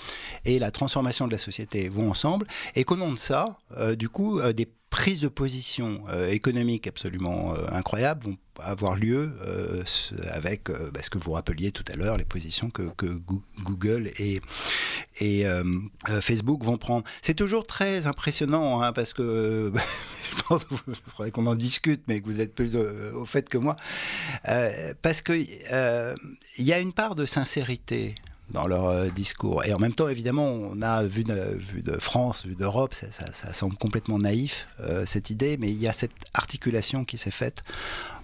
et 0.44 0.58
la 0.58 0.70
transformation 0.70 1.26
de 1.26 1.32
la 1.32 1.38
société 1.38 1.88
vont 1.88 2.10
ensemble 2.10 2.46
et 2.74 2.84
qu'au 2.84 2.96
nom 2.96 3.12
de 3.12 3.18
ça, 3.18 3.58
euh, 3.76 3.94
du 3.94 4.08
coup, 4.08 4.40
euh, 4.40 4.52
des 4.52 4.68
prises 4.94 5.20
de 5.20 5.26
position 5.26 6.04
euh, 6.08 6.28
économiques 6.30 6.86
absolument 6.86 7.52
incroyables 7.72 8.26
vont 8.26 8.36
avoir 8.60 8.94
lieu 8.94 9.32
euh, 9.46 9.82
avec 10.30 10.70
euh, 10.70 10.90
bah, 10.92 11.00
ce 11.02 11.10
que 11.10 11.18
vous 11.18 11.32
rappeliez 11.32 11.72
tout 11.72 11.84
à 11.92 11.96
l'heure, 11.96 12.16
les 12.16 12.24
positions 12.24 12.70
que, 12.70 12.92
Google 13.64 14.10
et, 14.18 14.40
et 15.20 15.46
euh, 15.46 15.64
Facebook 16.20 16.62
vont 16.62 16.78
prendre. 16.78 17.04
C'est 17.22 17.34
toujours 17.34 17.66
très 17.66 18.06
impressionnant 18.06 18.80
hein, 18.80 18.92
parce 18.92 19.12
que 19.12 19.72
je 20.36 20.42
pense 20.42 20.64
qu'il 20.64 20.76
faudrait 21.08 21.30
qu'on 21.30 21.46
en 21.46 21.54
discute, 21.54 22.02
mais 22.06 22.20
que 22.20 22.26
vous 22.26 22.40
êtes 22.40 22.54
plus 22.54 22.76
au, 22.76 23.24
fait 23.24 23.48
que 23.48 23.58
moi, 23.58 23.76
parce 25.02 25.22
qu'il 25.22 25.46
il 26.58 26.64
y 26.64 26.72
a 26.72 26.78
une 26.78 26.92
part 26.92 27.14
de 27.14 27.24
sincérité 27.24 28.14
dans 28.50 28.66
leur 28.66 28.86
euh, 28.86 29.08
discours. 29.08 29.64
Et 29.64 29.72
en 29.72 29.78
même 29.78 29.94
temps, 29.94 30.08
évidemment, 30.08 30.46
on 30.46 30.82
a 30.82 31.02
vu 31.02 31.24
de, 31.24 31.98
France, 31.98 32.46
vu 32.46 32.54
d'Europe, 32.54 32.94
ça, 32.94 33.06
ça, 33.10 33.52
semble 33.52 33.76
complètement 33.76 34.18
naïf, 34.18 34.68
euh, 34.80 35.04
cette 35.06 35.30
idée, 35.30 35.56
mais 35.58 35.70
il 35.70 35.80
y 35.80 35.88
a 35.88 35.92
cette 35.92 36.12
articulation 36.34 37.04
qui 37.04 37.16
s'est 37.16 37.30
faite 37.30 37.62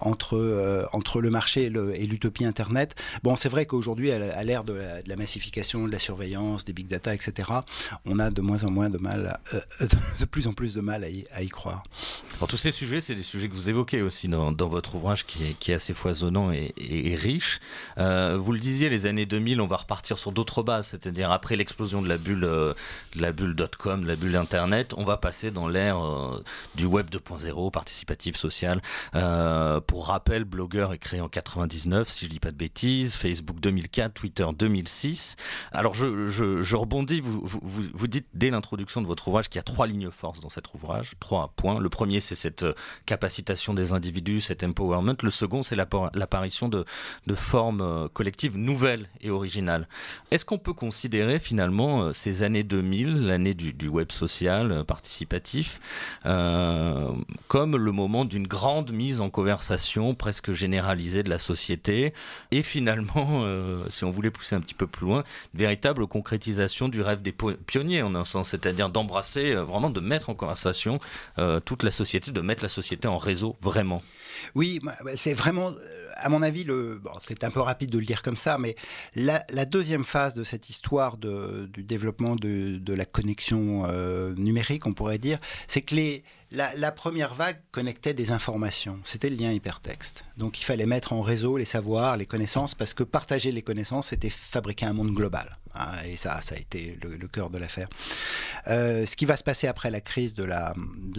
entre, 0.00 0.36
euh, 0.36 0.84
entre 0.92 1.20
le 1.20 1.30
marché 1.30 1.64
et 1.64 2.06
l'utopie 2.06 2.44
Internet. 2.44 2.94
Bon, 3.22 3.36
c'est 3.36 3.48
vrai 3.48 3.66
qu'aujourd'hui, 3.66 4.10
à 4.12 4.44
l'ère 4.44 4.64
de, 4.64 4.80
la 5.06 5.16
massification, 5.16 5.86
de 5.86 5.92
la 5.92 5.98
surveillance, 5.98 6.64
des 6.64 6.72
big 6.72 6.86
data, 6.86 7.14
etc., 7.14 7.50
on 8.04 8.18
a 8.18 8.30
de 8.30 8.40
moins 8.40 8.64
en 8.64 8.70
moins 8.70 8.90
de 8.90 8.98
mal, 8.98 9.38
de 10.20 10.24
plus 10.24 10.46
en 10.46 10.52
plus 10.52 10.74
de 10.74 10.80
mal 10.80 11.04
à 11.04 11.42
y, 11.42 11.48
croire. 11.48 11.82
Alors, 12.38 12.48
tous 12.48 12.56
ces 12.56 12.70
sujets, 12.70 13.00
c'est 13.00 13.14
des 13.14 13.22
sujets 13.22 13.48
que 13.48 13.54
vous 13.54 13.70
évoquez 13.70 14.02
aussi 14.02 14.28
dans, 14.28 14.52
dans 14.52 14.68
votre 14.68 14.94
ouvrage 14.94 15.26
qui 15.26 15.44
est, 15.44 15.54
qui 15.58 15.72
est, 15.72 15.74
assez 15.74 15.94
foisonnant 15.94 16.52
et, 16.52 16.72
riche. 17.16 17.60
vous 17.96 18.52
le 18.52 18.58
disiez, 18.58 18.88
les 18.88 19.06
années 19.06 19.26
2000, 19.26 19.60
on 19.60 19.66
va 19.66 19.76
repartir 19.76 20.18
sur 20.18 20.32
d'autres 20.32 20.62
bases, 20.62 20.88
c'est-à-dire 20.88 21.30
après 21.30 21.56
l'explosion 21.56 22.02
de 22.02 22.08
la 22.08 22.18
bulle, 22.18 22.44
euh, 22.44 22.74
de 23.16 23.22
la 23.22 23.32
bulle 23.32 23.56
.com, 23.78 24.04
la 24.06 24.16
bulle 24.16 24.36
Internet, 24.36 24.94
on 24.96 25.04
va 25.04 25.16
passer 25.16 25.50
dans 25.50 25.68
l'ère 25.68 26.04
euh, 26.04 26.42
du 26.74 26.86
web 26.86 27.08
2.0, 27.10 27.70
participatif 27.70 28.36
social. 28.36 28.80
Euh, 29.14 29.80
pour 29.90 30.06
rappel, 30.06 30.44
Blogger 30.44 30.86
est 30.92 30.98
créé 30.98 31.20
en 31.20 31.28
99, 31.28 32.08
si 32.08 32.26
je 32.26 32.30
dis 32.30 32.38
pas 32.38 32.52
de 32.52 32.56
bêtises, 32.56 33.16
Facebook 33.16 33.58
2004, 33.58 34.14
Twitter 34.14 34.46
2006. 34.56 35.34
Alors 35.72 35.94
je, 35.94 36.76
rebondis, 36.76 37.20
vous, 37.20 38.06
dites 38.06 38.26
dès 38.32 38.50
l'introduction 38.50 39.02
de 39.02 39.08
votre 39.08 39.26
ouvrage 39.26 39.48
qu'il 39.48 39.58
y 39.58 39.58
a 39.58 39.64
trois 39.64 39.88
lignes 39.88 40.12
forces 40.12 40.38
dans 40.38 40.48
cet 40.48 40.72
ouvrage, 40.74 41.14
trois 41.18 41.52
points. 41.56 41.80
Le 41.80 41.88
premier, 41.88 42.20
c'est 42.20 42.36
cette 42.36 42.64
capacitation 43.04 43.74
des 43.74 43.92
individus, 43.92 44.40
cet 44.40 44.62
empowerment. 44.62 45.16
Le 45.24 45.30
second, 45.30 45.64
c'est 45.64 45.74
l'apparition 45.74 46.68
de, 46.68 46.84
formes 47.34 48.08
collectives 48.10 48.56
nouvelles 48.56 49.08
et 49.22 49.30
originales. 49.30 49.88
Est-ce 50.30 50.44
qu'on 50.44 50.58
peut 50.58 50.72
considérer 50.72 51.40
finalement 51.40 52.02
euh, 52.02 52.12
ces 52.12 52.44
années 52.44 52.62
2000, 52.62 53.26
l'année 53.26 53.54
du, 53.54 53.88
web 53.88 54.12
social 54.12 54.70
euh, 54.70 54.84
participatif, 54.84 55.80
euh, 56.26 57.12
comme 57.48 57.76
le 57.76 57.90
moment 57.90 58.24
d'une 58.24 58.46
grande 58.46 58.92
mise 58.92 59.20
en 59.20 59.30
conversation 59.30 59.79
presque 60.14 60.52
généralisée 60.52 61.22
de 61.22 61.30
la 61.30 61.38
société. 61.38 62.12
Et 62.50 62.62
finalement, 62.62 63.44
si 63.88 64.04
on 64.04 64.10
voulait 64.10 64.30
pousser 64.30 64.54
un 64.56 64.60
petit 64.60 64.74
peu 64.74 64.86
plus 64.86 65.06
loin, 65.06 65.24
une 65.54 65.60
véritable 65.60 66.06
concrétisation 66.06 66.88
du 66.88 67.02
rêve 67.02 67.22
des 67.22 67.32
pionniers 67.32 68.02
en 68.02 68.14
un 68.14 68.24
sens, 68.24 68.50
c'est-à-dire 68.50 68.90
d'embrasser, 68.90 69.54
vraiment 69.54 69.90
de 69.90 70.00
mettre 70.00 70.30
en 70.30 70.34
conversation 70.34 71.00
toute 71.64 71.82
la 71.82 71.90
société, 71.90 72.30
de 72.30 72.40
mettre 72.40 72.62
la 72.62 72.68
société 72.68 73.08
en 73.08 73.18
réseau 73.18 73.56
vraiment. 73.60 74.02
Oui, 74.54 74.80
bah, 74.82 74.96
c'est 75.16 75.34
vraiment, 75.34 75.70
à 76.16 76.28
mon 76.28 76.42
avis, 76.42 76.66
c'est 77.20 77.44
un 77.44 77.50
peu 77.50 77.60
rapide 77.60 77.90
de 77.90 77.98
le 77.98 78.04
dire 78.04 78.22
comme 78.22 78.36
ça, 78.36 78.58
mais 78.58 78.76
la, 79.14 79.42
deuxième 79.64 80.04
phase 80.04 80.34
de 80.34 80.44
cette 80.44 80.68
histoire 80.68 81.16
du 81.16 81.82
développement 81.82 82.36
de, 82.36 82.94
la 82.94 83.04
connexion 83.04 83.84
euh, 83.86 84.34
numérique, 84.34 84.86
on 84.86 84.94
pourrait 84.94 85.18
dire, 85.18 85.38
c'est 85.68 85.82
que 85.82 85.94
les, 85.94 86.24
la, 86.52 86.92
première 86.92 87.34
vague 87.34 87.60
connectait 87.70 88.14
des 88.14 88.32
informations. 88.32 88.98
C'était 89.04 89.30
le 89.30 89.36
lien 89.36 89.52
hypertexte. 89.52 90.24
Donc 90.36 90.60
il 90.60 90.64
fallait 90.64 90.86
mettre 90.86 91.12
en 91.12 91.22
réseau 91.22 91.56
les 91.56 91.64
savoirs, 91.64 92.16
les 92.16 92.26
connaissances, 92.26 92.74
parce 92.74 92.92
que 92.92 93.04
partager 93.04 93.52
les 93.52 93.62
connaissances, 93.62 94.08
c'était 94.08 94.30
fabriquer 94.30 94.86
un 94.86 94.92
monde 94.92 95.12
global. 95.12 95.58
Ah, 95.74 96.04
et 96.06 96.16
ça, 96.16 96.40
ça 96.42 96.56
a 96.56 96.58
été 96.58 96.98
le, 97.02 97.28
cœur 97.28 97.50
de 97.50 97.58
l'affaire. 97.58 97.88
Euh, 98.66 99.06
ce 99.06 99.16
qui 99.16 99.26
va 99.26 99.36
se 99.36 99.44
passer 99.44 99.68
après 99.68 99.90
la 99.90 100.00
crise 100.00 100.34
de 100.34 100.42
la, 100.42 100.74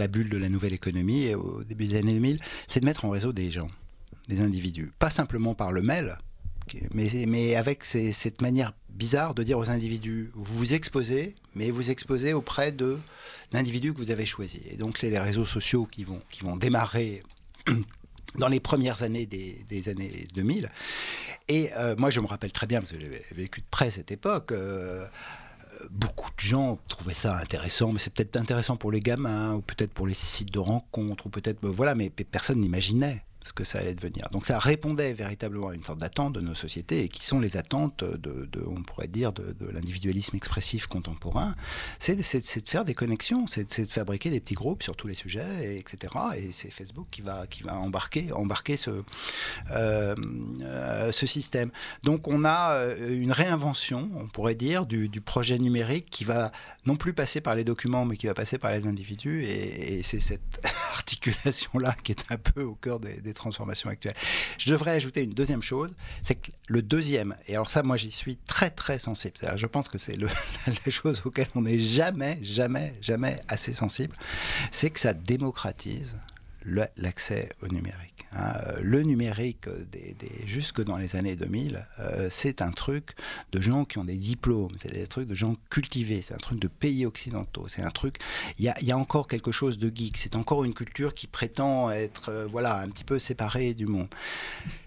bulle 0.10 0.30
de 0.30 0.38
la 0.38 0.50
nouvelle 0.50 0.74
économie, 0.74 1.34
au 1.34 1.64
début 1.64 1.88
des 1.88 2.00
années 2.00 2.14
2000, 2.14 2.40
c'est 2.68 2.82
de 2.82 2.86
mettre 2.86 3.06
en 3.06 3.10
réseau 3.10 3.32
des 3.32 3.50
gens, 3.52 3.70
des 4.28 4.42
individus. 4.42 4.92
Pas 5.00 5.10
simplement 5.10 5.56
par 5.56 5.72
le 5.72 5.82
mail, 5.82 6.18
mais, 6.94 7.08
mais 7.28 7.56
avec 7.56 7.86
cette 7.86 8.42
manière 8.42 8.74
bizarre 8.90 9.34
de 9.34 9.44
dire 9.44 9.58
aux 9.58 9.70
individus, 9.70 10.32
vous 10.34 10.58
vous 10.58 10.74
exposez, 10.74 11.36
mais 11.56 11.72
vous 11.72 11.90
exposez 11.90 12.34
auprès 12.34 12.74
de 12.74 12.98
d'individus 13.52 13.94
que 13.94 13.98
vous 13.98 14.12
avez 14.12 14.26
choisis. 14.26 14.62
Et 14.70 14.78
donc 14.78 15.02
les, 15.02 15.18
réseaux 15.20 15.46
sociaux 15.46 15.86
qui 15.86 16.04
vont, 16.04 16.22
qui 16.30 16.44
vont 16.44 16.56
démarrer 16.56 17.24
dans 18.38 18.48
les 18.48 18.60
premières 18.60 19.04
années 19.04 19.26
des, 19.26 19.90
années 19.90 20.28
2000. 20.34 20.70
Et 21.48 21.70
euh, 21.76 21.96
moi, 21.98 22.10
je 22.10 22.20
me 22.20 22.28
rappelle 22.28 22.52
très 22.52 22.68
bien, 22.68 22.80
parce 22.80 22.94
que 22.94 23.00
j'avais 23.00 23.24
vécu 23.34 23.62
de 23.62 23.66
près 23.70 23.92
cette 23.92 24.12
époque, 24.12 24.52
euh, 24.52 25.06
beaucoup 25.90 26.30
de 26.30 26.40
gens 26.40 26.80
trouvaient 26.88 27.14
ça 27.14 27.38
intéressant, 27.38 27.92
mais 27.92 28.00
c'est 28.00 28.14
peut-être 28.14 28.38
intéressant 28.38 28.78
pour 28.78 28.92
les 28.92 29.02
gamins, 29.02 29.56
ou 29.56 29.62
peut-être 29.62 29.94
pour 29.94 30.08
les 30.08 30.14
sites 30.14 30.52
de 30.52 30.60
rencontres, 30.60 31.28
ou 31.28 31.30
peut-être, 31.30 31.60
voilà, 31.68 31.96
mais 31.96 32.10
personne 32.10 32.60
n'imaginait 32.60 33.24
ce 33.44 33.54
que 33.54 33.64
ça 33.64 33.80
allait 33.80 33.96
devenir. 33.96 34.30
Donc 34.32 34.46
ça 34.46 34.60
répondait 34.60 35.14
véritablement 35.14 35.70
à 35.70 35.76
une 35.76 35.84
sorte 35.84 36.00
d'attente 36.00 36.34
de 36.34 36.42
nos 36.42 36.56
sociétés, 36.56 37.04
et 37.04 37.08
qui 37.10 37.26
sont 37.26 37.40
les 37.40 37.58
attentes 37.58 38.04
de, 38.04 38.48
on 38.66 38.84
pourrait 38.84 39.08
dire, 39.08 39.34
de, 39.34 39.56
l'individualisme 39.72 40.36
expressif 40.36 40.88
contemporain, 40.88 41.56
c'est 42.00 42.16
de, 42.16 42.22
faire 42.22 42.86
des 42.86 42.94
connexions, 42.94 43.48
c'est 43.48 43.80
de, 43.80 43.92
fabriquer 43.92 44.30
des 44.30 44.40
petits 44.40 44.54
groupes 44.54 44.84
sur 44.84 44.96
tous 44.96 45.08
les 45.08 45.16
sujets, 45.16 45.78
etc. 45.78 46.14
Et 46.38 46.52
c'est 46.52 46.72
Facebook 46.72 47.08
qui 47.10 47.22
va, 47.22 47.48
qui 47.48 47.64
va 47.64 47.78
embarquer, 47.78 48.32
embarquer 48.32 48.78
ce, 48.78 49.04
euh, 49.72 50.16
ce 51.12 51.26
système. 51.26 51.72
Donc 52.04 52.28
on 52.28 52.46
a 52.46 52.74
euh, 52.74 53.22
une 53.22 53.32
réinvention, 53.32 54.10
on 54.16 54.28
pourrait 54.28 54.56
dire, 54.56 54.86
du, 54.86 55.10
projet 55.22 55.60
numérique 55.60 56.10
qui 56.10 56.24
va 56.24 56.52
non 56.86 56.96
plus 56.96 57.14
passer 57.14 57.42
par 57.42 57.56
les 57.56 57.64
documents, 57.64 58.06
mais 58.06 58.18
qui 58.18 58.26
va 58.26 58.34
passer 58.34 58.58
par 58.58 58.72
les 58.72 58.88
individus, 58.88 59.46
et, 59.46 60.02
c'est 60.04 60.20
cette 60.20 60.60
articulation-là 60.94 61.96
qui 62.04 62.12
est 62.12 62.26
un 62.32 62.38
peu 62.38 62.64
au 62.64 62.76
cœur 62.76 63.00
des 63.00 63.31
transformations 63.34 63.90
actuelles. 63.90 64.16
Je 64.58 64.72
devrais 64.72 64.92
ajouter 64.92 65.24
une 65.24 65.34
deuxième 65.34 65.62
chose, 65.62 65.94
c'est 66.24 66.36
que 66.36 66.52
le 66.68 66.82
deuxième, 66.82 67.36
et 67.48 67.56
alors 67.56 67.70
ça 67.70 67.84
moi 67.84 67.98
j'y 67.98 68.12
suis 68.12 68.38
très 68.38 68.70
très 68.70 69.00
sensible, 69.00 69.36
je 69.56 69.66
pense 69.68 69.90
que 69.90 69.98
c'est 69.98 70.18
la 70.68 70.92
chose 70.92 71.22
auquel 71.26 71.48
on 71.56 71.62
n'est 71.62 71.80
jamais, 71.80 72.40
jamais, 72.42 72.96
jamais 73.02 73.42
assez 73.48 73.74
sensible, 73.74 74.16
c'est 74.72 74.90
que 74.90 75.00
ça 75.00 75.14
démocratise 75.14 76.18
l'accès 76.66 77.50
au 77.62 77.68
numérique. 77.68 78.26
Hein. 78.34 78.54
Le 78.82 79.02
numérique, 79.04 79.68
des, 79.92 80.16
jusque 80.46 80.82
dans 80.84 80.98
les 80.98 81.16
années 81.16 81.36
2000, 81.36 81.86
euh, 82.00 82.28
c'est 82.30 82.62
un 82.62 82.72
truc 82.72 83.16
de 83.52 83.62
gens 83.62 83.86
qui 83.86 83.98
ont 83.98 84.06
des 84.06 84.18
diplômes, 84.18 84.72
c'est 84.80 85.02
un 85.02 85.06
truc 85.06 85.28
de 85.28 85.34
gens 85.34 85.56
cultivés, 85.70 86.22
c'est 86.22 86.34
un 86.34 86.38
truc 86.38 86.60
de 86.60 86.68
pays 86.68 87.06
occidentaux, 87.06 87.68
c'est 87.68 87.82
un 87.82 87.90
truc... 87.90 88.18
Il 88.60 88.66
y 88.66 88.92
a, 88.92 88.98
encore 88.98 89.28
quelque 89.28 89.52
chose 89.52 89.78
de 89.78 89.92
geek, 89.94 90.18
c'est 90.18 90.36
encore 90.36 90.64
une 90.64 90.74
culture 90.74 91.14
qui 91.14 91.28
prétend 91.28 91.90
être 91.90 92.30
euh, 92.30 92.48
voilà, 92.48 92.80
un 92.80 92.90
petit 92.90 93.04
peu 93.04 93.20
séparée 93.20 93.74
du 93.74 93.88
monde. 93.88 94.08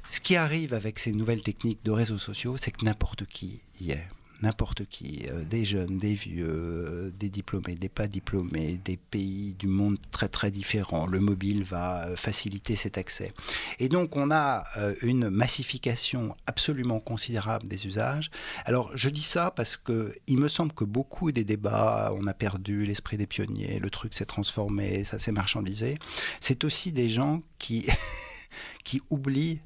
Ce 0.07 0.21
qui 0.21 0.37
arrive 0.37 0.75
avec 0.75 0.99
ces 0.99 1.13
nouvelles 1.13 1.43
techniques 1.43 1.85
de 1.85 1.91
réseaux 1.91 2.19
sociaux, 2.19 2.57
c'est 2.61 2.71
que 2.71 2.85
n'importe 2.85 3.27
qui 3.27 3.61
y 3.81 3.91
est 3.91 4.09
n'importe 4.43 4.85
qui, 4.87 5.23
euh, 5.31 5.45
des 5.45 5.65
jeunes, 5.65 5.99
des 5.99 6.15
vieux, 6.15 6.47
euh, 6.47 7.11
des 7.19 7.31
diplômés, 7.31 7.75
des 7.77 7.89
pas 7.89 8.07
diplômés, 8.07 8.81
des 8.85 8.97
pays 8.97 9.55
du 9.55 9.67
monde 9.67 9.99
très 10.11 10.29
très 10.29 10.51
différents. 10.51 11.07
Le 11.07 11.21
mobile 11.21 11.65
va 11.65 12.09
euh, 12.09 12.17
faciliter 12.17 12.77
cet 12.77 12.99
accès. 12.99 13.33
Et 13.79 13.89
donc 13.89 14.17
on 14.17 14.31
a 14.31 14.65
une 15.03 15.31
massification 15.31 16.35
absolument 16.47 17.01
considérable 17.01 17.69
des 17.69 17.87
usages. 17.87 18.31
Alors 18.65 18.91
je 18.95 19.09
dis 19.09 19.23
ça 19.23 19.51
parce 19.51 19.77
que 19.77 20.13
il 20.27 20.39
me 20.39 20.49
semble 20.49 20.73
que 20.73 20.85
beaucoup 20.85 21.33
des 21.33 21.45
débats, 21.45 22.13
on 22.17 22.27
a 22.27 22.35
perdu 22.35 22.85
l'esprit 22.85 23.17
des 23.17 23.27
pionniers, 23.27 23.79
le 23.79 23.91
truc 23.91 24.15
s'est 24.15 24.25
transformé, 24.25 25.05
ça 25.05 25.19
s'est 25.19 25.33
marchandisé. 25.33 25.99
C'est 26.41 26.65
aussi 26.65 26.93
des 26.93 27.09
gens 27.09 27.43
qui 27.59 27.87
qui 28.85 29.01
oublient 29.11 29.61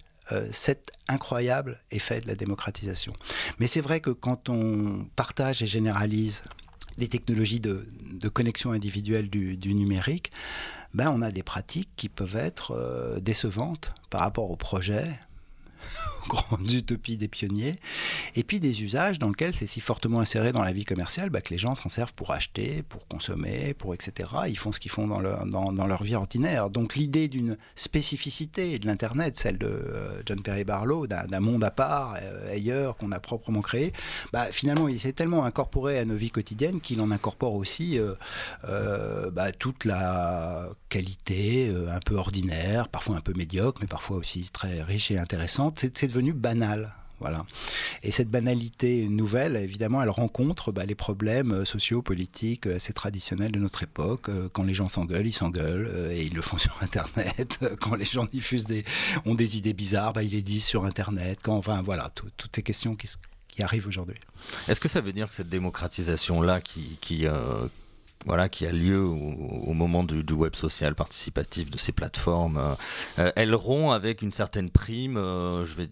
cet 0.53 0.91
incroyable 1.09 1.79
effet 1.91 2.21
de 2.21 2.27
la 2.27 2.35
démocratisation. 2.35 3.15
Mais 3.59 3.67
c'est 3.67 3.81
vrai 3.81 4.01
que 4.01 4.11
quand 4.11 4.49
on 4.49 5.07
partage 5.17 5.63
et 5.63 5.67
généralise 5.67 6.45
les 6.99 7.09
technologies 7.09 7.61
de, 7.61 7.87
connexion 8.33 8.73
individuelle 8.73 9.31
du, 9.31 9.75
numérique, 9.75 10.33
ben 10.95 11.11
on 11.15 11.23
a 11.23 11.31
des 11.31 11.43
pratiques 11.43 11.91
qui 11.97 12.09
peuvent 12.09 12.37
être 12.37 12.73
euh, 12.73 13.21
décevantes 13.21 13.95
par 14.11 14.21
rapport 14.21 14.51
au 14.51 14.57
projet, 14.57 15.07
grande 16.29 16.71
utopie 16.71 17.17
des 17.17 17.29
pionniers, 17.29 17.77
et 18.37 18.45
puis 18.45 18.61
des 18.61 18.83
usages 18.83 19.19
dans 19.19 19.29
lesquels 19.29 19.55
c'est 19.55 19.67
si 19.67 19.81
fortement 19.81 20.21
inséré 20.21 20.53
dans 20.53 20.63
la 20.63 20.73
vie 20.73 20.85
commerciale 20.85 21.31
bah, 21.31 21.41
que 21.41 21.51
les 21.51 21.59
gens 21.59 21.75
s'en 21.75 21.89
servent 21.89 22.15
pour 22.15 22.31
acheter, 22.33 22.83
pour 22.89 23.07
consommer, 23.09 23.75
pour 23.75 23.95
etc. 23.95 24.31
Ils 24.49 24.59
font 24.59 24.73
ce 24.73 24.81
qu'ils 24.81 24.91
font 24.91 25.07
dans 25.07 25.21
leur, 25.21 25.47
dans, 25.47 25.87
leur 25.87 26.03
vie 26.03 26.15
ordinaire. 26.15 26.71
Donc 26.71 26.95
l'idée 26.95 27.29
d'une 27.29 27.57
spécificité 27.75 28.79
de 28.79 28.87
l'Internet, 28.87 29.37
celle 29.37 29.59
de 29.59 29.67
euh, 29.67 30.23
John 30.27 30.43
Perry 30.43 30.65
Barlow, 30.65 31.07
d'un 31.07 31.41
monde 31.41 31.65
à 31.65 31.71
part, 31.71 32.17
euh, 32.21 32.53
ailleurs, 32.53 32.97
qu'on 32.97 33.13
a 33.13 33.21
proprement 33.21 33.63
créé, 33.63 33.93
bah, 34.33 34.47
finalement 34.51 34.89
il 34.89 35.01
s'est 35.01 35.13
tellement 35.13 35.45
incorporé 35.45 35.99
à 35.99 36.05
nos 36.05 36.17
vies 36.17 36.31
quotidiennes 36.31 36.81
qu'il 36.81 37.01
en 37.01 37.11
incorpore 37.11 37.55
aussi 37.55 37.99
euh, 37.99 39.31
bah, 39.31 39.53
toute 39.53 39.85
la 39.85 40.69
qualité 40.89 41.73
un 41.91 42.01
peu 42.01 42.17
ordinaire, 42.17 42.89
parfois 42.89 43.17
un 43.17 43.21
peu 43.21 43.33
médiocre, 43.35 43.79
mais 43.81 43.87
parfois 43.87 44.17
aussi 44.17 44.49
très 44.51 44.83
riche 44.83 45.11
et 45.11 45.19
intéressante. 45.19 45.79
C'est 45.79 46.07
devenu 46.07 46.18
banal. 46.33 46.95
Voilà. 47.21 47.45
Et 48.05 48.13
cette 48.13 48.31
banalité 48.31 49.09
nouvelle, 49.09 49.57
évidemment, 49.57 50.01
elle 50.03 50.09
rencontre 50.09 50.71
bah, 50.71 50.87
les 50.87 50.95
problèmes 50.95 51.53
euh, 51.53 51.65
sociaux, 51.65 52.01
politiques 52.01 52.67
euh, 52.67 52.77
assez 52.77 52.93
traditionnels 52.93 53.51
de 53.51 53.59
notre 53.59 53.83
époque. 53.83 54.29
Euh, 54.29 54.49
quand 54.53 54.63
les 54.63 54.75
gens 54.75 54.89
s'engueulent, 54.89 55.27
ils 55.27 55.33
s'engueulent 55.33 55.91
et 56.13 56.25
ils 56.25 56.35
le 56.35 56.43
font 56.43 56.59
sur 56.59 56.77
Internet. 56.81 57.59
Quand 57.81 57.97
les 57.97 58.05
gens 58.05 58.27
diffusent 58.27 58.67
des, 58.67 58.85
ont 59.27 59.35
des 59.35 59.59
idées 59.59 59.73
bizarres, 59.73 60.13
bah, 60.13 60.23
ils 60.23 60.31
les 60.31 60.43
disent 60.43 60.65
sur 60.65 60.85
Internet. 60.85 61.41
Quand, 61.43 61.57
enfin, 61.57 61.83
voilà, 61.83 62.11
toutes 62.15 62.55
ces 62.55 62.63
questions 62.63 62.95
qui, 62.95 63.09
arrivent 63.61 63.89
aujourd'hui. 63.89 64.15
Est-ce 64.69 64.81
que 64.81 64.87
ça 64.87 65.01
veut 65.01 65.13
dire 65.13 65.27
que 65.27 65.35
cette 65.35 65.49
démocratisation-là 65.49 66.61
qui 66.61 67.27
voilà, 68.25 68.49
qui 68.49 68.67
a 68.67 68.73
lieu 68.73 69.01
au, 69.01 69.73
moment 69.73 70.03
du, 70.03 70.23
web 70.33 70.55
social 70.55 70.95
participatif 70.95 71.71
de 71.71 71.79
ces 71.79 71.93
plateformes, 71.93 72.59
euh, 72.59 72.75
euh, 73.19 73.33
elle 73.37 73.55
rompt 73.55 73.93
avec 73.93 74.23
une 74.23 74.33
certaine 74.33 74.71
prime, 74.71 75.17
euh, 75.17 75.65
je, 75.65 75.75
vais, 75.75 75.89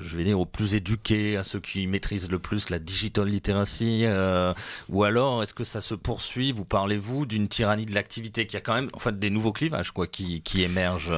je 0.00 0.16
vais 0.16 0.24
dire, 0.24 0.38
aux 0.38 0.46
plus 0.46 0.74
éduqués, 0.74 1.36
à 1.36 1.42
ceux 1.42 1.60
qui 1.60 1.86
maîtrisent 1.86 2.30
le 2.30 2.38
plus 2.38 2.70
la 2.70 2.78
digital 2.78 3.28
literacy, 3.28 4.04
ou 4.88 5.04
alors 5.04 5.42
est-ce 5.42 5.54
que 5.54 5.64
ça 5.64 5.80
se 5.80 5.94
poursuit 5.94 6.52
Vous 6.52 6.64
parlez-vous 6.64 7.26
d'une 7.26 7.48
tyrannie 7.48 7.86
de 7.86 7.94
l'activité 7.94 8.46
qui 8.46 8.56
a 8.56 8.60
quand 8.60 8.74
même, 8.74 8.90
enfin, 8.94 9.12
des 9.12 9.30
nouveaux 9.30 9.52
clivages 9.52 9.92
quoi, 9.92 10.06
qui 10.06 10.42
émergent 10.56 11.12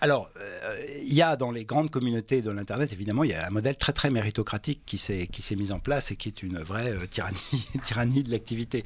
alors, 0.00 0.30
euh, 0.36 0.76
il 1.02 1.14
y 1.14 1.22
a 1.22 1.34
dans 1.34 1.50
les 1.50 1.64
grandes 1.64 1.90
communautés 1.90 2.40
de 2.40 2.50
l'Internet, 2.50 2.92
évidemment, 2.92 3.24
il 3.24 3.30
y 3.30 3.34
a 3.34 3.46
un 3.46 3.50
modèle 3.50 3.76
très 3.76 3.92
très 3.92 4.10
méritocratique 4.10 4.82
qui 4.86 4.98
s'est 4.98 5.56
mis 5.56 5.72
en 5.72 5.80
place 5.80 6.12
et 6.12 6.16
qui 6.16 6.28
est 6.28 6.42
une 6.42 6.58
vraie 6.58 6.92
euh, 6.92 7.06
tyrannie 7.06 7.38
tyrannie 7.82 8.22
de 8.22 8.30
l'activité. 8.30 8.84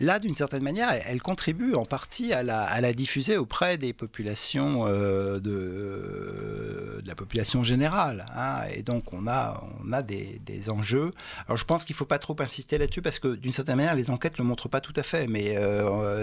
Là, 0.00 0.18
d'une 0.18 0.34
certaine 0.34 0.64
manière, 0.64 0.90
elle, 0.90 1.22
contribue 1.22 1.74
en 1.74 1.84
partie 1.84 2.32
à 2.32 2.42
la, 2.42 2.62
à 2.62 2.80
la 2.80 2.92
diffuser 2.92 3.36
auprès 3.36 3.78
des 3.78 3.92
populations 3.92 4.86
euh, 4.86 5.38
de, 5.38 7.00
de, 7.00 7.06
la 7.06 7.14
population 7.14 7.62
générale. 7.62 8.26
Hein. 8.34 8.62
et 8.74 8.82
donc, 8.82 9.12
on 9.12 9.28
a 9.28 9.62
on 9.84 9.92
a 9.92 10.02
des, 10.02 10.40
des 10.44 10.68
enjeux. 10.68 11.12
Alors, 11.46 11.58
je 11.58 11.64
pense 11.64 11.84
qu'il 11.84 11.94
faut 11.94 12.06
pas 12.06 12.18
trop 12.18 12.34
insister 12.40 12.76
là-dessus 12.78 13.02
parce 13.02 13.20
que 13.20 13.28
d'une 13.28 13.52
certaine 13.52 13.76
manière, 13.76 13.94
les 13.94 14.10
enquêtes 14.10 14.38
le 14.38 14.44
montrent 14.44 14.68
pas 14.68 14.80
tout 14.80 14.94
à 14.96 15.02
fait. 15.02 15.28
Mais 15.28 15.56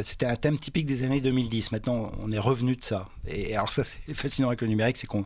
c'était 0.03 0.25
un 0.25 0.35
thème 0.35 0.57
typique 0.57 0.85
des 0.85 1.03
années 1.03 1.21
2010. 1.21 1.71
Maintenant, 1.71 2.11
on 2.19 2.31
est 2.31 2.39
revenu 2.39 2.75
de 2.75 2.83
ça. 2.83 3.07
Et 3.27 3.55
alors 3.55 3.69
ça, 3.69 3.83
c'est 3.83 4.16
fascinant 4.17 4.47
avec 4.47 4.61
le 4.61 4.67
numérique, 4.67 4.97
c'est 4.97 5.07
qu'on 5.07 5.25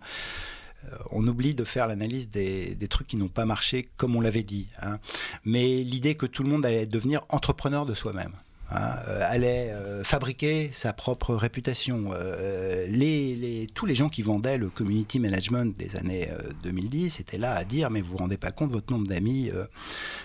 euh, 0.86 1.28
oublie 1.28 1.54
de 1.54 1.64
faire 1.64 1.88
l'analyse 1.88 2.30
des, 2.30 2.76
trucs 2.90 3.08
qui 3.08 3.18
n'ont 3.18 3.28
pas 3.28 3.46
marché 3.46 3.88
comme 3.98 4.16
on 4.16 4.22
l'avait 4.22 4.44
dit. 4.44 4.68
Hein. 4.82 5.00
Mais 5.46 5.84
l'idée 5.84 6.16
que 6.16 6.26
tout 6.26 6.44
le 6.44 6.50
monde 6.50 6.66
allait 6.66 6.86
devenir 6.86 7.22
entrepreneur 7.30 7.86
de 7.86 7.94
soi-même. 7.94 8.34
Hein, 8.74 8.96
euh, 9.10 9.20
allait 9.30 9.72
euh, 9.72 10.02
fabriquer 10.06 10.70
sa 10.72 10.94
propre 10.94 11.36
réputation. 11.36 12.14
Euh, 12.14 12.88
les, 12.88 13.68
tous 13.74 13.86
les 13.86 13.96
gens 13.96 14.08
qui 14.08 14.22
vendaient 14.22 14.58
le 14.58 14.70
community 14.70 15.20
management 15.20 15.78
des 15.78 15.98
années 15.98 16.30
2010 16.64 17.20
étaient 17.20 17.38
là 17.38 17.54
à 17.54 17.66
dire 17.66 17.90
mais 17.90 18.02
vous 18.02 18.12
vous 18.12 18.18
rendez 18.18 18.38
pas 18.38 18.52
compte 18.52 18.72
votre 18.72 18.92
nombre 18.94 19.08
d'amis 19.08 19.52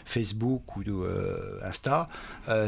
Facebook 0.05 0.77
ou 0.77 0.83
Insta, 1.63 2.09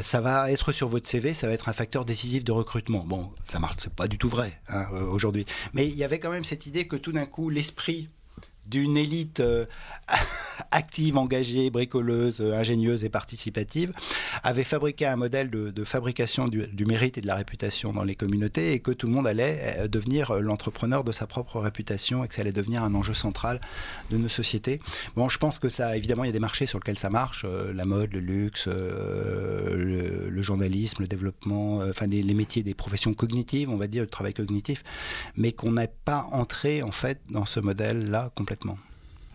ça 0.02 0.20
va 0.20 0.50
être 0.50 0.72
sur 0.72 0.88
votre 0.88 1.06
CV, 1.06 1.34
ça 1.34 1.46
va 1.46 1.52
être 1.52 1.68
un 1.68 1.72
facteur 1.72 2.04
décisif 2.04 2.44
de 2.44 2.52
recrutement. 2.52 3.04
Bon, 3.04 3.30
ça 3.44 3.58
marche, 3.58 3.76
c'est 3.78 3.92
pas 3.92 4.08
du 4.08 4.18
tout 4.18 4.28
vrai 4.28 4.60
hein, 4.68 4.86
aujourd'hui. 5.10 5.46
Mais 5.74 5.86
il 5.86 5.96
y 5.96 6.04
avait 6.04 6.18
quand 6.18 6.30
même 6.30 6.44
cette 6.44 6.66
idée 6.66 6.86
que 6.86 6.96
tout 6.96 7.12
d'un 7.12 7.26
coup 7.26 7.50
l'esprit 7.50 8.08
d'une 8.68 8.96
élite 8.96 9.40
euh, 9.40 9.64
active, 10.70 11.16
engagée, 11.16 11.70
bricoleuse, 11.70 12.40
euh, 12.40 12.58
ingénieuse 12.58 13.04
et 13.04 13.08
participative, 13.08 13.92
avait 14.42 14.64
fabriqué 14.64 15.06
un 15.06 15.16
modèle 15.16 15.50
de, 15.50 15.84
fabrication 15.84 16.48
du, 16.48 16.86
mérite 16.86 17.18
et 17.18 17.20
de 17.20 17.26
la 17.26 17.34
réputation 17.34 17.92
dans 17.92 18.04
les 18.04 18.14
communautés 18.14 18.72
et 18.72 18.80
que 18.80 18.90
tout 18.90 19.06
le 19.06 19.12
monde 19.12 19.26
allait 19.26 19.76
euh, 19.78 19.88
devenir 19.88 20.34
l'entrepreneur 20.40 21.04
de 21.04 21.12
sa 21.12 21.26
propre 21.26 21.60
réputation 21.60 22.24
et 22.24 22.28
que 22.28 22.34
ça 22.34 22.42
allait 22.42 22.52
devenir 22.52 22.82
un 22.82 22.94
enjeu 22.94 23.14
central 23.14 23.60
de 24.10 24.18
nos 24.18 24.28
sociétés. 24.28 24.80
Bon, 25.16 25.28
je 25.28 25.38
pense 25.38 25.58
que 25.58 25.68
ça, 25.68 25.96
évidemment, 25.96 26.24
il 26.24 26.28
y 26.28 26.30
a 26.30 26.32
des 26.32 26.40
marchés 26.40 26.66
sur 26.66 26.78
lesquels 26.78 26.98
ça 26.98 27.10
marche, 27.10 27.44
la 27.44 27.84
mode, 27.84 28.12
le 28.12 28.20
luxe, 28.20 28.68
le, 28.68 30.42
journalisme, 30.42 31.02
le 31.02 31.08
développement, 31.08 31.78
enfin 31.78 32.06
les, 32.06 32.22
les, 32.22 32.34
métiers 32.34 32.62
des 32.62 32.74
professions 32.74 33.12
cognitives, 33.12 33.70
on 33.70 33.76
va 33.76 33.86
dire, 33.86 34.02
le 34.02 34.08
travail 34.08 34.32
cognitif, 34.32 34.84
mais 35.36 35.52
qu'on 35.52 35.72
n'est 35.72 35.90
pas 36.04 36.28
entré 36.32 36.82
en 36.82 36.92
fait 36.92 37.20
dans 37.28 37.44
ce 37.44 37.60
modèle-là 37.60 38.30
complètement 38.34 38.57
complètement. 38.58 38.87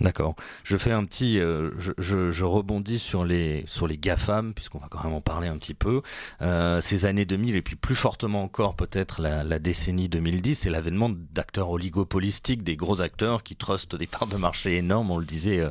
D'accord. 0.03 0.35
Je 0.65 0.75
fais 0.75 0.91
un 0.91 1.05
petit, 1.05 1.39
euh, 1.39 1.71
je, 1.77 2.43
rebondis 2.43 2.99
sur 2.99 3.23
les 3.23 3.63
sur 3.67 3.87
les 3.87 3.97
gafam 3.97 4.53
puisqu'on 4.53 4.79
va 4.79 4.87
quand 4.89 5.01
même 5.01 5.13
en 5.13 5.21
parler 5.21 5.47
un 5.47 5.57
petit 5.57 5.73
peu. 5.73 6.01
Euh, 6.41 6.81
ces 6.81 7.05
années 7.05 7.23
2000 7.23 7.55
et 7.55 7.61
puis 7.61 7.77
plus 7.77 7.95
fortement 7.95 8.43
encore 8.43 8.75
peut-être 8.75 9.21
la, 9.21 9.59
décennie 9.59 10.09
2010, 10.09 10.55
c'est 10.55 10.69
l'avènement 10.69 11.09
d'acteurs 11.09 11.69
oligopolistiques, 11.69 12.63
des 12.63 12.75
gros 12.75 13.01
acteurs 13.01 13.43
qui 13.43 13.55
trustent 13.55 13.95
des 13.95 14.07
parts 14.07 14.27
de 14.27 14.35
marché 14.35 14.75
énormes. 14.75 15.09
On 15.09 15.17
le 15.17 15.25
disait 15.25 15.65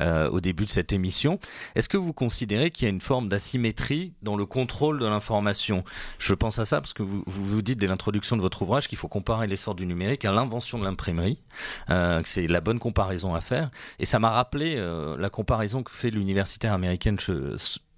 euh, 0.00 0.30
au 0.30 0.40
début 0.40 0.64
de 0.64 0.70
cette 0.70 0.92
émission. 0.92 1.38
Est-ce 1.76 1.88
que 1.88 1.96
vous 1.96 2.12
considérez 2.12 2.72
qu'il 2.72 2.86
y 2.86 2.86
a 2.86 2.90
une 2.90 3.00
forme 3.00 3.28
d'asymétrie 3.28 4.14
dans 4.22 4.36
le 4.36 4.46
contrôle 4.46 4.98
de 4.98 5.06
l'information? 5.06 5.84
Je 6.18 6.34
pense 6.34 6.58
à 6.58 6.64
ça 6.64 6.80
parce 6.80 6.92
que 6.92 7.04
vous, 7.04 7.22
vous 7.24 7.62
dites 7.62 7.78
dès 7.78 7.86
l'introduction 7.86 8.36
de 8.36 8.42
votre 8.42 8.62
ouvrage 8.62 8.88
qu'il 8.88 8.98
faut 8.98 9.08
comparer 9.08 9.46
l'essor 9.46 9.76
du 9.76 9.86
numérique 9.86 10.24
à 10.24 10.32
l'invention 10.32 10.76
de 10.80 10.84
l'imprimerie. 10.84 11.38
c'est 12.24 12.48
la 12.48 12.60
bonne 12.60 12.80
comparaison 12.80 13.32
à 13.32 13.40
faire. 13.40 13.70
Et 13.98 14.04
ça 14.04 14.18
m'a 14.18 14.30
rappelé 14.30 14.76
euh, 14.76 15.16
la 15.18 15.30
comparaison 15.30 15.82
que 15.82 15.90
fait 15.90 16.10
l'universitaire 16.10 16.72
américaine 16.72 17.18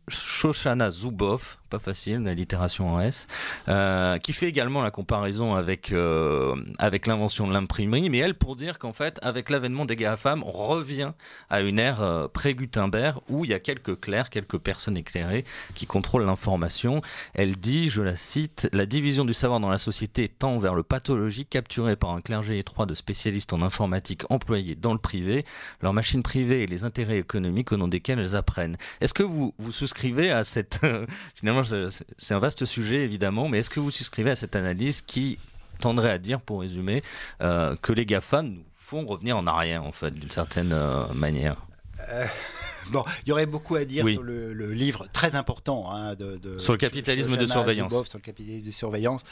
Shoshana 0.09 0.91
Zuboff 0.91 1.59
pas 1.69 1.79
facile, 1.79 2.23
la 2.23 2.35
littération 2.35 2.95
en 2.95 3.01
S, 3.01 3.27
euh, 3.69 4.19
qui 4.19 4.33
fait 4.33 4.47
également 4.47 4.83
la 4.83 4.91
comparaison 4.91 5.55
avec, 5.55 5.93
euh, 5.93 6.57
avec 6.79 7.07
l'invention 7.07 7.47
de 7.47 7.53
l'imprimerie, 7.53 8.09
mais 8.09 8.19
elle 8.19 8.35
pour 8.35 8.57
dire 8.57 8.79
qu'en 8.79 8.93
fait, 8.93 9.19
avec 9.23 9.51
l'avènement 9.51 9.85
des 9.85 9.97
GAFAM, 9.97 10.43
on 10.45 10.51
revient 10.51 11.13
à 11.51 11.61
une 11.61 11.79
ère 11.79 12.03
euh, 12.03 12.29
pré-Gutenberg 12.29 13.19
où 13.29 13.45
il 13.45 13.51
y 13.51 13.55
a 13.55 13.61
quelques 13.61 14.01
clercs, 14.01 14.31
quelques 14.31 14.59
personnes 14.59 14.97
éclairées 14.97 15.45
qui 15.75 15.87
contrôlent 15.87 16.25
l'information. 16.25 17.03
Elle 17.35 17.57
dit, 17.57 17.91
je 17.91 18.03
la 18.03 18.17
cite, 18.17 18.69
la 18.73 18.87
division 18.87 19.25
du 19.25 19.35
savoir 19.35 19.61
dans 19.61 19.71
la 19.71 19.79
société 19.79 20.29
tend 20.29 20.59
vers 20.59 20.75
le 20.75 20.83
pathologique 20.83 21.51
capturé 21.51 21.97
par 21.97 22.11
un 22.11 22.21
clergé 22.21 22.59
étroit 22.59 22.87
de 22.87 22.95
spécialistes 22.95 23.53
en 23.53 23.63
informatique 23.63 24.23
employés 24.31 24.75
dans 24.75 24.93
le 24.93 24.99
privé, 24.99 25.45
leurs 25.83 25.93
machines 25.93 26.23
privées 26.23 26.63
et 26.63 26.67
les 26.67 26.85
intérêts 26.85 27.19
économiques 27.19 27.73
au 27.73 27.77
nom 27.77 27.89
desquels 27.89 28.19
elles 28.19 28.37
apprennent. 28.37 28.77
Est-ce 29.01 29.15
que 29.15 29.23
vous, 29.23 29.55
vous 29.59 29.73
souscrivez 29.73 30.31
à 30.31 30.45
cette, 30.45 30.81
finalement, 31.35 31.58
c'est 31.63 32.35
un 32.35 32.39
vaste 32.39 32.65
sujet 32.65 33.03
évidemment, 33.03 33.49
mais 33.49 33.59
est-ce 33.59 33.71
que 33.71 33.81
vous 33.81 33.91
souscrivez 33.91 34.31
à 34.31 34.37
cette 34.37 34.57
analyse 34.57 35.03
qui 35.03 35.39
tendrait 35.81 36.11
à 36.11 36.19
dire, 36.19 36.41
pour 36.41 36.61
résumer, 36.61 37.03
que 37.41 37.93
les 37.93 38.07
GAFA 38.07 38.43
nous 38.43 38.63
font 38.75 39.07
revenir 39.07 39.37
en 39.37 39.47
arrière, 39.47 39.85
en 39.85 39.93
fait, 39.93 40.11
d'une 40.11 40.31
certaine 40.31 40.75
manière? 41.15 41.68
Bon, 42.91 43.05
il 43.25 43.29
y 43.29 43.33
aurait 43.33 43.47
beaucoup 43.47 43.77
à 43.77 43.85
dire 43.85 44.07
sur 44.09 44.23
le, 44.23 44.73
livre 44.73 45.07
très 45.13 45.35
important 45.35 45.91
hein, 45.91 46.15
de, 46.15 46.59
sur 46.59 46.73
le 46.73 46.79
capitalisme 46.79 47.37
de 47.37 47.47
surveillance. 47.47 47.91
sur 47.91 48.19
le 48.19 48.23
capitalisme 48.23 48.65
de 48.65 48.71
surveillance, 48.71 49.25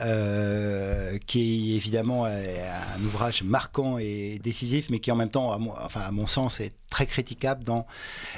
euh, 0.00 1.18
qui 1.26 1.72
est 1.72 1.76
évidemment 1.76 2.24
un 2.24 3.04
ouvrage 3.04 3.42
marquant 3.42 3.98
et 3.98 4.40
décisif, 4.42 4.90
mais 4.90 4.98
qui 4.98 5.10
en 5.10 5.16
même 5.16 5.30
temps, 5.30 5.52
à 5.52 5.58
mon, 5.58 5.72
enfin 5.78 6.00
à 6.00 6.10
mon 6.10 6.26
sens, 6.26 6.60
est 6.60 6.72
très 6.90 7.06
critiquable 7.06 7.64
dans 7.64 7.86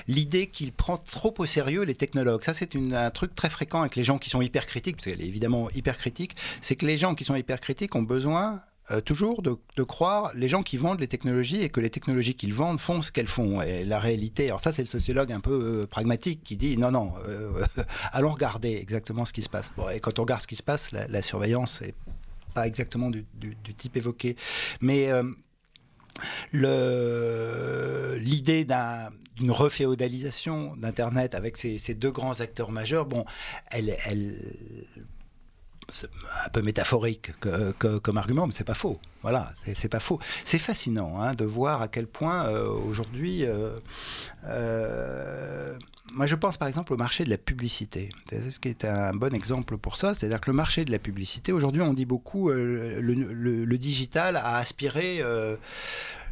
l'idée 0.06 0.46
qu'il 0.48 0.72
prend 0.72 0.96
trop 0.96 1.34
au 1.38 1.46
sérieux 1.46 1.82
les 1.82 1.94
technologues. 1.94 2.42
Ça, 2.42 2.54
c'est 2.54 2.74
un 2.76 3.10
truc 3.10 3.34
très 3.34 3.50
fréquent 3.50 3.80
avec 3.80 3.96
les 3.96 4.04
gens 4.04 4.18
qui 4.18 4.30
sont 4.30 4.42
hyper 4.42 4.66
critiques, 4.66 4.96
parce 4.96 5.06
qu'elle 5.06 5.22
est 5.22 5.28
évidemment 5.28 5.70
hyper 5.70 5.96
critique, 5.96 6.34
c'est 6.60 6.76
que 6.76 6.86
les 6.86 6.96
gens 6.96 7.14
qui 7.14 7.24
sont 7.24 7.36
hyper 7.36 7.60
critiques 7.60 7.94
ont 7.94 8.02
besoin 8.02 8.60
euh, 8.90 9.02
toujours 9.02 9.42
de, 9.42 9.58
croire 9.82 10.32
les 10.34 10.48
gens 10.48 10.62
qui 10.62 10.78
vendent 10.78 11.00
les 11.00 11.08
technologies 11.08 11.60
et 11.60 11.68
que 11.68 11.80
les 11.80 11.90
technologies 11.90 12.34
qu'ils 12.34 12.54
vendent 12.54 12.80
font 12.80 13.02
ce 13.02 13.12
qu'elles 13.12 13.26
font. 13.26 13.60
Et 13.60 13.84
la 13.84 13.98
réalité, 13.98 14.46
alors 14.46 14.60
ça 14.60 14.72
c'est 14.72 14.82
le 14.82 14.88
sociologue 14.88 15.30
un 15.30 15.40
peu 15.40 15.82
euh, 15.82 15.86
pragmatique 15.86 16.42
qui 16.42 16.56
dit 16.56 16.78
non, 16.78 16.90
non, 16.90 17.12
euh, 17.26 17.62
allons 18.12 18.32
regarder 18.32 18.76
exactement 18.76 19.26
ce 19.26 19.34
qui 19.34 19.42
se 19.42 19.50
passe. 19.50 19.72
et 19.94 20.00
quand 20.00 20.18
on 20.18 20.22
regarde 20.22 20.40
ce 20.40 20.46
qui 20.46 20.56
se 20.56 20.62
passe, 20.62 20.92
la, 20.92 21.22
surveillance 21.22 21.82
n'est 21.82 21.94
pas 22.54 22.66
exactement 22.66 23.10
du, 23.10 23.26
type 23.76 23.96
évoqué. 23.96 24.36
Mais 24.80 25.10
l'idée 26.52 28.66
d'une 29.36 29.50
reféodalisation 29.50 30.74
d'Internet 30.76 31.34
avec 31.34 31.58
ces, 31.58 31.94
deux 31.94 32.10
grands 32.10 32.40
acteurs 32.40 32.70
majeurs, 32.70 33.04
bon, 33.04 33.26
elle, 33.70 33.94
elle 34.06 34.38
un 36.44 36.48
peu 36.50 36.62
métaphorique 36.62 37.32
comme 37.78 38.18
argument, 38.18 38.46
mais 38.46 38.52
c'est 38.52 38.64
pas 38.64 38.74
faux. 38.74 39.00
Voilà, 39.22 39.50
c'est 39.74 39.88
pas 39.88 39.98
faux. 39.98 40.20
C'est 40.44 40.58
fascinant 40.58 41.20
hein, 41.20 41.34
de 41.34 41.44
voir 41.44 41.82
à 41.82 41.88
quel 41.88 42.06
point 42.06 42.46
euh, 42.46 42.68
aujourd'hui, 42.68 43.44
euh, 43.44 43.80
euh, 44.44 45.76
moi 46.12 46.26
je 46.26 46.36
pense 46.36 46.56
par 46.56 46.68
exemple 46.68 46.92
au 46.92 46.96
marché 46.96 47.24
de 47.24 47.30
la 47.30 47.38
publicité. 47.38 48.10
C'est 48.30 48.50
ce 48.50 48.60
qui 48.60 48.68
est 48.68 48.84
un 48.84 49.12
bon 49.14 49.34
exemple 49.34 49.76
pour 49.76 49.96
ça. 49.96 50.14
C'est-à-dire 50.14 50.40
que 50.40 50.50
le 50.50 50.56
marché 50.56 50.84
de 50.84 50.92
la 50.92 51.00
publicité, 51.00 51.52
aujourd'hui 51.52 51.82
on 51.82 51.94
dit 51.94 52.06
beaucoup, 52.06 52.50
le, 52.50 53.00
le, 53.00 53.78
digital 53.78 54.36
a 54.36 54.56
aspiré 54.56 55.20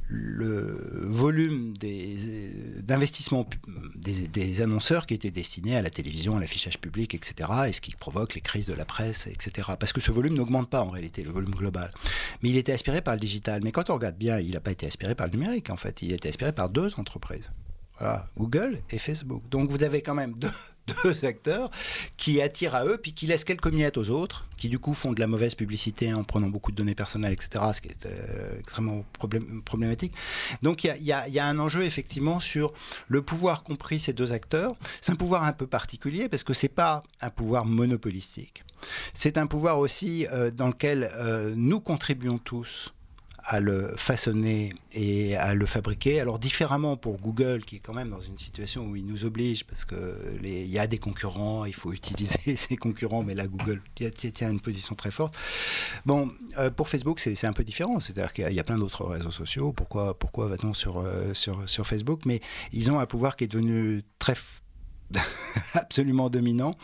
le 0.09 1.01
volume 1.03 1.75
d'investissement 2.83 3.49
des, 3.97 4.29
des, 4.29 4.63
annonceurs 4.63 5.07
qui 5.07 5.15
étaient 5.15 5.31
destinés 5.31 5.77
à 5.77 5.83
la 5.83 5.91
télévision, 5.91 6.37
à 6.37 6.41
l'affichage 6.41 6.79
public, 6.79 7.15
etc., 7.15 7.49
et 7.69 7.73
ce 7.73 7.81
qui 7.81 7.93
provoque 7.97 8.35
les 8.35 8.41
crises 8.41 8.67
de 8.67 8.75
la 8.75 8.85
presse, 8.85 9.27
etc. 9.27 9.71
Parce 9.79 9.93
que 9.93 10.01
ce 10.01 10.13
volume 10.13 10.35
n'augmente 10.35 10.71
pas 10.71 10.83
en 10.83 10.91
réalité, 10.91 11.25
le 11.25 11.33
volume 11.33 11.55
global. 11.55 11.91
Mais 12.43 12.51
il 12.51 12.57
était 12.57 12.73
aspiré 12.73 13.01
par 13.01 13.15
le 13.15 13.21
digital. 13.21 13.63
Mais 13.65 13.73
quand 13.73 13.91
on 13.91 13.95
regarde 13.95 14.17
bien, 14.17 14.39
il 14.39 14.53
n'a 14.53 14.61
pas 14.61 14.71
été 14.71 14.87
aspiré 14.87 15.15
par 15.15 15.27
le 15.27 15.33
numérique, 15.33 15.71
en 15.71 15.77
fait. 15.77 16.03
Il 16.03 16.13
a 16.13 16.17
été 16.17 16.29
aspiré 16.29 16.53
par 16.53 16.69
deux 16.69 16.93
entreprises. 16.99 17.51
Voilà, 17.99 18.29
Google 18.37 18.81
et 18.91 18.99
Facebook. 18.99 19.43
Donc 19.51 19.71
vous 19.71 19.83
avez 19.83 20.03
quand 20.03 20.15
même 20.15 20.35
deux, 21.05 21.25
acteurs 21.25 21.71
qui 22.17 22.43
attirent 22.43 22.75
à 22.75 22.85
eux, 22.85 22.99
puis 23.03 23.13
qui 23.13 23.27
laissent 23.27 23.45
quelques 23.45 23.69
miettes 23.69 23.97
aux 23.97 24.11
autres, 24.11 24.47
qui 24.57 24.69
du 24.69 24.79
coup 24.79 24.95
font 24.95 25.13
de 25.13 25.21
la 25.21 25.27
mauvaise 25.27 25.55
publicité 25.55 26.13
en 26.13 26.23
prenant 26.23 26.49
beaucoup 26.49 26.71
de 26.71 26.77
données 26.77 26.95
personnelles, 26.95 27.33
etc., 27.33 27.65
ce 27.75 27.81
qui 27.81 27.89
est 27.89 28.07
euh, 28.07 28.59
extrêmement 28.59 29.05
problématique. 29.65 30.13
Donc 30.63 30.85
il 30.85 30.95
y, 31.01 31.07
y 31.07 31.39
a, 31.39 31.47
un 31.47 31.59
enjeu 31.59 31.85
effectivement 31.85 32.39
sur 32.39 32.73
le 33.09 33.23
pouvoir 33.23 33.63
compris 33.63 33.99
ces 33.99 34.13
deux 34.13 34.33
acteurs. 34.33 34.77
C'est 35.01 35.13
un 35.13 35.17
pouvoir 35.17 35.45
un 35.45 35.53
peu 35.53 35.67
particulier 35.67 36.29
parce 36.29 36.45
que 36.45 36.55
c'est 36.55 36.69
pas 36.69 37.03
un 37.21 37.31
pouvoir 37.31 37.65
monopolistique. 37.65 38.65
C'est 39.15 39.39
un 39.39 39.47
pouvoir 39.47 39.79
aussi 39.79 40.27
euh, 40.33 40.51
dans 40.51 40.69
lequel 40.69 41.11
euh, 41.15 41.55
nous 41.57 41.81
contribuons 41.81 42.39
tous 42.39 42.93
à 43.47 43.61
le 43.61 43.95
façonner 43.97 44.73
et 44.93 45.37
à 45.37 45.55
le 45.55 45.67
fabriquer. 45.67 46.21
Alors 46.21 46.39
différemment 46.39 46.97
pour 46.97 47.19
Google, 47.19 47.65
qui 47.65 47.77
est 47.77 47.79
quand 47.79 47.95
même 47.95 48.11
dans 48.11 48.21
une 48.21 48.37
situation 48.37 48.87
où 48.87 48.97
il 48.97 49.07
nous 49.07 49.25
oblige, 49.25 49.65
parce 49.65 49.85
qu'il 49.85 50.67
y 50.69 50.79
a 50.79 50.87
des 50.87 50.99
concurrents, 50.99 51.65
il 51.65 51.75
faut 51.75 51.93
utiliser 51.93 52.57
ces 52.57 52.77
concurrents, 52.77 53.23
mais 53.23 53.35
là 53.35 53.47
Google 53.47 53.81
tient 53.95 54.51
une 54.51 54.61
position 54.61 54.95
très 54.97 55.13
forte. 55.13 55.37
Bon, 56.05 56.31
euh, 56.59 56.71
pour 56.71 56.89
Facebook, 56.89 57.21
c'est 57.21 57.45
un 57.47 57.53
peu 57.53 57.65
différent, 57.65 58.01
c'est-à-dire 58.01 58.33
qu'il 58.33 58.53
y 58.53 58.61
a 58.61 58.65
plein 58.65 58.79
d'autres 58.79 59.05
réseaux 59.05 59.31
sociaux, 59.31 59.73
pourquoi, 59.73 60.19
pourquoi 60.19 60.49
va-t-on 60.49 60.75
sur, 60.75 60.99
euh, 60.99 61.33
sur, 61.33 61.69
sur 61.69 61.87
Facebook? 61.87 62.23
Mais 62.27 62.41
ils 62.73 62.91
ont 62.91 62.99
un 62.99 63.07
pouvoir 63.07 63.37
qui 63.37 63.45
est 63.45 63.49
devenu 63.49 64.03
très 64.19 64.35
absolument 65.75 66.31
dominant. 66.31 66.77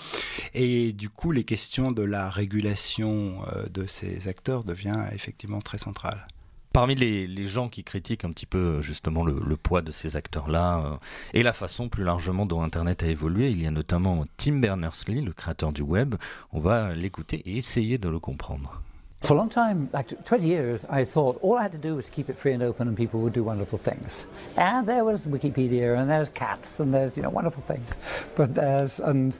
Et 0.54 0.92
du 0.92 1.10
coup, 1.10 1.32
les 1.32 1.42
questions 1.42 1.90
de 1.90 2.02
la 2.02 2.30
régulation 2.30 3.42
euh, 3.52 3.66
de 3.68 3.86
ces 3.86 4.28
acteurs 4.28 4.62
devient 4.62 5.06
effectivement 5.12 5.60
très 5.60 5.78
centrales. 5.78 6.26
Parmi 6.72 6.94
les, 6.94 7.44
gens 7.44 7.68
qui 7.68 7.84
critiquent 7.84 8.24
un 8.24 8.30
petit 8.30 8.46
peu 8.46 8.80
justement 8.80 9.24
le, 9.24 9.56
poids 9.56 9.82
de 9.82 9.92
ces 9.92 10.16
acteurs-là 10.16 10.78
euh, 10.78 10.96
et 11.34 11.42
la 11.42 11.52
façon 11.52 11.90
plus 11.90 12.02
largement 12.02 12.46
dont 12.46 12.62
Internet 12.62 13.02
a 13.02 13.08
évolué, 13.08 13.50
il 13.50 13.62
y 13.62 13.66
a 13.66 13.70
notamment 13.70 14.24
Tim 14.38 14.54
Berners-Lee, 14.60 15.20
le 15.20 15.32
créateur 15.32 15.72
du 15.72 15.82
web. 15.82 16.14
On 16.52 16.60
va 16.60 16.94
l'écouter 16.94 17.42
et 17.44 17.58
essayer 17.58 17.98
de 17.98 18.08
le 18.08 18.18
comprendre. 18.18 18.80
For 19.20 19.34
a 19.34 19.36
long 19.36 19.48
time, 19.48 19.88
like 19.92 20.08
20 20.24 20.42
years, 20.42 20.84
I 20.90 21.04
thought 21.04 21.38
all 21.42 21.56
I 21.56 21.62
had 21.62 21.72
to 21.72 21.78
do 21.78 21.94
was 21.94 22.08
keep 22.08 22.28
it 22.28 22.36
free 22.36 22.54
and 22.54 22.62
open 22.62 22.88
and 22.88 22.96
people 22.96 23.20
would 23.20 23.34
do 23.34 23.44
wonderful 23.44 23.78
things. 23.78 24.26
And 24.56 24.84
there 24.84 25.04
was 25.04 25.28
Wikipedia 25.28 25.96
and 25.96 26.10
there's 26.10 26.28
cats 26.30 26.80
and 26.80 26.92
there's, 26.92 27.16
you 27.16 27.22
know, 27.22 27.30
wonderful 27.30 27.62
things. 27.62 27.94
But 28.34 28.54
there's, 28.54 28.98
and 28.98 29.38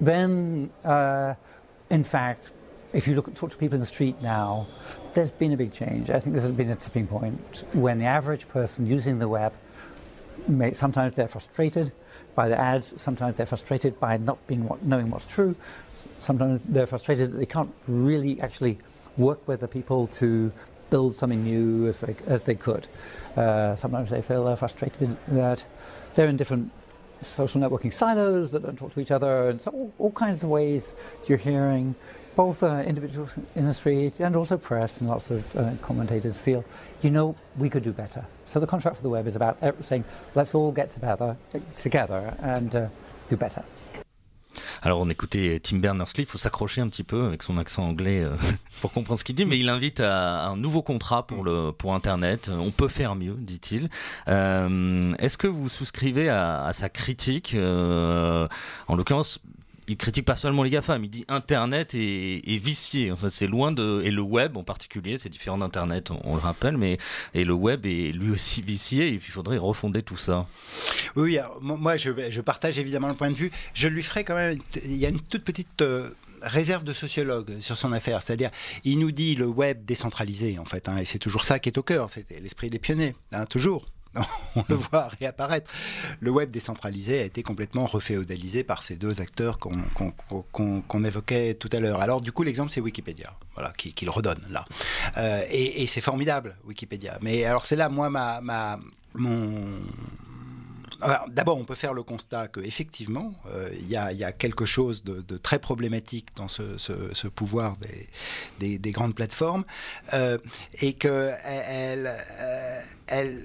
then, 0.00 0.70
uh, 0.84 1.34
in 1.88 2.04
fact, 2.04 2.50
if 2.92 3.08
you 3.08 3.14
look 3.14 3.32
talk 3.34 3.50
to 3.50 3.56
people 3.56 3.76
in 3.76 3.80
the 3.80 3.86
street 3.86 4.20
now, 4.20 4.66
there's 5.14 5.30
been 5.30 5.52
a 5.52 5.56
big 5.56 5.72
change. 5.72 6.10
I 6.10 6.20
think 6.20 6.34
this 6.34 6.42
has 6.42 6.52
been 6.52 6.70
a 6.70 6.76
tipping 6.76 7.06
point 7.06 7.64
when 7.72 7.98
the 7.98 8.06
average 8.06 8.48
person 8.48 8.86
using 8.86 9.18
the 9.18 9.28
web, 9.28 9.52
may, 10.48 10.72
sometimes 10.72 11.16
they're 11.16 11.28
frustrated 11.28 11.92
by 12.34 12.48
the 12.48 12.58
ads, 12.58 13.00
sometimes 13.00 13.36
they're 13.36 13.46
frustrated 13.46 13.98
by 14.00 14.16
not 14.16 14.44
being 14.46 14.66
what, 14.66 14.82
knowing 14.82 15.10
what's 15.10 15.26
true, 15.26 15.54
sometimes 16.18 16.64
they're 16.64 16.86
frustrated 16.86 17.32
that 17.32 17.38
they 17.38 17.46
can't 17.46 17.72
really 17.86 18.40
actually 18.40 18.78
work 19.16 19.46
with 19.46 19.60
the 19.60 19.68
people 19.68 20.06
to 20.06 20.50
build 20.90 21.14
something 21.14 21.42
new 21.42 21.88
as 21.88 22.00
they, 22.00 22.16
as 22.26 22.44
they 22.44 22.54
could. 22.54 22.86
Uh, 23.36 23.74
sometimes 23.76 24.10
they 24.10 24.22
feel 24.22 24.44
they're 24.44 24.56
frustrated 24.56 25.16
that 25.28 25.64
they're 26.14 26.28
in 26.28 26.36
different 26.36 26.70
social 27.22 27.60
networking 27.60 27.92
silos 27.92 28.52
that 28.52 28.62
don't 28.62 28.76
talk 28.76 28.92
to 28.92 29.00
each 29.00 29.10
other, 29.10 29.48
and 29.48 29.60
so 29.60 29.70
all, 29.70 29.92
all 29.98 30.12
kinds 30.12 30.42
of 30.42 30.50
ways 30.50 30.94
you're 31.26 31.38
hearing 31.38 31.94
both 32.36 32.62
uh, 32.62 32.82
individuals 32.86 33.38
in 33.54 33.66
the 33.66 33.74
street 33.74 34.20
and 34.20 34.36
also 34.36 34.56
press 34.56 35.00
and 35.00 35.10
lots 35.10 35.30
of 35.30 35.56
uh, 35.56 35.70
commentators 35.82 36.38
feel, 36.38 36.64
you 37.02 37.10
know, 37.10 37.34
we 37.58 37.68
could 37.68 37.82
do 37.82 37.92
better. 37.92 38.24
So 38.46 38.60
the 38.60 38.66
contract 38.66 38.96
for 38.96 39.02
the 39.02 39.10
web 39.10 39.26
is 39.26 39.36
about 39.36 39.56
saying, 39.84 40.04
let's 40.34 40.54
all 40.54 40.72
get 40.72 40.90
together, 40.90 41.36
together 41.76 42.34
and 42.40 42.74
uh, 42.74 42.88
do 43.28 43.36
better. 43.36 43.62
Alors 44.82 45.00
on 45.00 45.08
écoutait 45.08 45.60
Tim 45.62 45.78
Berners-Lee, 45.78 46.24
il 46.24 46.26
faut 46.26 46.38
s'accrocher 46.38 46.80
un 46.80 46.88
petit 46.88 47.04
peu 47.04 47.26
avec 47.26 47.42
son 47.42 47.58
accent 47.58 47.84
anglais 47.84 48.20
euh, 48.20 48.34
pour 48.80 48.92
comprendre 48.92 49.18
ce 49.18 49.24
qu'il 49.24 49.34
dit, 49.34 49.44
mais 49.44 49.58
il 49.58 49.68
invite 49.68 50.00
à 50.00 50.46
un 50.46 50.56
nouveau 50.56 50.82
contrat 50.82 51.26
pour, 51.26 51.44
le, 51.44 51.72
pour 51.72 51.94
Internet. 51.94 52.50
On 52.52 52.70
peut 52.70 52.88
faire 52.88 53.14
mieux, 53.14 53.36
dit-il. 53.38 53.88
Euh, 54.28 55.14
Est-ce 55.18 55.38
que 55.38 55.46
vous 55.46 55.68
souscrivez 55.68 56.28
à, 56.28 56.64
à 56.64 56.72
sa 56.72 56.88
critique 56.88 57.54
euh, 57.54 58.48
En 58.88 58.96
l'occurrence, 58.96 59.38
il 59.88 59.96
critique 59.96 60.24
pas 60.24 60.36
seulement 60.36 60.62
les 60.62 60.70
GAFAM, 60.70 61.02
il 61.04 61.10
dit 61.10 61.24
Internet 61.28 61.94
est, 61.94 62.62
vicié. 62.62 63.10
Enfin, 63.10 63.28
c'est 63.28 63.46
loin 63.46 63.72
de. 63.72 64.02
Et 64.04 64.10
le 64.10 64.22
web 64.22 64.56
en 64.56 64.62
particulier, 64.62 65.18
c'est 65.18 65.28
différent 65.28 65.58
d'Internet, 65.58 66.10
on, 66.24 66.34
le 66.34 66.40
rappelle, 66.40 66.76
mais. 66.76 66.98
Et 67.34 67.44
le 67.44 67.54
web 67.54 67.86
est 67.86 68.12
lui 68.12 68.30
aussi 68.30 68.62
vicié, 68.62 69.08
et 69.08 69.18
puis 69.18 69.28
il 69.28 69.32
faudrait 69.32 69.58
refonder 69.58 70.02
tout 70.02 70.16
ça. 70.16 70.46
Oui, 71.16 71.38
moi, 71.60 71.96
je, 71.96 72.40
partage 72.40 72.78
évidemment 72.78 73.08
le 73.08 73.14
point 73.14 73.30
de 73.30 73.36
vue. 73.36 73.50
Je 73.74 73.88
lui 73.88 74.02
ferai 74.02 74.24
quand 74.24 74.34
même. 74.34 74.58
Il 74.84 74.96
y 74.96 75.06
a 75.06 75.08
une 75.08 75.20
toute 75.20 75.44
petite. 75.44 75.82
Euh, 75.82 76.10
réserve 76.44 76.82
de 76.82 76.92
sociologue 76.92 77.60
sur 77.60 77.76
son 77.76 77.92
affaire, 77.92 78.20
c'est-à-dire 78.20 78.50
il 78.82 78.98
nous 78.98 79.12
dit 79.12 79.36
le 79.36 79.46
web 79.46 79.84
décentralisé 79.84 80.58
en 80.58 80.64
fait, 80.64 80.88
hein, 80.88 80.96
et 80.96 81.04
c'est 81.04 81.20
toujours 81.20 81.44
ça 81.44 81.60
qui 81.60 81.68
est 81.68 81.78
au 81.78 81.84
cœur, 81.84 82.10
c'est 82.10 82.28
l'esprit 82.40 82.68
des 82.68 82.80
pionniers, 82.80 83.14
hein, 83.30 83.46
toujours. 83.46 83.86
on 84.56 84.64
le 84.68 84.74
voit 84.74 85.08
réapparaître. 85.08 85.70
Le 86.20 86.30
web 86.30 86.50
décentralisé 86.50 87.20
a 87.20 87.24
été 87.24 87.42
complètement 87.42 87.86
reféodalisé 87.86 88.64
par 88.64 88.82
ces 88.82 88.96
deux 88.96 89.20
acteurs 89.20 89.58
qu'on 89.58 91.04
évoquait 91.04 91.54
tout 91.54 91.70
à 91.72 91.80
l'heure. 91.80 92.00
Alors 92.00 92.20
du 92.20 92.32
coup, 92.32 92.42
l'exemple, 92.42 92.70
c'est 92.70 92.80
Wikipédia, 92.80 93.32
voilà, 93.54 93.72
qui, 93.72 94.04
le 94.04 94.10
redonne 94.10 94.44
là. 94.50 94.64
Euh, 95.16 95.42
et, 95.50 95.86
c'est 95.86 96.00
formidable, 96.00 96.56
Wikipédia. 96.64 97.18
Mais 97.22 97.44
alors 97.44 97.66
c'est 97.66 97.76
là, 97.76 97.88
moi, 97.88 98.10
ma, 98.10 98.78
mon... 99.14 99.80
D'abord, 101.28 101.58
on 101.58 101.64
peut 101.64 101.74
faire 101.74 101.94
le 101.94 102.04
constat 102.04 102.46
qu'effectivement, 102.46 103.34
euh, 103.52 103.70
il 103.76 103.88
y, 103.88 103.96
a 103.96 104.32
quelque 104.32 104.64
chose 104.64 105.02
de, 105.02 105.36
très 105.36 105.58
problématique 105.58 106.28
dans 106.36 106.46
ce, 106.46 107.26
pouvoir 107.28 107.76
des, 108.58 108.78
des, 108.78 108.90
grandes 108.92 109.14
plateformes 109.14 109.64
euh, 110.12 110.38
et 110.80 110.92
qu'elles 110.92 112.16
elle, 113.08 113.44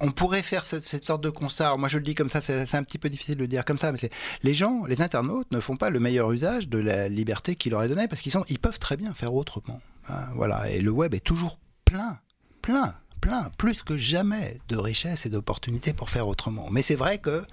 on 0.00 0.10
pourrait 0.10 0.42
faire 0.42 0.64
cette, 0.64 1.04
sorte 1.04 1.22
de 1.22 1.30
constat. 1.30 1.76
moi, 1.76 1.88
je 1.88 1.98
le 1.98 2.04
dis 2.04 2.14
comme 2.14 2.28
ça, 2.28 2.40
c'est 2.40 2.74
un 2.74 2.82
petit 2.82 2.98
peu 2.98 3.08
difficile 3.08 3.36
de 3.36 3.40
le 3.40 3.48
dire 3.48 3.64
comme 3.64 3.78
ça, 3.78 3.92
mais 3.92 3.98
c'est 3.98 4.12
les 4.42 4.54
gens, 4.54 4.84
les 4.84 5.00
internautes 5.00 5.50
ne 5.52 5.60
font 5.60 5.76
pas 5.76 5.90
le 5.90 6.00
meilleur 6.00 6.30
usage 6.32 6.68
de 6.68 6.78
la 6.78 7.08
liberté 7.08 7.56
qui 7.56 7.70
leur 7.70 7.82
est 7.82 7.88
donnée 7.88 8.08
parce 8.08 8.20
qu'ils 8.20 8.34
ils 8.48 8.58
peuvent 8.58 8.78
très 8.78 8.96
bien 8.96 9.14
faire 9.14 9.34
autrement. 9.34 9.80
Hein, 10.08 10.26
voilà, 10.34 10.70
et 10.70 10.80
le 10.80 10.90
web 10.90 11.14
est 11.14 11.24
toujours 11.24 11.58
plein, 11.84 12.18
plein, 12.62 12.94
plein, 13.20 13.50
plus 13.56 13.82
que 13.82 13.96
jamais 13.96 14.60
de 14.68 14.76
richesses 14.76 15.26
et 15.26 15.30
d'opportunités 15.30 15.92
pour 15.92 16.10
faire 16.10 16.28
autrement. 16.28 16.68
Mais 16.70 16.82
c'est 16.82 16.94
vrai 16.94 17.18
que 17.18 17.44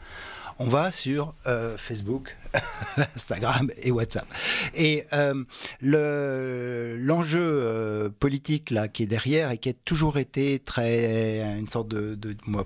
on 0.59 0.67
va 0.67 0.91
sur 0.91 1.33
euh, 1.47 1.77
Facebook, 1.77 2.35
Instagram 3.15 3.71
et 3.81 3.91
WhatsApp. 3.91 4.27
Et 4.75 5.05
euh, 5.13 5.43
l'enjeu 5.81 7.39
euh, 7.41 8.09
politique 8.09 8.69
là 8.69 8.87
qui 8.87 9.03
est 9.03 9.07
derrière 9.07 9.51
et 9.51 9.57
qui 9.57 9.69
a 9.69 9.73
toujours 9.73 10.17
été 10.17 10.59
très 10.59 11.41
une 11.59 11.67
sorte 11.67 11.89
de, 11.89 12.17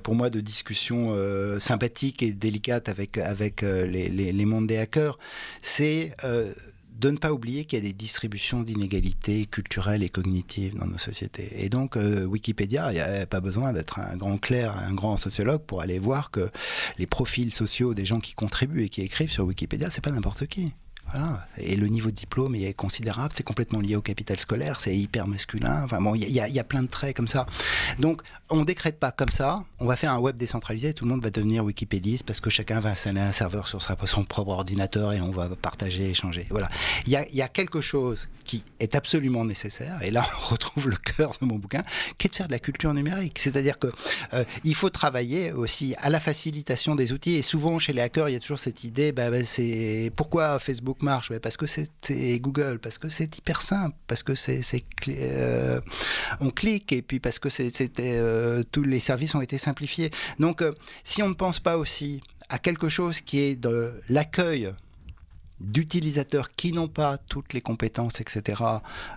pour 0.04 0.16
moi 0.16 0.30
de 0.30 0.40
discussion 0.40 1.16
sympathique 1.60 2.24
et 2.24 2.34
délicate 2.34 2.90
avec 2.90 3.18
avec 3.18 3.62
les, 3.62 4.10
les, 4.10 4.32
les 4.32 4.46
mondes 4.46 4.68
des 4.68 4.78
hackers, 4.78 5.18
c'est 5.62 6.16
de 7.00 7.12
ne 7.12 7.18
pas 7.18 7.32
oublier 7.32 7.66
qu'il 7.66 7.78
y 7.78 7.82
a 7.82 7.86
des 7.86 7.94
distributions 7.94 8.64
d'inégalités 8.64 9.46
culturelles 9.46 10.02
et 10.04 10.10
cognitives 10.10 10.76
dans 10.78 10.88
nos 10.88 10.98
sociétés. 10.98 11.64
Et 11.64 11.70
donc, 11.70 11.96
euh, 11.96 12.26
Wikipédia, 12.26 12.92
il 12.92 12.96
n'y 12.96 13.02
a 13.02 13.28
pas 13.28 13.40
besoin 13.40 13.72
d'être 13.72 14.00
un 14.00 14.18
grand 14.18 14.38
clerc, 14.38 14.76
un 14.78 14.94
grand 14.94 15.16
sociologue 15.18 15.62
pour 15.62 15.82
aller 15.82 16.00
voir 16.00 16.32
que 16.32 16.50
les 16.98 17.06
profils 17.06 17.54
sociaux 17.54 17.94
des 17.94 18.06
gens 18.06 18.20
qui 18.20 18.34
contribuent 18.34 18.84
et 18.84 18.90
qui 18.90 19.02
écrivent 19.02 19.32
sur 19.32 19.46
Wikipédia, 19.46 19.92
c'est 19.92 20.04
pas 20.04 20.12
n'importe 20.12 20.48
qui. 20.48 20.74
Et 21.58 21.76
le 21.76 21.88
niveau 21.88 22.12
de 22.12 22.16
diplôme 22.16 22.56
est 22.56 22.74
considérable, 22.74 23.34
c'est 23.36 23.44
complètement 23.44 23.80
lié 23.80 23.96
au 23.96 24.02
capital 24.02 24.40
scolaire, 24.40 24.80
c'est 24.80 24.96
hyper 24.96 25.28
masculin. 25.28 25.84
Enfin 25.84 26.02
bon, 26.02 26.16
il 26.16 26.30
y, 26.30 26.60
a 26.60 26.64
plein 26.64 26.84
de 26.84 26.88
traits 26.88 27.16
comme 27.16 27.28
ça. 27.28 27.46
Donc, 28.00 28.22
on 28.50 28.64
décrète 28.64 29.00
pas 29.00 29.12
comme 29.12 29.30
ça. 29.30 29.64
On 29.80 29.86
va 29.86 29.96
faire 29.96 30.12
un 30.12 30.20
web 30.20 30.38
décentralisé, 30.38 30.94
tout 30.94 31.06
le 31.06 31.12
monde 31.12 31.24
va 31.24 31.30
devenir 31.30 31.64
wikipédiste 31.64 32.26
parce 32.26 32.40
que 32.40 32.50
chacun 32.50 32.80
va 32.80 32.90
installer 32.90 33.22
un 33.22 33.32
serveur 33.32 33.68
sur 33.68 33.82
son 33.82 34.24
propre 34.26 34.52
ordinateur 34.52 35.14
et 35.14 35.22
on 35.22 35.32
va 35.32 35.50
partager, 35.50 36.10
échanger. 36.10 36.48
Voilà. 36.50 36.70
Il 37.06 37.12
y 37.12 37.16
a, 37.16 37.28
y 37.30 37.42
a 37.42 37.48
quelque 37.48 37.82
chose 37.82 38.30
qui 38.48 38.64
est 38.80 38.96
absolument 38.96 39.46
nécessaire. 39.46 40.00
Et 40.02 40.10
là, 40.10 40.26
on 40.42 40.46
retrouve 40.52 40.90
le 40.90 40.96
cœur 40.96 41.34
de 41.40 41.46
mon 41.46 41.58
bouquin, 41.58 41.84
qui 42.18 42.28
est 42.28 42.30
de 42.30 42.36
faire 42.36 42.48
de 42.48 42.54
la 42.54 42.60
culture 42.60 42.94
numérique. 42.94 43.40
C'est-à-dire 43.40 43.78
que 43.78 43.88
euh, 44.34 44.44
il 44.64 44.74
faut 44.74 44.90
travailler 44.90 45.52
aussi 45.52 45.96
à 45.98 46.10
la 46.10 46.20
facilitation 46.20 46.96
des 46.96 47.14
outils. 47.14 47.36
Et 47.36 47.42
souvent, 47.42 47.78
chez 47.78 47.94
les 47.94 48.02
hackers, 48.02 48.30
il 48.30 48.34
y 48.34 48.36
a 48.36 48.40
toujours 48.40 48.60
cette 48.60 48.84
idée, 48.84 49.12
bah, 49.12 49.30
bah 49.30 49.44
c'est 49.44 50.12
pourquoi 50.16 50.60
Facebook 50.60 50.97
marche 51.02 51.32
Parce 51.40 51.58
que 51.58 51.66
c'est 51.68 52.40
Google, 52.40 52.80
parce 52.80 52.98
que 52.98 53.10
c'est 53.10 53.38
hyper 53.38 53.62
simple, 53.62 53.96
parce 54.08 54.24
que 54.24 54.36
c'est 54.36 54.62
euh, 55.10 55.80
on 56.40 56.50
clique 56.50 56.92
et 56.92 57.02
puis 57.02 57.20
parce 57.20 57.40
que 57.40 57.50
c'était 57.50 58.18
euh, 58.18 58.64
tous 58.72 58.84
les 58.84 59.00
services 59.00 59.36
ont 59.36 59.42
été 59.42 59.58
simplifiés. 59.58 60.12
Donc, 60.40 60.62
euh, 60.62 60.72
si 61.04 61.24
on 61.24 61.30
ne 61.30 61.34
pense 61.34 61.60
pas 61.60 61.78
aussi 61.78 62.22
à 62.50 62.60
quelque 62.60 62.90
chose 62.90 63.22
qui 63.22 63.40
est 63.40 63.56
de 63.56 63.94
l'accueil 64.10 64.72
d'utilisateurs 65.60 66.52
qui 66.52 66.72
n'ont 66.72 66.88
pas 66.88 67.18
toutes 67.18 67.54
les 67.54 67.62
compétences, 67.62 68.22
etc., 68.22 68.62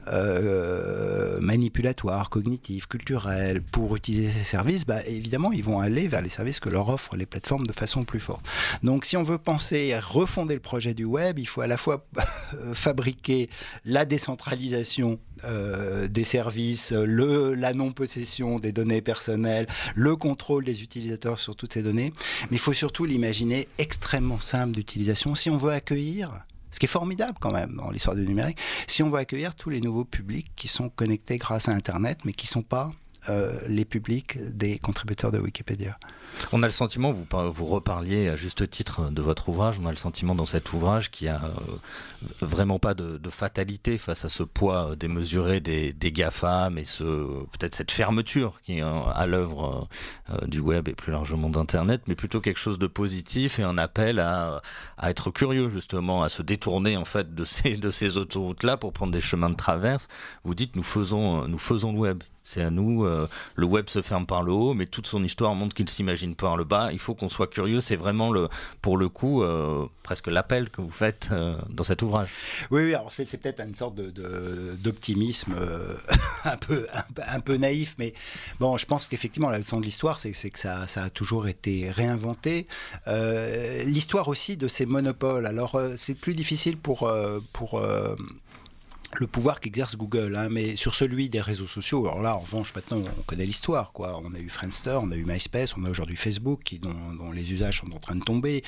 euh, 0.08 1.38
manipulatoires, 1.40 2.30
cognitives, 2.30 2.88
culturelles, 2.88 3.62
pour 3.62 3.96
utiliser 3.96 4.30
ces 4.30 4.44
services, 4.44 4.86
bah, 4.86 5.04
évidemment, 5.06 5.52
ils 5.52 5.64
vont 5.64 5.80
aller 5.80 6.08
vers 6.08 6.22
les 6.22 6.28
services 6.28 6.60
que 6.60 6.68
leur 6.68 6.88
offrent 6.88 7.16
les 7.16 7.26
plateformes 7.26 7.66
de 7.66 7.72
façon 7.72 8.04
plus 8.04 8.20
forte. 8.20 8.46
Donc, 8.82 9.04
si 9.04 9.16
on 9.16 9.22
veut 9.22 9.38
penser 9.38 9.92
à 9.92 10.00
refonder 10.00 10.54
le 10.54 10.60
projet 10.60 10.94
du 10.94 11.04
web, 11.04 11.38
il 11.38 11.46
faut 11.46 11.60
à 11.60 11.66
la 11.66 11.76
fois 11.76 12.06
fabriquer 12.72 13.48
la 13.84 14.04
décentralisation 14.04 15.18
euh, 15.44 16.08
des 16.08 16.24
services, 16.24 16.92
le, 16.92 17.54
la 17.54 17.72
non-possession 17.72 18.58
des 18.58 18.72
données 18.72 19.00
personnelles, 19.00 19.66
le 19.94 20.16
contrôle 20.16 20.64
des 20.64 20.82
utilisateurs 20.82 21.38
sur 21.38 21.56
toutes 21.56 21.72
ces 21.72 21.82
données, 21.82 22.12
mais 22.50 22.56
il 22.56 22.60
faut 22.60 22.72
surtout 22.72 23.04
l'imaginer 23.04 23.66
extrêmement 23.78 24.40
simple 24.40 24.72
d'utilisation 24.74 25.34
si 25.34 25.48
on 25.48 25.56
veut 25.56 25.72
accueillir 25.72 26.29
ce 26.70 26.78
qui 26.78 26.86
est 26.86 26.88
formidable 26.88 27.38
quand 27.40 27.52
même 27.52 27.76
dans 27.76 27.90
l'histoire 27.90 28.16
du 28.16 28.26
numérique, 28.26 28.58
si 28.86 29.02
on 29.02 29.10
veut 29.10 29.18
accueillir 29.18 29.54
tous 29.54 29.70
les 29.70 29.80
nouveaux 29.80 30.04
publics 30.04 30.52
qui 30.56 30.68
sont 30.68 30.88
connectés 30.88 31.38
grâce 31.38 31.68
à 31.68 31.72
Internet, 31.72 32.20
mais 32.24 32.32
qui 32.32 32.46
ne 32.46 32.50
sont 32.50 32.62
pas 32.62 32.92
euh, 33.28 33.60
les 33.66 33.84
publics 33.84 34.38
des 34.56 34.78
contributeurs 34.78 35.30
de 35.30 35.38
Wikipédia. 35.38 35.98
On 36.52 36.62
a 36.62 36.66
le 36.66 36.72
sentiment, 36.72 37.12
vous, 37.12 37.26
vous 37.50 37.66
reparliez 37.66 38.28
à 38.28 38.36
juste 38.36 38.68
titre 38.68 39.10
de 39.10 39.22
votre 39.22 39.48
ouvrage, 39.48 39.78
on 39.80 39.86
a 39.86 39.90
le 39.90 39.96
sentiment 39.96 40.34
dans 40.34 40.46
cet 40.46 40.72
ouvrage 40.72 41.10
qu'il 41.10 41.28
n'y 41.28 41.32
a 41.32 41.42
euh, 41.42 41.74
vraiment 42.40 42.78
pas 42.78 42.94
de, 42.94 43.18
fatalité 43.30 43.96
face 43.96 44.24
à 44.24 44.28
ce 44.28 44.42
poids 44.42 44.96
démesuré 44.96 45.60
des, 45.60 45.92
des 45.92 46.10
GAFAM 46.10 46.78
et 46.78 46.82
peut-être 46.82 47.76
cette 47.76 47.92
fermeture 47.92 48.60
qui 48.62 48.78
est 48.78 48.82
à 48.82 49.26
l'œuvre 49.26 49.88
euh, 50.30 50.46
du 50.46 50.58
web 50.58 50.88
et 50.88 50.94
plus 50.94 51.12
largement 51.12 51.48
d'Internet, 51.48 52.02
mais 52.08 52.14
plutôt 52.14 52.40
quelque 52.40 52.58
chose 52.58 52.78
de 52.78 52.88
positif 52.88 53.58
et 53.58 53.62
un 53.62 53.78
appel 53.78 54.18
à, 54.18 54.62
être 55.02 55.30
curieux 55.30 55.68
justement, 55.68 56.22
à 56.22 56.28
se 56.28 56.42
détourner 56.42 56.96
en 56.96 57.04
fait 57.04 57.34
de 57.34 57.44
ces, 57.44 57.76
de 57.76 57.90
ces 57.90 58.16
autoroutes-là 58.16 58.76
pour 58.76 58.92
prendre 58.92 59.12
des 59.12 59.20
chemins 59.20 59.50
de 59.50 59.56
traverse. 59.56 60.08
Vous 60.44 60.54
dites 60.54 60.76
nous 60.76 60.82
faisons, 60.82 61.46
nous 61.46 61.58
faisons 61.58 61.92
le 61.92 61.98
web. 61.98 62.22
C'est 62.42 62.62
à 62.62 62.70
nous. 62.70 63.04
Euh, 63.04 63.28
le 63.54 63.66
web 63.66 63.88
se 63.88 64.02
ferme 64.02 64.26
par 64.26 64.42
le 64.42 64.50
haut, 64.50 64.74
mais 64.74 64.86
toute 64.86 65.06
son 65.06 65.22
histoire 65.22 65.54
montre 65.54 65.74
qu'il 65.74 65.88
s'imagine 65.88 66.19
par 66.36 66.56
le 66.56 66.64
bas. 66.64 66.90
Il 66.92 66.98
faut 66.98 67.14
qu'on 67.14 67.28
soit 67.28 67.46
curieux. 67.46 67.80
C'est 67.80 67.96
vraiment 67.96 68.30
le, 68.30 68.48
pour 68.82 68.96
le 68.96 69.08
coup, 69.08 69.42
euh, 69.42 69.86
presque 70.02 70.28
l'appel 70.28 70.70
que 70.70 70.80
vous 70.80 70.90
faites 70.90 71.28
euh, 71.32 71.56
dans 71.68 71.84
cet 71.84 72.02
ouvrage. 72.02 72.30
Oui, 72.70 72.84
oui. 72.84 72.94
Alors 72.94 73.12
c'est, 73.12 73.24
peut-être 73.36 73.60
une 73.60 73.74
sorte 73.74 73.94
de, 73.94 74.76
d'optimisme 74.78 75.54
un 76.44 76.56
peu, 76.56 76.86
un, 77.26 77.40
peu 77.40 77.56
naïf, 77.56 77.94
mais 77.98 78.12
bon, 78.58 78.76
je 78.76 78.86
pense 78.86 79.06
qu'effectivement 79.06 79.50
la 79.50 79.58
leçon 79.58 79.80
de 79.80 79.84
l'histoire, 79.84 80.18
c'est, 80.20 80.32
que 80.32 80.58
ça, 80.58 80.86
ça, 80.86 81.04
a 81.04 81.10
toujours 81.10 81.48
été 81.48 81.90
réinventé. 81.90 82.66
l'histoire 83.84 84.28
aussi 84.28 84.56
de 84.56 84.68
ces 84.68 84.86
monopoles. 84.86 85.46
Alors 85.46 85.80
c'est 85.96 86.14
plus 86.14 86.34
difficile 86.34 86.76
pour 86.76 87.10
pour 87.52 87.82
le 89.16 89.26
pouvoir 89.26 89.60
qu'exerce 89.60 89.96
Google, 89.96 90.36
hein, 90.36 90.48
mais 90.50 90.76
sur 90.76 90.94
celui 90.94 91.28
des 91.28 91.40
réseaux 91.40 91.66
sociaux, 91.66 92.06
alors 92.06 92.22
là, 92.22 92.36
en 92.36 92.38
revanche, 92.38 92.72
maintenant, 92.74 93.02
on 93.18 93.22
connaît 93.22 93.44
l'histoire, 93.44 93.92
quoi. 93.92 94.20
On 94.24 94.34
a 94.34 94.38
eu 94.38 94.48
Friendster, 94.48 94.98
on 95.02 95.10
a 95.10 95.16
eu 95.16 95.24
MySpace, 95.24 95.76
on 95.76 95.84
a 95.84 95.90
aujourd'hui 95.90 96.16
Facebook, 96.16 96.74
dont, 96.80 97.32
les 97.32 97.52
usages 97.52 97.80
sont 97.80 97.92
en 97.92 97.98
train 97.98 98.14
de 98.14 98.22
tomber. 98.22 98.62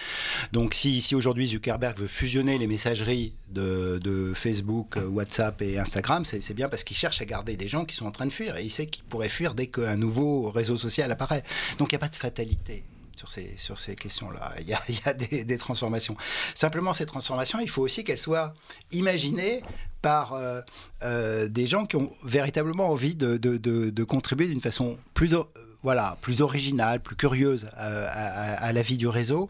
Donc, 0.53 0.75
si, 0.75 1.15
aujourd'hui 1.15 1.47
Zuckerberg 1.47 1.99
veut 1.99 2.07
fusionner 2.07 2.59
les 2.59 2.67
messageries 2.67 3.33
de, 3.51 4.01
de 4.03 4.33
Facebook, 4.35 4.99
WhatsApp 5.11 5.63
et 5.63 5.79
Instagram, 5.79 6.25
c'est 6.25 6.55
bien 6.55 6.69
parce 6.69 6.85
qu'il 6.85 6.97
cherche 6.97 7.21
à 7.21 7.25
garder 7.25 7.57
des 7.57 7.69
gens 7.69 7.85
qui 7.85 7.95
sont 7.95 8.07
en 8.07 8.11
train 8.11 8.27
de 8.27 8.33
fuir, 8.33 8.57
et 8.57 8.65
il 8.65 8.71
sait 8.71 8.87
qu'il 8.87 9.05
pourrait 9.05 9.29
fuir 9.29 9.55
dès 9.55 9.69
qu'un 9.69 9.97
nouveau 9.97 10.51
réseau 10.51 10.77
social 10.77 11.11
apparaît. 11.13 11.45
Donc, 11.79 11.93
il 11.93 11.95
n'y 11.95 11.97
a 11.97 12.01
pas 12.01 12.09
de 12.09 12.15
fatalité 12.15 12.85
sur 13.23 13.31
ces, 13.31 13.57
sur 13.57 13.79
ces 13.79 13.95
questions-là. 13.95 14.55
Il 14.61 14.69
y 14.69 14.75
a, 14.75 14.81
il 14.89 14.97
y 14.97 15.09
a 15.09 15.15
des, 15.15 15.45
des, 15.45 15.59
transformations. 15.59 16.17
Simplement, 16.55 16.93
ces 16.93 17.07
transformations, 17.07 17.61
il 17.61 17.69
faut 17.69 17.83
aussi 17.83 18.03
qu'elles 18.03 18.19
soient 18.19 18.53
imaginées 18.91 19.63
par 20.01 20.33
euh, 20.33 20.61
euh, 21.05 21.49
des 21.49 21.67
gens 21.67 21.87
qui 21.87 21.95
ont 21.95 22.11
véritablement 22.25 22.89
envie 22.89 23.15
de, 23.15 23.37
de, 23.37 24.05
contribuer 24.05 24.49
d'une 24.49 24.61
façon 24.61 24.99
plus 25.15 25.37
voilà, 25.85 26.17
plus 26.21 26.43
originale, 26.43 27.01
plus 27.01 27.17
curieuse 27.17 27.69
euh, 27.79 28.07
à, 28.11 28.73
la 28.73 28.83
vie 28.83 28.97
du 28.97 29.07
réseau. 29.07 29.49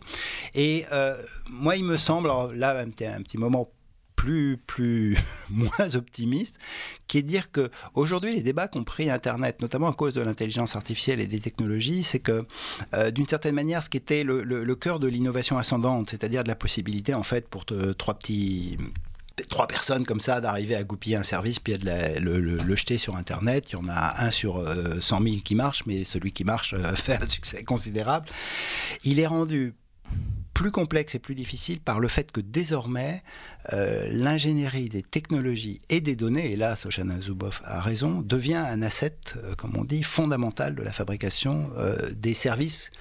Et 0.55 0.85
moi, 1.49 1.77
il 1.77 1.85
me 1.85 1.97
semble, 1.97 2.29
là, 2.55 2.79
un 2.79 2.91
petit 3.23 3.39
moment 3.39 3.71
plus, 4.23 4.57
plus 4.57 5.19
moins 5.51 5.97
optimiste, 5.97 6.61
qui 7.09 7.19
est 7.19 7.23
de 7.23 7.27
dire 7.27 7.51
que 7.51 7.71
aujourd'hui 7.95 8.37
les 8.37 8.43
débats 8.43 8.69
qu'ont 8.69 8.85
pris 8.85 9.11
Internet, 9.11 9.61
notamment 9.61 9.89
à 9.89 9.95
cause 9.95 10.13
de 10.13 10.21
l'intelligence 10.21 10.77
artificielle 10.77 11.19
et 11.21 11.27
des 11.27 11.41
technologies, 11.41 12.05
c'est 12.05 12.21
que 12.21 12.47
euh, 12.95 13.11
d'une 13.11 13.27
certaine 13.27 13.57
manière, 13.57 13.83
ce 13.83 13.91
qui 13.91 13.97
était 13.97 14.23
le, 14.23 14.75
cœur 14.77 15.01
de 15.01 15.09
l'innovation 15.09 15.59
ascendante, 15.59 16.11
c'est-à-dire 16.11 16.45
de 16.45 16.49
la 16.49 16.55
possibilité 16.55 17.15
en 17.15 17.25
fait 17.25 17.49
pour 17.49 17.65
trois 17.65 18.15
petits 18.15 18.79
trois 19.49 19.67
personnes 19.67 20.05
comme 20.05 20.21
ça 20.21 20.41
d'arriver 20.41 20.77
à 20.77 20.85
goupiller 20.85 21.17
un 21.17 21.25
service 21.25 21.59
puis 21.59 21.77
de 21.77 22.21
le, 22.21 22.77
jeter 22.77 22.99
sur 22.99 23.17
internet. 23.17 23.71
Il 23.71 23.73
y 23.73 23.77
en 23.77 23.89
a 23.89 24.25
un 24.25 24.31
sur 24.31 24.65
100 25.01 25.21
euh, 25.21 25.25
000 25.25 25.37
qui 25.43 25.57
marche 25.57 25.83
mais 25.87 26.05
celui 26.05 26.31
qui 26.31 26.45
marche 26.45 26.75
euh, 26.75 26.95
fait 26.95 27.21
un 27.21 27.29
succès 27.29 27.65
considérable. 27.65 28.27
Il 29.03 29.19
est 29.19 29.27
rendu 29.27 29.75
plus 30.63 30.71
complexe 30.71 31.17
et 31.17 31.19
plus 31.19 31.35
difficile 31.35 31.81
par 31.81 31.99
le 31.99 32.07
fait 32.07 32.31
que 32.31 32.41
désormais, 32.41 33.25
euh, 33.73 34.07
l'ingénierie 34.13 34.89
des 34.89 35.03
technologies 35.03 35.81
et 35.89 36.01
des 36.01 36.15
données, 36.15 36.53
et 36.53 36.57
là 36.57 36.77
Soshana 36.77 37.21
Zuboff 37.21 37.63
a 37.65 37.81
raison, 37.81 38.21
devient 38.21 38.55
un 38.55 38.81
asset, 38.81 39.17
euh, 39.39 39.57
comme 39.57 39.77
on 39.77 39.83
dit, 39.83 40.05
fondamental 40.05 40.77
de 40.77 40.83
la 40.83 40.93
fabrication 40.93 41.69
euh, 41.79 41.97
des 42.15 42.33
services 42.33 42.93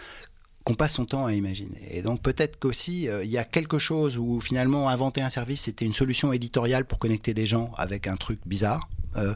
qu'on 0.63 0.73
passe 0.73 0.93
son 0.93 1.05
temps 1.05 1.27
à 1.27 1.33
imaginer. 1.33 1.87
Et 1.91 2.01
donc 2.01 2.23
peut-être 2.23 2.57
qu'aussi, 2.57 3.07
il 3.23 3.29
y 3.29 3.37
a 3.37 3.43
quelque 3.43 3.77
chose 3.77 4.17
où 4.17 4.41
finalement 4.41 4.89
inventer 4.89 5.21
un 5.21 5.29
service, 5.29 5.61
c'était 5.61 5.85
une 5.85 5.93
solution 5.93 6.33
éditoriale 6.33 6.85
pour 6.85 6.97
connecter 6.97 7.35
des 7.35 7.45
gens 7.45 7.73
avec 7.77 8.07
un 8.07 8.15
truc 8.15 8.39
bizarre, 8.47 8.89
euh, 9.17 9.33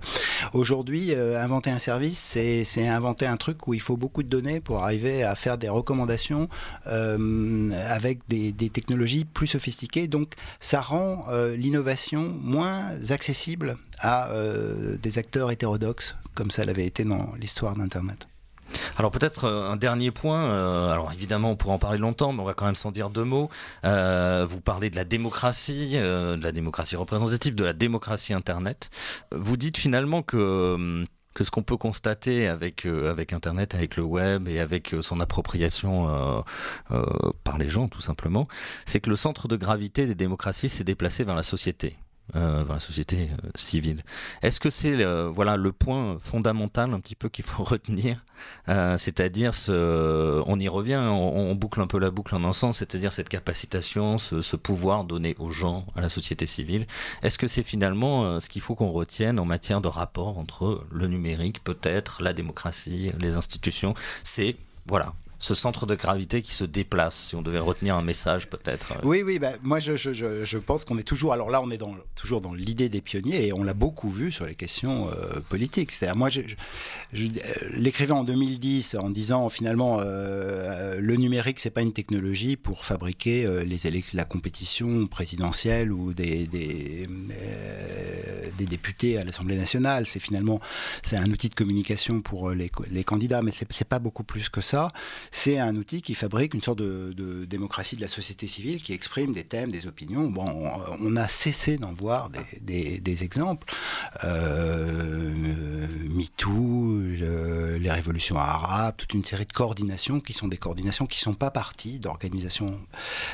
aujourd'hui, 0.53 1.13
euh, 1.13 1.41
inventer 1.41 1.69
un 1.69 1.79
service, 1.79 2.19
c'est 2.19 2.87
inventer 2.87 3.25
un 3.25 3.37
truc 3.37 3.67
où 3.67 3.73
il 3.73 3.81
faut 3.81 3.97
beaucoup 3.97 4.23
de 4.23 4.29
données 4.29 4.59
pour 4.59 4.83
arriver 4.83 5.23
à 5.23 5.35
faire 5.35 5.57
des 5.57 5.69
recommandations 5.69 6.49
euh, 6.87 7.69
avec 7.89 8.27
des, 8.27 8.51
des, 8.51 8.69
technologies 8.69 9.25
plus 9.25 9.47
sophistiquées. 9.47 10.07
Donc, 10.07 10.33
ça 10.59 10.81
rend 10.81 11.25
l'innovation 11.55 12.33
moins 12.41 12.81
accessible 13.09 13.77
à 13.99 14.29
des 15.01 15.17
acteurs 15.17 15.51
hétérodoxes, 15.51 16.15
comme 16.33 16.51
ça 16.51 16.65
l'avait 16.65 16.85
été 16.85 17.03
dans 17.05 17.33
l'histoire 17.39 17.75
d'Internet. 17.75 18.27
Alors 18.97 19.11
peut-être 19.11 19.45
euh, 19.45 19.69
un 19.69 19.75
dernier 19.75 20.11
point, 20.11 20.45
euh, 20.45 20.91
alors 20.91 21.11
évidemment 21.11 21.51
on 21.51 21.55
pourrait 21.55 21.73
en 21.73 21.79
parler 21.79 21.97
longtemps, 21.97 22.33
mais 22.33 22.41
on 22.41 22.45
va 22.45 22.53
quand 22.53 22.65
même 22.65 22.75
s'en 22.75 22.91
dire 22.91 23.09
deux 23.09 23.23
mots. 23.23 23.49
Euh, 23.83 24.45
vous 24.47 24.61
parlez 24.61 24.89
de 24.89 24.95
la 24.95 25.05
démocratie, 25.05 25.93
de 25.93 26.41
la 26.41 26.51
démocratie 26.51 26.95
représentative, 26.95 27.55
de 27.55 27.63
la 27.63 27.73
démocratie 27.73 28.33
Internet. 28.33 28.89
Vous 29.31 29.57
dites 29.57 29.77
finalement 29.77 30.21
que 30.21 31.03
que 31.33 31.43
ce 31.43 31.51
qu'on 31.51 31.63
peut 31.63 31.75
constater 31.75 32.47
avec, 32.47 32.85
avec 32.85 33.33
Internet, 33.33 33.75
avec 33.75 33.97
le 33.97 34.03
web 34.03 34.47
et 34.47 34.61
avec 34.61 34.95
son 35.01 35.19
appropriation 35.19 36.43
par 37.43 37.57
les 37.57 37.67
gens 37.67 37.89
tout 37.89 37.99
simplement, 37.99 38.47
c'est 38.85 39.01
que 39.01 39.09
le 39.09 39.17
centre 39.17 39.49
de 39.49 39.57
gravité 39.57 40.05
des 40.05 40.15
démocraties 40.15 40.69
s'est 40.69 40.85
déplacé 40.85 41.25
vers 41.25 41.35
la 41.35 41.43
société 41.43 41.97
euh, 42.35 42.63
dans 42.63 42.73
la 42.73 42.79
société 42.79 43.29
euh, 43.31 43.49
civile. 43.55 44.03
Est-ce 44.41 44.59
que 44.59 44.69
c'est 44.69 45.03
voilà 45.29 45.57
le 45.57 45.71
point 45.71 46.17
fondamental 46.19 46.93
un 46.93 46.99
petit 46.99 47.15
peu 47.15 47.29
qu'il 47.29 47.45
faut 47.45 47.63
retenir, 47.75 48.23
euh, 48.69 48.97
c'est-à-dire 48.97 49.53
ce, 49.53 50.41
on 50.45 50.59
y 50.59 50.67
revient, 50.67 51.01
on, 51.09 51.55
boucle 51.55 51.79
un 51.81 51.87
peu 51.87 51.99
la 51.99 52.11
boucle 52.11 52.35
en 52.35 52.43
un 52.43 52.53
sens, 52.53 52.79
c'est-à-dire 52.79 53.13
cette 53.13 53.29
capacitation, 53.29 54.17
ce, 54.17 54.55
pouvoir 54.55 55.03
donné 55.03 55.35
aux 55.37 55.49
gens, 55.49 55.85
à 55.95 56.01
la 56.01 56.09
société 56.09 56.45
civile. 56.45 56.87
Est-ce 57.21 57.37
que 57.37 57.47
c'est 57.47 57.63
finalement 57.63 58.25
euh, 58.25 58.39
ce 58.39 58.49
qu'il 58.49 58.61
faut 58.61 58.75
qu'on 58.75 58.91
retienne 58.91 59.39
en 59.39 59.45
matière 59.45 59.81
de 59.81 59.87
rapport 59.87 60.37
entre 60.37 60.85
le 60.91 61.07
numérique, 61.07 61.63
peut-être 61.63 62.21
la 62.21 62.33
démocratie, 62.33 63.11
les 63.19 63.35
institutions? 63.35 63.93
C'est 64.23 64.55
voilà, 64.87 65.13
ce 65.45 65.53
centre 65.53 65.85
de 65.85 65.93
gravité 65.93 66.41
qui 66.41 66.53
se 66.53 66.63
déplace, 66.63 67.27
si 67.27 67.35
on 67.35 67.43
devait 67.43 67.59
retenir 67.59 67.95
un 67.95 68.01
message 68.01 68.47
peut-être. 68.49 68.93
Euh. 68.93 69.01
Oui, 69.03 69.21
oui, 69.21 69.37
bah, 69.37 69.51
moi 69.61 69.79
je, 69.79 69.95
je, 69.95 70.11
je, 70.11 70.57
pense 70.57 70.85
qu'on 70.85 70.97
est 70.97 71.03
toujours, 71.03 71.33
alors 71.33 71.51
là 71.51 71.61
on 71.61 71.69
est 71.69 71.79
toujours 72.15 72.41
dans 72.41 72.55
l'idée 72.55 72.89
des 72.89 73.01
pionniers 73.01 73.45
et 73.47 73.53
on 73.53 73.63
l'a 73.63 73.75
beaucoup 73.75 74.09
vu 74.09 74.31
sur 74.31 74.47
les 74.47 74.55
questions 74.55 75.07
euh, 75.11 75.39
politiques. 75.47 75.91
C'est-à-dire 75.91 76.15
moi, 76.15 76.29
euh, 76.35 76.41
l'écrivain 77.75 78.15
en 78.15 78.23
2010 78.23 78.95
en 78.95 79.11
disant 79.11 79.49
finalement 79.49 79.99
le 79.99 81.15
numérique 81.15 81.59
c'est 81.59 81.69
pas 81.69 81.83
une 81.83 81.93
technologie 81.93 82.57
pour 82.57 82.83
fabriquer 82.83 83.47
les 83.65 83.77
la 84.13 84.25
compétition 84.25 85.05
présidentielle 85.05 85.91
ou 85.91 86.13
des 86.13 86.47
députés 88.59 89.19
à 89.19 89.23
l'Assemblée 89.23 89.57
nationale. 89.57 90.07
C'est 90.07 90.19
finalement 90.19 90.59
c'est 91.03 91.17
un 91.17 91.29
outil 91.29 91.49
de 91.49 91.55
communication 91.55 92.21
pour 92.21 92.49
les, 92.49 92.71
les 92.89 93.03
candidats, 93.03 93.43
mais 93.43 93.51
c'est 93.51 93.87
pas 93.87 93.99
beaucoup 93.99 94.23
plus 94.23 94.49
que 94.49 94.61
ça 94.61 94.91
c'est 95.35 95.59
un 95.59 95.75
outil 95.75 96.01
qui 96.01 96.15
fabrique 96.15 96.53
une 96.53 96.61
sorte 96.61 96.79
de, 96.79 97.43
démocratie 97.43 97.97
de 97.97 98.01
la 98.01 98.07
société 98.07 98.47
civile 98.47 98.81
qui 98.81 98.93
exprime 98.93 99.33
des 99.33 99.43
thèmes, 99.43 99.69
des 99.69 99.85
opinions. 99.85 100.29
Bon, 100.29 100.45
on, 101.01 101.15
a 101.17 101.27
cessé 101.27 101.77
d'en 101.77 101.91
voir 101.91 102.29
des, 102.61 103.23
exemples. 103.23 103.67
Euh, 104.23 105.33
MeToo, 106.09 107.01
les 107.79 107.91
révolutions 107.91 108.37
arabes, 108.37 108.95
toute 108.97 109.13
une 109.13 109.25
série 109.25 109.45
de 109.45 109.51
coordinations 109.51 110.21
qui 110.21 110.31
sont 110.31 110.47
des 110.47 110.57
coordinations 110.57 111.05
qui 111.05 111.19
ne 111.19 111.23
sont 111.23 111.33
pas 111.33 111.51
parties 111.51 111.99
d'organisations 111.99 112.79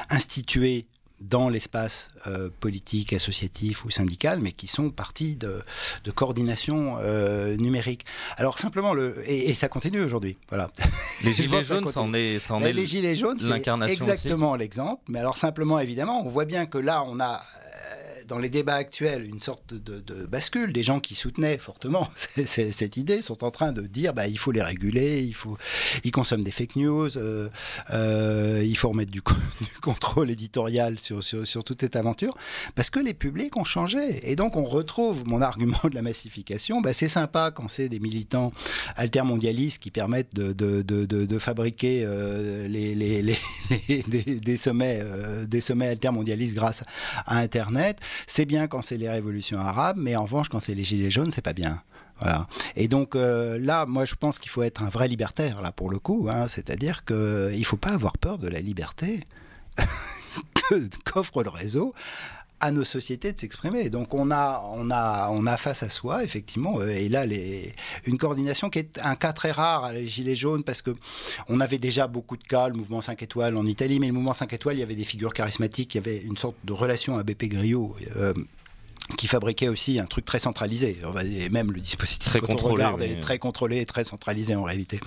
instituées 0.09 0.87
dans 1.21 1.49
l'espace 1.49 2.09
euh, 2.27 2.49
politique, 2.59 3.13
associatif 3.13 3.85
ou 3.85 3.89
syndical, 3.89 4.39
mais 4.41 4.51
qui 4.51 4.67
sont 4.67 4.89
partis 4.89 5.35
de, 5.35 5.61
coordination 6.13 6.97
euh, 6.99 7.55
numérique. 7.57 8.05
Alors 8.37 8.59
simplement, 8.59 8.93
le, 8.93 9.21
et, 9.29 9.53
ça 9.55 9.69
continue 9.69 10.01
aujourd'hui. 10.01 10.37
Voilà. 10.49 10.69
Les 11.23 11.33
gilets 11.33 11.63
jaunes, 11.63 11.87
c'en 11.87 12.13
est, 12.13 12.35
est 12.35 12.73
les 12.73 12.85
gilets 12.85 13.15
jaunes, 13.15 13.39
c'est 13.39 13.91
exactement 13.91 14.55
l'exemple. 14.55 15.01
Mais 15.07 15.19
alors 15.19 15.37
simplement, 15.37 15.79
évidemment, 15.79 16.25
on 16.25 16.29
voit 16.29 16.45
bien 16.45 16.65
que 16.65 16.77
là, 16.77 17.03
on 17.05 17.19
a 17.19 17.41
dans 18.31 18.39
les 18.39 18.49
débats 18.49 18.75
actuels 18.75 19.25
une 19.25 19.41
sorte 19.41 19.73
de, 19.73 20.25
bascule. 20.25 20.71
Des 20.71 20.83
gens 20.83 21.01
qui 21.01 21.15
soutenaient 21.15 21.57
fortement 21.57 22.07
cette 22.45 22.95
idée 22.95 23.21
sont 23.21 23.43
en 23.43 23.51
train 23.51 23.73
de 23.73 23.81
dire 23.81 24.13
bah, 24.13 24.27
il 24.27 24.37
faut 24.37 24.51
les 24.51 24.61
réguler, 24.61 25.21
il 25.21 25.33
faut, 25.33 25.57
ils 26.05 26.11
consomment 26.11 26.43
des 26.43 26.51
fake 26.51 26.77
news, 26.77 27.17
euh, 27.17 27.49
euh, 27.89 28.63
il 28.63 28.77
faut 28.77 28.87
remettre 28.87 29.11
du, 29.11 29.21
contrôle 29.81 30.31
éditorial 30.31 30.97
sur, 30.97 31.19
toute 31.65 31.81
cette 31.81 31.97
aventure, 31.97 32.37
parce 32.73 32.89
que 32.89 33.01
les 33.01 33.13
publics 33.13 33.57
ont 33.57 33.65
changé. 33.65 34.21
Et 34.23 34.37
donc 34.37 34.55
on 34.55 34.63
retrouve 34.63 35.27
mon 35.27 35.41
argument 35.51 35.81
de 35.83 35.95
la 35.95 36.01
massification. 36.01 36.79
Bah, 36.79 36.93
c'est 36.93 37.09
sympa 37.09 37.51
quand 37.51 37.67
c'est 37.67 37.89
des 37.89 37.99
militants 37.99 38.53
altermondialistes 38.95 39.83
qui 39.83 39.91
permettent 39.91 40.35
de, 40.35 41.37
fabriquer 41.37 42.05
euh, 42.05 42.65
les, 42.69 43.35
des, 44.39 44.57
sommets, 44.57 45.01
des 45.47 45.59
sommets 45.59 45.87
altermondialistes 45.89 46.55
grâce 46.55 46.85
à 47.25 47.39
Internet. 47.39 47.99
C'est 48.27 48.45
bien 48.45 48.67
quand 48.67 48.81
c'est 48.81 48.97
les 48.97 49.09
révolutions 49.09 49.59
arabes, 49.59 49.97
mais 49.99 50.15
en 50.15 50.23
revanche, 50.23 50.49
quand 50.49 50.59
c'est 50.59 50.75
les 50.75 50.83
gilets 50.83 51.09
jaunes, 51.09 51.31
c'est 51.31 51.41
pas 51.41 51.53
bien. 51.53 51.81
Voilà. 52.19 52.47
Et 52.75 52.87
donc 52.87 53.15
euh, 53.15 53.57
là, 53.59 53.85
moi, 53.85 54.05
je 54.05 54.15
pense 54.15 54.37
qu'il 54.39 54.51
faut 54.51 54.63
être 54.63 54.83
un 54.83 54.89
vrai 54.89 55.07
libertaire, 55.07 55.61
là, 55.61 55.71
pour 55.71 55.89
le 55.89 55.99
coup. 55.99 56.27
Hein. 56.29 56.47
C'est-à-dire 56.47 57.03
qu'il 57.03 57.15
ne 57.17 57.63
faut 57.63 57.77
pas 57.77 57.91
avoir 57.91 58.17
peur 58.17 58.37
de 58.37 58.47
la 58.47 58.59
liberté 58.59 59.21
qu'offre 61.05 61.43
le 61.43 61.49
réseau 61.49 61.93
à 62.61 62.71
nos 62.71 62.83
sociétés 62.83 63.33
de 63.33 63.39
s'exprimer. 63.39 63.89
Donc 63.89 64.13
on 64.13 64.31
a, 64.31 64.63
on, 64.73 64.89
a, 64.91 65.29
on 65.31 65.45
a 65.47 65.57
face 65.57 65.83
à 65.83 65.89
soi, 65.89 66.23
effectivement, 66.23 66.79
euh, 66.79 66.87
et 66.89 67.09
là, 67.09 67.25
les, 67.25 67.73
une 68.05 68.17
coordination 68.17 68.69
qui 68.69 68.79
est 68.79 68.99
un 69.03 69.15
cas 69.15 69.33
très 69.33 69.51
rare 69.51 69.83
à 69.83 69.93
les 69.93 70.07
Gilets 70.07 70.35
jaunes, 70.35 70.63
parce 70.63 70.81
que 70.81 70.91
on 71.49 71.59
avait 71.59 71.79
déjà 71.79 72.07
beaucoup 72.07 72.37
de 72.37 72.43
cas, 72.43 72.69
le 72.69 72.75
mouvement 72.75 73.01
5 73.01 73.21
étoiles 73.23 73.57
en 73.57 73.65
Italie, 73.65 73.99
mais 73.99 74.07
le 74.07 74.13
mouvement 74.13 74.33
5 74.33 74.53
étoiles, 74.53 74.77
il 74.77 74.79
y 74.79 74.83
avait 74.83 74.95
des 74.95 75.03
figures 75.03 75.33
charismatiques, 75.33 75.95
il 75.95 75.97
y 75.97 75.99
avait 75.99 76.19
une 76.19 76.37
sorte 76.37 76.55
de 76.63 76.73
relation 76.73 77.17
à 77.17 77.23
BP 77.23 77.45
Griot. 77.49 77.95
Euh, 78.15 78.33
qui 79.17 79.27
fabriquait 79.27 79.67
aussi 79.67 79.99
un 79.99 80.05
truc 80.05 80.23
très 80.23 80.39
centralisé. 80.39 80.97
Et 81.25 81.49
même 81.49 81.73
le 81.73 81.81
dispositif 81.81 82.29
très 82.29 82.39
contrôlé, 82.39 82.85
est 83.01 83.19
très 83.19 83.39
contrôlé 83.39 83.79
et 83.81 83.85
très 83.85 84.05
centralisé 84.05 84.55
en 84.55 84.63
réalité. 84.63 85.01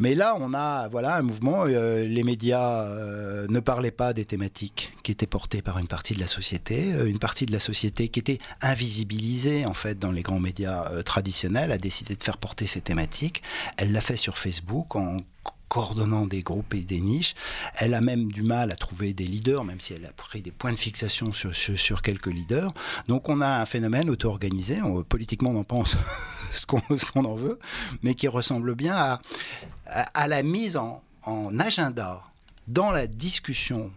Mais 0.00 0.14
là, 0.14 0.36
on 0.40 0.54
a 0.54 0.88
voilà 0.88 1.16
un 1.16 1.22
mouvement. 1.22 1.64
Euh, 1.66 2.04
les 2.04 2.22
médias 2.22 2.84
euh, 2.86 3.46
ne 3.48 3.60
parlaient 3.60 3.90
pas 3.90 4.12
des 4.12 4.24
thématiques 4.24 4.92
qui 5.02 5.12
étaient 5.12 5.26
portées 5.26 5.62
par 5.62 5.78
une 5.78 5.86
partie 5.86 6.14
de 6.14 6.20
la 6.20 6.26
société, 6.26 6.92
euh, 6.94 7.08
une 7.08 7.18
partie 7.18 7.46
de 7.46 7.52
la 7.52 7.60
société 7.60 8.08
qui 8.08 8.18
était 8.18 8.38
invisibilisée 8.60 9.66
en 9.66 9.74
fait 9.74 9.98
dans 9.98 10.10
les 10.10 10.22
grands 10.22 10.40
médias 10.40 11.02
traditionnels 11.02 11.72
a 11.72 11.78
décidé 11.78 12.14
de 12.14 12.22
faire 12.22 12.38
porter 12.38 12.66
ces 12.66 12.80
thématiques. 12.80 13.42
Elle 13.76 13.92
l'a 13.92 14.00
fait 14.00 14.16
sur 14.16 14.38
Facebook 14.38 14.96
en 14.96 15.20
coordonnant 15.72 16.26
des 16.26 16.42
groupes 16.42 16.74
et 16.74 16.82
des 16.82 17.00
niches. 17.00 17.34
Elle 17.76 17.94
a 17.94 18.02
même 18.02 18.30
du 18.30 18.42
mal 18.42 18.70
à 18.70 18.76
trouver 18.76 19.14
des 19.14 19.24
leaders, 19.24 19.64
même 19.64 19.80
si 19.80 19.94
elle 19.94 20.04
a 20.04 20.12
pris 20.12 20.42
des 20.42 20.50
points 20.50 20.72
de 20.72 20.76
fixation 20.76 21.32
sur, 21.32 21.56
sur, 21.56 22.02
quelques 22.02 22.26
leaders. 22.26 22.74
Donc 23.08 23.30
on 23.30 23.40
a 23.40 23.48
un 23.48 23.64
phénomène 23.64 24.10
auto-organisé, 24.10 24.80
politiquement 25.08 25.48
on 25.48 25.60
en 25.60 25.64
pense 25.64 25.96
ce 26.52 26.66
qu'on 26.66 27.24
en 27.24 27.34
veut, 27.34 27.58
mais 28.02 28.14
qui 28.14 28.28
ressemble 28.28 28.74
bien 28.74 28.94
à, 28.94 29.20
à, 29.86 30.28
la 30.28 30.42
mise 30.42 30.76
en, 30.76 31.02
en 31.22 31.58
agenda 31.58 32.22
dans 32.68 32.90
la 32.90 33.06
discussion 33.06 33.90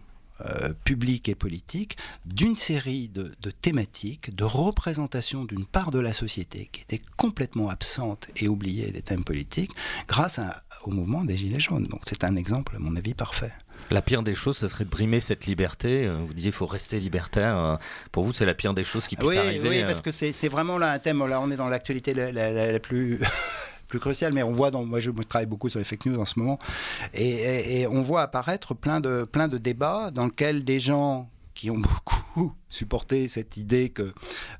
euh, 0.44 0.74
publique 0.84 1.30
et 1.30 1.34
politique 1.34 1.96
d'une 2.26 2.56
série 2.56 3.08
de, 3.08 3.32
thématiques, 3.62 4.36
de 4.36 4.44
représentations 4.44 5.46
d'une 5.46 5.64
part 5.64 5.90
de 5.90 5.98
la 5.98 6.12
société 6.12 6.68
qui 6.70 6.82
était 6.82 7.00
complètement 7.16 7.70
absente 7.70 8.28
et 8.36 8.46
oubliée 8.46 8.90
des 8.90 9.00
thèmes 9.00 9.24
politiques 9.24 9.70
grâce 10.06 10.38
au 10.86 10.90
mouvement 10.90 11.24
des 11.24 11.36
Gilets 11.36 11.60
jaunes. 11.60 11.86
Donc 11.86 12.00
c'est 12.06 12.24
un 12.24 12.36
exemple, 12.36 12.76
à 12.76 12.78
mon 12.78 12.94
avis, 12.96 13.14
parfait. 13.14 13.52
La 13.90 14.02
pire 14.02 14.22
des 14.22 14.34
choses, 14.34 14.56
ce 14.56 14.68
serait 14.68 14.84
de 14.84 14.90
brimer 14.90 15.20
cette 15.20 15.46
liberté. 15.46 16.06
Euh, 16.06 16.16
vous 16.26 16.34
disiez, 16.34 16.50
il 16.50 16.54
faut 16.54 16.66
rester 16.66 16.98
libertaire. 16.98 17.56
Euh, 17.56 17.76
pour 18.12 18.24
vous, 18.24 18.32
c'est 18.32 18.46
la 18.46 18.54
pire 18.54 18.74
des 18.74 18.84
choses 18.84 19.06
qui 19.06 19.16
puissent 19.16 19.36
arriver. 19.36 19.68
Oui, 19.68 19.84
parce 19.84 20.00
que 20.00 20.10
c'est 20.10 20.48
vraiment 20.48 20.78
là 20.78 20.92
un 20.92 20.98
thème. 20.98 21.24
Là, 21.26 21.40
on 21.40 21.50
est 21.50 21.56
dans 21.56 21.68
l'actualité 21.68 22.14
la, 22.14 22.80
plus 22.80 23.20
plus 23.88 24.00
crucial, 24.00 24.32
mais 24.32 24.42
on 24.42 24.50
voit, 24.50 24.72
dans, 24.72 24.84
moi 24.84 24.98
je 24.98 25.12
travaille 25.12 25.46
beaucoup 25.46 25.68
sur 25.68 25.78
les 25.78 25.84
fake 25.84 26.06
news 26.06 26.18
en 26.18 26.24
ce 26.24 26.40
moment, 26.40 26.58
et, 27.14 27.86
on 27.88 28.02
voit 28.02 28.22
apparaître 28.22 28.74
plein 28.74 28.98
de, 28.98 29.24
plein 29.30 29.46
de 29.46 29.58
débats 29.58 30.10
dans 30.12 30.24
lesquels 30.24 30.64
des 30.64 30.80
gens 30.80 31.30
qui 31.54 31.70
ont 31.70 31.78
beaucoup 31.78 32.25
supporter 32.68 33.28
cette 33.28 33.56
idée 33.56 33.88
que 33.88 34.12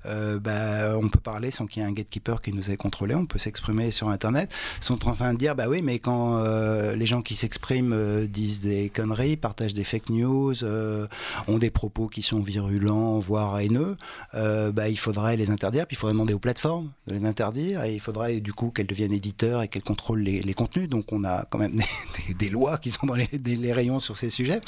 euh, 0.07 0.39
bah, 0.39 0.97
on 0.97 1.09
peut 1.09 1.21
parler 1.21 1.51
sans 1.51 1.67
qu'il 1.67 1.83
y 1.83 1.85
ait 1.85 1.89
un 1.89 1.93
gatekeeper 1.93 2.41
qui 2.41 2.53
nous 2.53 2.71
ait 2.71 2.77
contrôlé, 2.77 3.15
on 3.15 3.27
peut 3.27 3.39
s'exprimer 3.39 3.91
sur 3.91 4.09
Internet, 4.09 4.53
sont 4.81 5.07
en 5.09 5.15
train 5.15 5.35
de 5.35 5.39
dire 5.39 5.55
bah 5.55 5.67
oui, 5.69 5.83
mais 5.83 5.99
quand 5.99 6.39
euh, 6.39 6.95
les 6.95 7.07
gens 7.07 7.23
qui 7.23 7.35
s'expriment 7.35 7.93
euh, 7.93 8.27
disent 8.27 8.63
des 8.63 8.91
conneries, 8.91 9.37
partagent 9.37 9.75
des 9.75 9.85
fake 9.85 10.11
news, 10.11 10.55
ont 10.65 11.59
des 11.59 11.71
propos 11.71 12.07
qui 12.07 12.23
sont 12.23 12.41
virulents, 12.41 13.19
voire 13.19 13.59
haineux, 13.59 13.97
bah, 14.33 14.89
il 14.89 14.99
faudrait 14.99 15.37
les 15.37 15.51
interdire, 15.51 15.87
puis 15.87 15.97
il 15.97 15.99
faudrait 15.99 16.15
demander 16.15 16.35
aux 16.35 16.39
plateformes 16.39 16.91
de 17.07 17.15
les 17.15 17.25
interdire, 17.25 17.85
et 17.85 17.95
il 17.95 18.01
faudrait 18.01 18.41
du 18.41 18.53
coup 18.53 18.71
qu'elles 18.71 18.87
deviennent 18.87 19.13
éditeurs 19.13 19.63
et 19.63 19.69
qu'elles 19.69 19.83
contrôlent 19.83 20.23
les, 20.23 20.55
contenus. 20.55 20.89
Donc 20.89 21.13
on 21.13 21.25
a 21.25 21.45
quand 21.51 21.59
même 21.59 21.77
des, 22.39 22.49
lois 22.49 22.79
qui 22.79 22.91
sont 22.91 23.07
dans 23.07 23.15
les, 23.15 23.29
les, 23.45 23.73
rayons 23.73 24.01
sur 24.01 24.17
ces 24.17 24.31
sujets, 24.31 24.61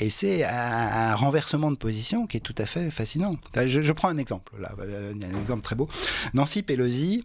et 0.00 0.10
c'est 0.10 0.44
un, 0.44 0.50
un 0.50 1.14
renversement 1.14 1.70
de 1.70 1.76
position 1.76 2.26
qui 2.26 2.36
est 2.36 2.43
tout 2.44 2.54
à 2.58 2.66
fait 2.66 2.90
fascinant. 2.90 3.34
Je, 3.56 3.92
prends 3.92 4.08
un 4.08 4.18
exemple, 4.18 4.52
là, 4.60 4.72
un 4.78 5.40
exemple 5.40 5.62
très 5.62 5.74
beau. 5.74 5.88
Nancy 6.34 6.62
Pelosi, 6.62 7.24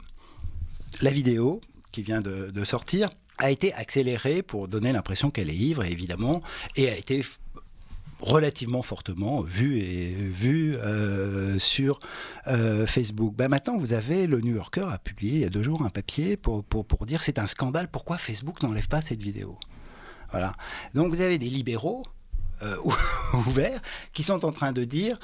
la 1.01 1.11
vidéo 1.11 1.61
qui 1.91 2.01
vient 2.01 2.21
de, 2.21 2.63
sortir, 2.63 3.09
a 3.37 3.51
été 3.51 3.73
accélérée 3.73 4.41
pour 4.41 4.67
donner 4.67 4.91
l'impression 4.91 5.29
qu'elle 5.29 5.49
est 5.49 5.55
ivre, 5.55 5.83
évidemment, 5.83 6.41
et 6.75 6.89
a 6.89 6.97
été 6.97 7.23
relativement 8.19 8.83
fortement 8.83 9.41
vu 9.41 9.77
et 9.79 10.09
vu 10.09 10.75
sur 11.59 11.99
Facebook. 12.87 13.35
Ben 13.35 13.47
maintenant, 13.47 13.77
vous 13.77 13.93
avez 13.93 14.25
le 14.25 14.41
New 14.41 14.55
Yorker 14.55 14.87
a 14.91 14.97
publié 14.97 15.35
il 15.35 15.41
y 15.41 15.45
a 15.45 15.49
deux 15.49 15.63
jours 15.63 15.83
un 15.83 15.89
papier 15.89 16.37
pour, 16.37 16.63
pour, 16.63 16.85
pour 16.85 17.05
dire 17.05 17.21
c'est 17.21 17.39
un 17.39 17.47
scandale. 17.47 17.87
Pourquoi 17.87 18.17
Facebook 18.17 18.63
n'enlève 18.63 18.87
pas 18.87 19.01
cette 19.01 19.21
vidéo? 19.21 19.57
Voilà. 20.31 20.51
Donc 20.93 21.13
vous 21.13 21.21
avez 21.21 21.37
des 21.37 21.49
libéraux 21.49 22.05
ouverts 23.47 23.81
qui 24.13 24.23
sont 24.23 24.43
en 24.45 24.51
train 24.51 24.71
de 24.71 24.83
dire 24.83 25.17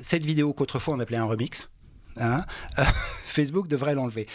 cette 0.00 0.24
vidéo 0.24 0.52
qu'autrefois 0.52 0.94
on 0.94 1.00
appelait 1.00 1.18
un 1.18 1.24
remix. 1.24 1.68
Hein, 2.20 2.44
Facebook 3.24 3.68
devrait 3.68 3.94
l'enlever. 3.94 4.26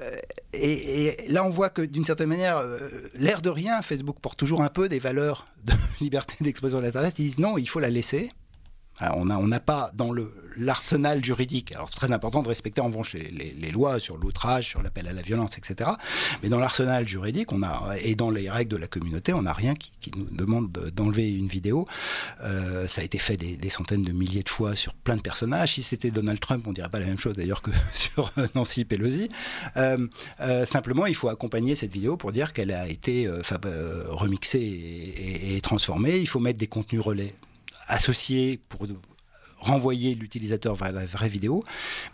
Euh, 0.00 0.16
et, 0.52 1.16
là, 1.28 1.44
on 1.44 1.50
voit 1.50 1.70
que 1.70 1.82
d'une 1.82 2.04
certaine 2.04 2.28
manière, 2.28 2.58
euh, 2.58 2.78
l'air 3.14 3.42
de 3.42 3.50
rien, 3.50 3.82
Facebook 3.82 4.18
porte 4.20 4.38
toujours 4.38 4.62
un 4.62 4.68
peu 4.68 4.88
des 4.88 4.98
valeurs 4.98 5.46
de 5.64 5.72
liberté 6.00 6.36
d'expression 6.40 6.78
de 6.78 6.84
l'Internet. 6.84 7.18
Ils 7.18 7.26
disent 7.26 7.38
non, 7.38 7.58
il 7.58 7.68
faut 7.68 7.80
la 7.80 7.90
laisser. 7.90 8.30
on 9.00 9.24
n'a 9.24 9.60
pas 9.60 9.90
dans 9.94 10.12
le, 10.12 10.32
l'arsenal 10.56 11.24
juridique. 11.24 11.72
Alors 11.72 11.88
c'est 11.88 11.96
très 11.96 12.12
important 12.12 12.42
de 12.42 12.48
respecter 12.48 12.80
en 12.80 12.86
revanche 12.86 13.14
les, 13.14 13.70
lois 13.70 14.00
sur 14.00 14.16
l'outrage, 14.16 14.68
sur 14.68 14.82
l'appel 14.82 15.06
à 15.08 15.12
la 15.12 15.22
violence, 15.22 15.58
etc. 15.58 15.90
Mais 16.42 16.48
dans 16.48 16.58
l'arsenal 16.58 17.06
juridique, 17.06 17.52
on 17.52 17.62
a 17.62 17.94
et 18.02 18.14
dans 18.14 18.30
les 18.30 18.48
règles 18.48 18.72
de 18.72 18.76
la 18.76 18.86
communauté, 18.86 19.32
on 19.32 19.42
n'a 19.42 19.52
rien 19.52 19.74
qui, 19.74 19.90
nous 20.16 20.24
demande 20.30 20.70
d'enlever 20.94 21.32
une 21.34 21.48
vidéo. 21.48 21.84
Euh, 22.42 22.86
ça 22.86 23.00
a 23.00 23.04
été 23.04 23.18
fait 23.18 23.36
des, 23.36 23.70
centaines 23.70 24.02
de 24.02 24.12
milliers 24.12 24.44
de 24.44 24.48
fois 24.48 24.76
sur 24.76 24.94
plein 24.94 25.16
de 25.16 25.20
personnages. 25.20 25.74
Si 25.74 25.82
c'était 25.82 26.12
Donald 26.12 26.38
Trump, 26.38 26.64
on 26.68 26.72
dirait 26.72 26.88
pas 26.88 27.00
la 27.00 27.06
même 27.06 27.18
chose 27.18 27.34
d'ailleurs 27.34 27.60
que 27.60 27.72
sur 27.94 28.32
Nancy 28.54 28.84
Pelosi. 28.84 29.28
Euh, 29.76 30.06
euh, 30.40 30.64
simplement, 30.64 31.06
il 31.06 31.16
faut 31.16 31.28
accompagner 31.28 31.74
cette 31.74 31.92
vidéo 31.92 32.16
pour 32.16 32.30
dire 32.30 32.52
qu'elle 32.52 32.70
a 32.70 32.88
été 32.88 33.28
remixée 34.08 34.60
et, 34.60 35.56
et 35.56 35.60
transformée. 35.60 36.18
Il 36.18 36.28
faut 36.28 36.40
mettre 36.40 36.58
des 36.58 36.68
contenus 36.68 37.00
relais 37.00 37.34
associés 37.88 38.60
pour 38.68 38.86
renvoyer 39.58 40.14
l'utilisateur 40.14 40.74
vers 40.74 40.92
la 40.92 41.06
vraie 41.06 41.28
vidéo, 41.28 41.64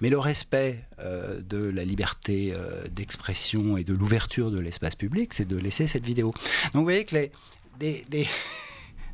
mais 0.01 0.11
le 0.11 0.18
respect 0.18 0.84
euh, 1.01 1.40
de 1.40 1.59
la 1.59 1.84
liberté 1.84 2.55
euh, 2.57 2.86
d'expression 2.88 3.76
et 3.76 3.84
de 3.84 3.95
l'ouverture 3.95 4.51
de 4.51 4.61
l'espace 4.61 4.95
public, 4.95 5.34
c'est 5.34 5.47
de 5.47 5.57
laisser 5.57 5.86
cette 5.86 6.05
vidéo. 6.05 6.32
Donc 6.72 6.80
vous 6.80 6.84
voyez 6.84 7.05
que 7.05 7.16
les, 7.16 7.32
des, 7.80 8.05
des, 8.09 8.26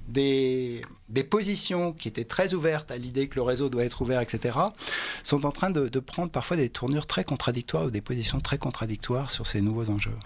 des, 1.08 1.24
positions 1.24 1.92
qui 1.92 2.08
étaient 2.08 2.24
très 2.24 2.54
ouvertes 2.54 2.90
à 2.90 2.98
l'idée 2.98 3.28
que 3.28 3.36
le 3.36 3.42
réseau 3.42 3.68
doit 3.68 3.84
être 3.84 4.02
ouvert, 4.02 4.20
etc., 4.20 4.56
sont 5.22 5.46
en 5.46 5.52
train 5.52 5.70
de 5.70 5.98
prendre 5.98 6.30
parfois 6.30 6.56
des 6.56 6.68
tournures 6.68 7.06
très 7.06 7.24
contradictoires 7.24 7.86
ou 7.86 7.90
des 7.90 8.00
positions 8.00 8.40
très 8.40 8.58
contradictoires 8.58 9.30
sur 9.30 9.46
ces 9.46 9.60
nouveaux 9.60 9.90
enjeux. 9.90 10.18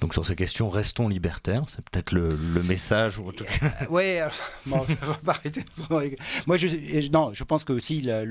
Donc 0.00 0.14
sur 0.14 0.26
ces 0.26 0.36
questions, 0.36 0.68
restons 0.68 1.08
libertaires, 1.08 1.64
c'est 1.68 1.84
peut-être 1.88 2.12
le, 2.12 2.36
message. 2.62 3.18
oui, 3.90 4.18
bon, 4.66 4.84
moi 6.46 6.56
je, 6.56 7.10
non, 7.10 7.32
je 7.32 7.44
pense 7.44 7.64
que 7.64 7.72
aussi 7.72 8.00
la, 8.00 8.24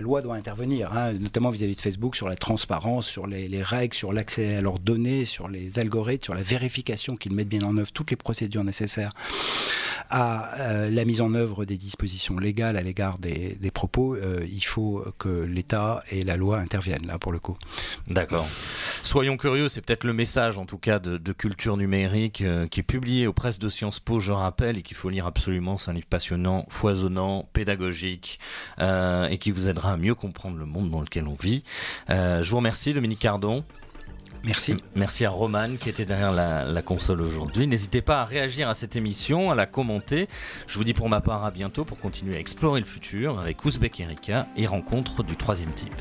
loi 0.00 0.22
doit 0.22 0.34
intervenir, 0.34 0.92
hein, 0.92 1.12
notamment 1.14 1.50
vis-à-vis 1.50 1.76
de 1.76 1.80
Facebook 1.80 2.16
sur 2.16 2.28
la 2.28 2.36
transparence, 2.36 3.06
sur 3.06 3.26
les, 3.26 3.62
règles, 3.62 3.94
sur 3.94 4.12
l'accès 4.12 4.56
à 4.56 4.60
leurs 4.60 4.78
données, 4.78 5.24
sur 5.24 5.48
les 5.48 5.78
algorithmes, 5.78 6.24
sur 6.24 6.34
la 6.34 6.42
vérification 6.42 7.16
qu'ils 7.16 7.32
mettent 7.32 7.48
bien 7.48 7.62
en 7.62 7.76
œuvre 7.76 7.92
toutes 7.92 8.10
les 8.10 8.16
procédures 8.16 8.64
nécessaires 8.64 9.12
à 10.10 10.60
euh, 10.60 10.90
la 10.90 11.04
mise 11.04 11.20
en 11.20 11.34
œuvre 11.34 11.64
des 11.64 11.76
dispositions 11.76 12.38
légales 12.38 12.76
à 12.76 12.82
l'égard 12.82 13.18
des, 13.18 13.56
propos. 13.72 14.14
Euh, 14.14 14.46
il 14.46 14.64
faut 14.64 15.04
que 15.18 15.28
l'État 15.28 16.02
et 16.10 16.22
la 16.22 16.36
loi 16.36 16.58
interviennent 16.58 17.06
là 17.06 17.18
pour 17.18 17.32
le 17.32 17.38
coup. 17.38 17.56
D'accord. 18.08 18.46
Soyons 19.02 19.36
curieux, 19.36 19.68
c'est 19.68 19.80
peut-être 19.80 20.04
le 20.04 20.12
message 20.12 20.58
en 20.64 20.66
tout 20.66 20.78
cas 20.78 20.98
de, 20.98 21.32
culture 21.32 21.76
numérique 21.76 22.40
euh, 22.40 22.66
qui 22.66 22.80
est 22.80 22.84
publié 22.84 23.26
aux 23.26 23.34
presses 23.34 23.58
de 23.58 23.68
Sciences 23.68 24.00
Po, 24.00 24.18
je 24.18 24.32
rappelle, 24.32 24.78
et 24.78 24.82
qu'il 24.82 24.96
faut 24.96 25.10
lire 25.10 25.26
absolument. 25.26 25.76
C'est 25.76 25.90
un 25.90 25.94
livre 25.94 26.06
passionnant, 26.06 26.64
foisonnant, 26.70 27.46
pédagogique 27.52 28.38
euh, 28.78 29.28
et 29.28 29.36
qui 29.36 29.50
vous 29.50 29.68
aidera 29.68 29.92
à 29.92 29.96
mieux 29.98 30.14
comprendre 30.14 30.56
le 30.56 30.64
monde 30.64 30.90
dans 30.90 31.02
lequel 31.02 31.28
on 31.28 31.34
vit. 31.34 31.64
Euh, 32.08 32.42
je 32.42 32.50
vous 32.50 32.56
remercie, 32.56 32.94
Dominique 32.94 33.18
Cardon. 33.18 33.62
Merci. 34.42 34.82
Merci 34.94 35.26
à 35.26 35.30
Roman 35.30 35.76
qui 35.78 35.90
était 35.90 36.06
derrière 36.06 36.32
la, 36.32 36.64
la 36.64 36.82
console 36.82 37.20
aujourd'hui. 37.20 37.66
N'hésitez 37.66 38.00
pas 38.00 38.22
à 38.22 38.24
réagir 38.24 38.66
à 38.70 38.74
cette 38.74 38.96
émission, 38.96 39.50
à 39.50 39.54
la 39.54 39.66
commenter. 39.66 40.28
Je 40.66 40.78
vous 40.78 40.84
dis 40.84 40.94
pour 40.94 41.10
ma 41.10 41.20
part 41.20 41.44
à 41.44 41.50
bientôt 41.50 41.84
pour 41.84 41.98
continuer 41.98 42.36
à 42.36 42.38
explorer 42.38 42.80
le 42.80 42.86
futur 42.86 43.38
avec 43.38 43.62
Ouzbek 43.62 44.00
Erika 44.00 44.46
et 44.56 44.66
rencontre 44.66 45.22
du 45.24 45.36
troisième 45.36 45.74
type. 45.74 45.92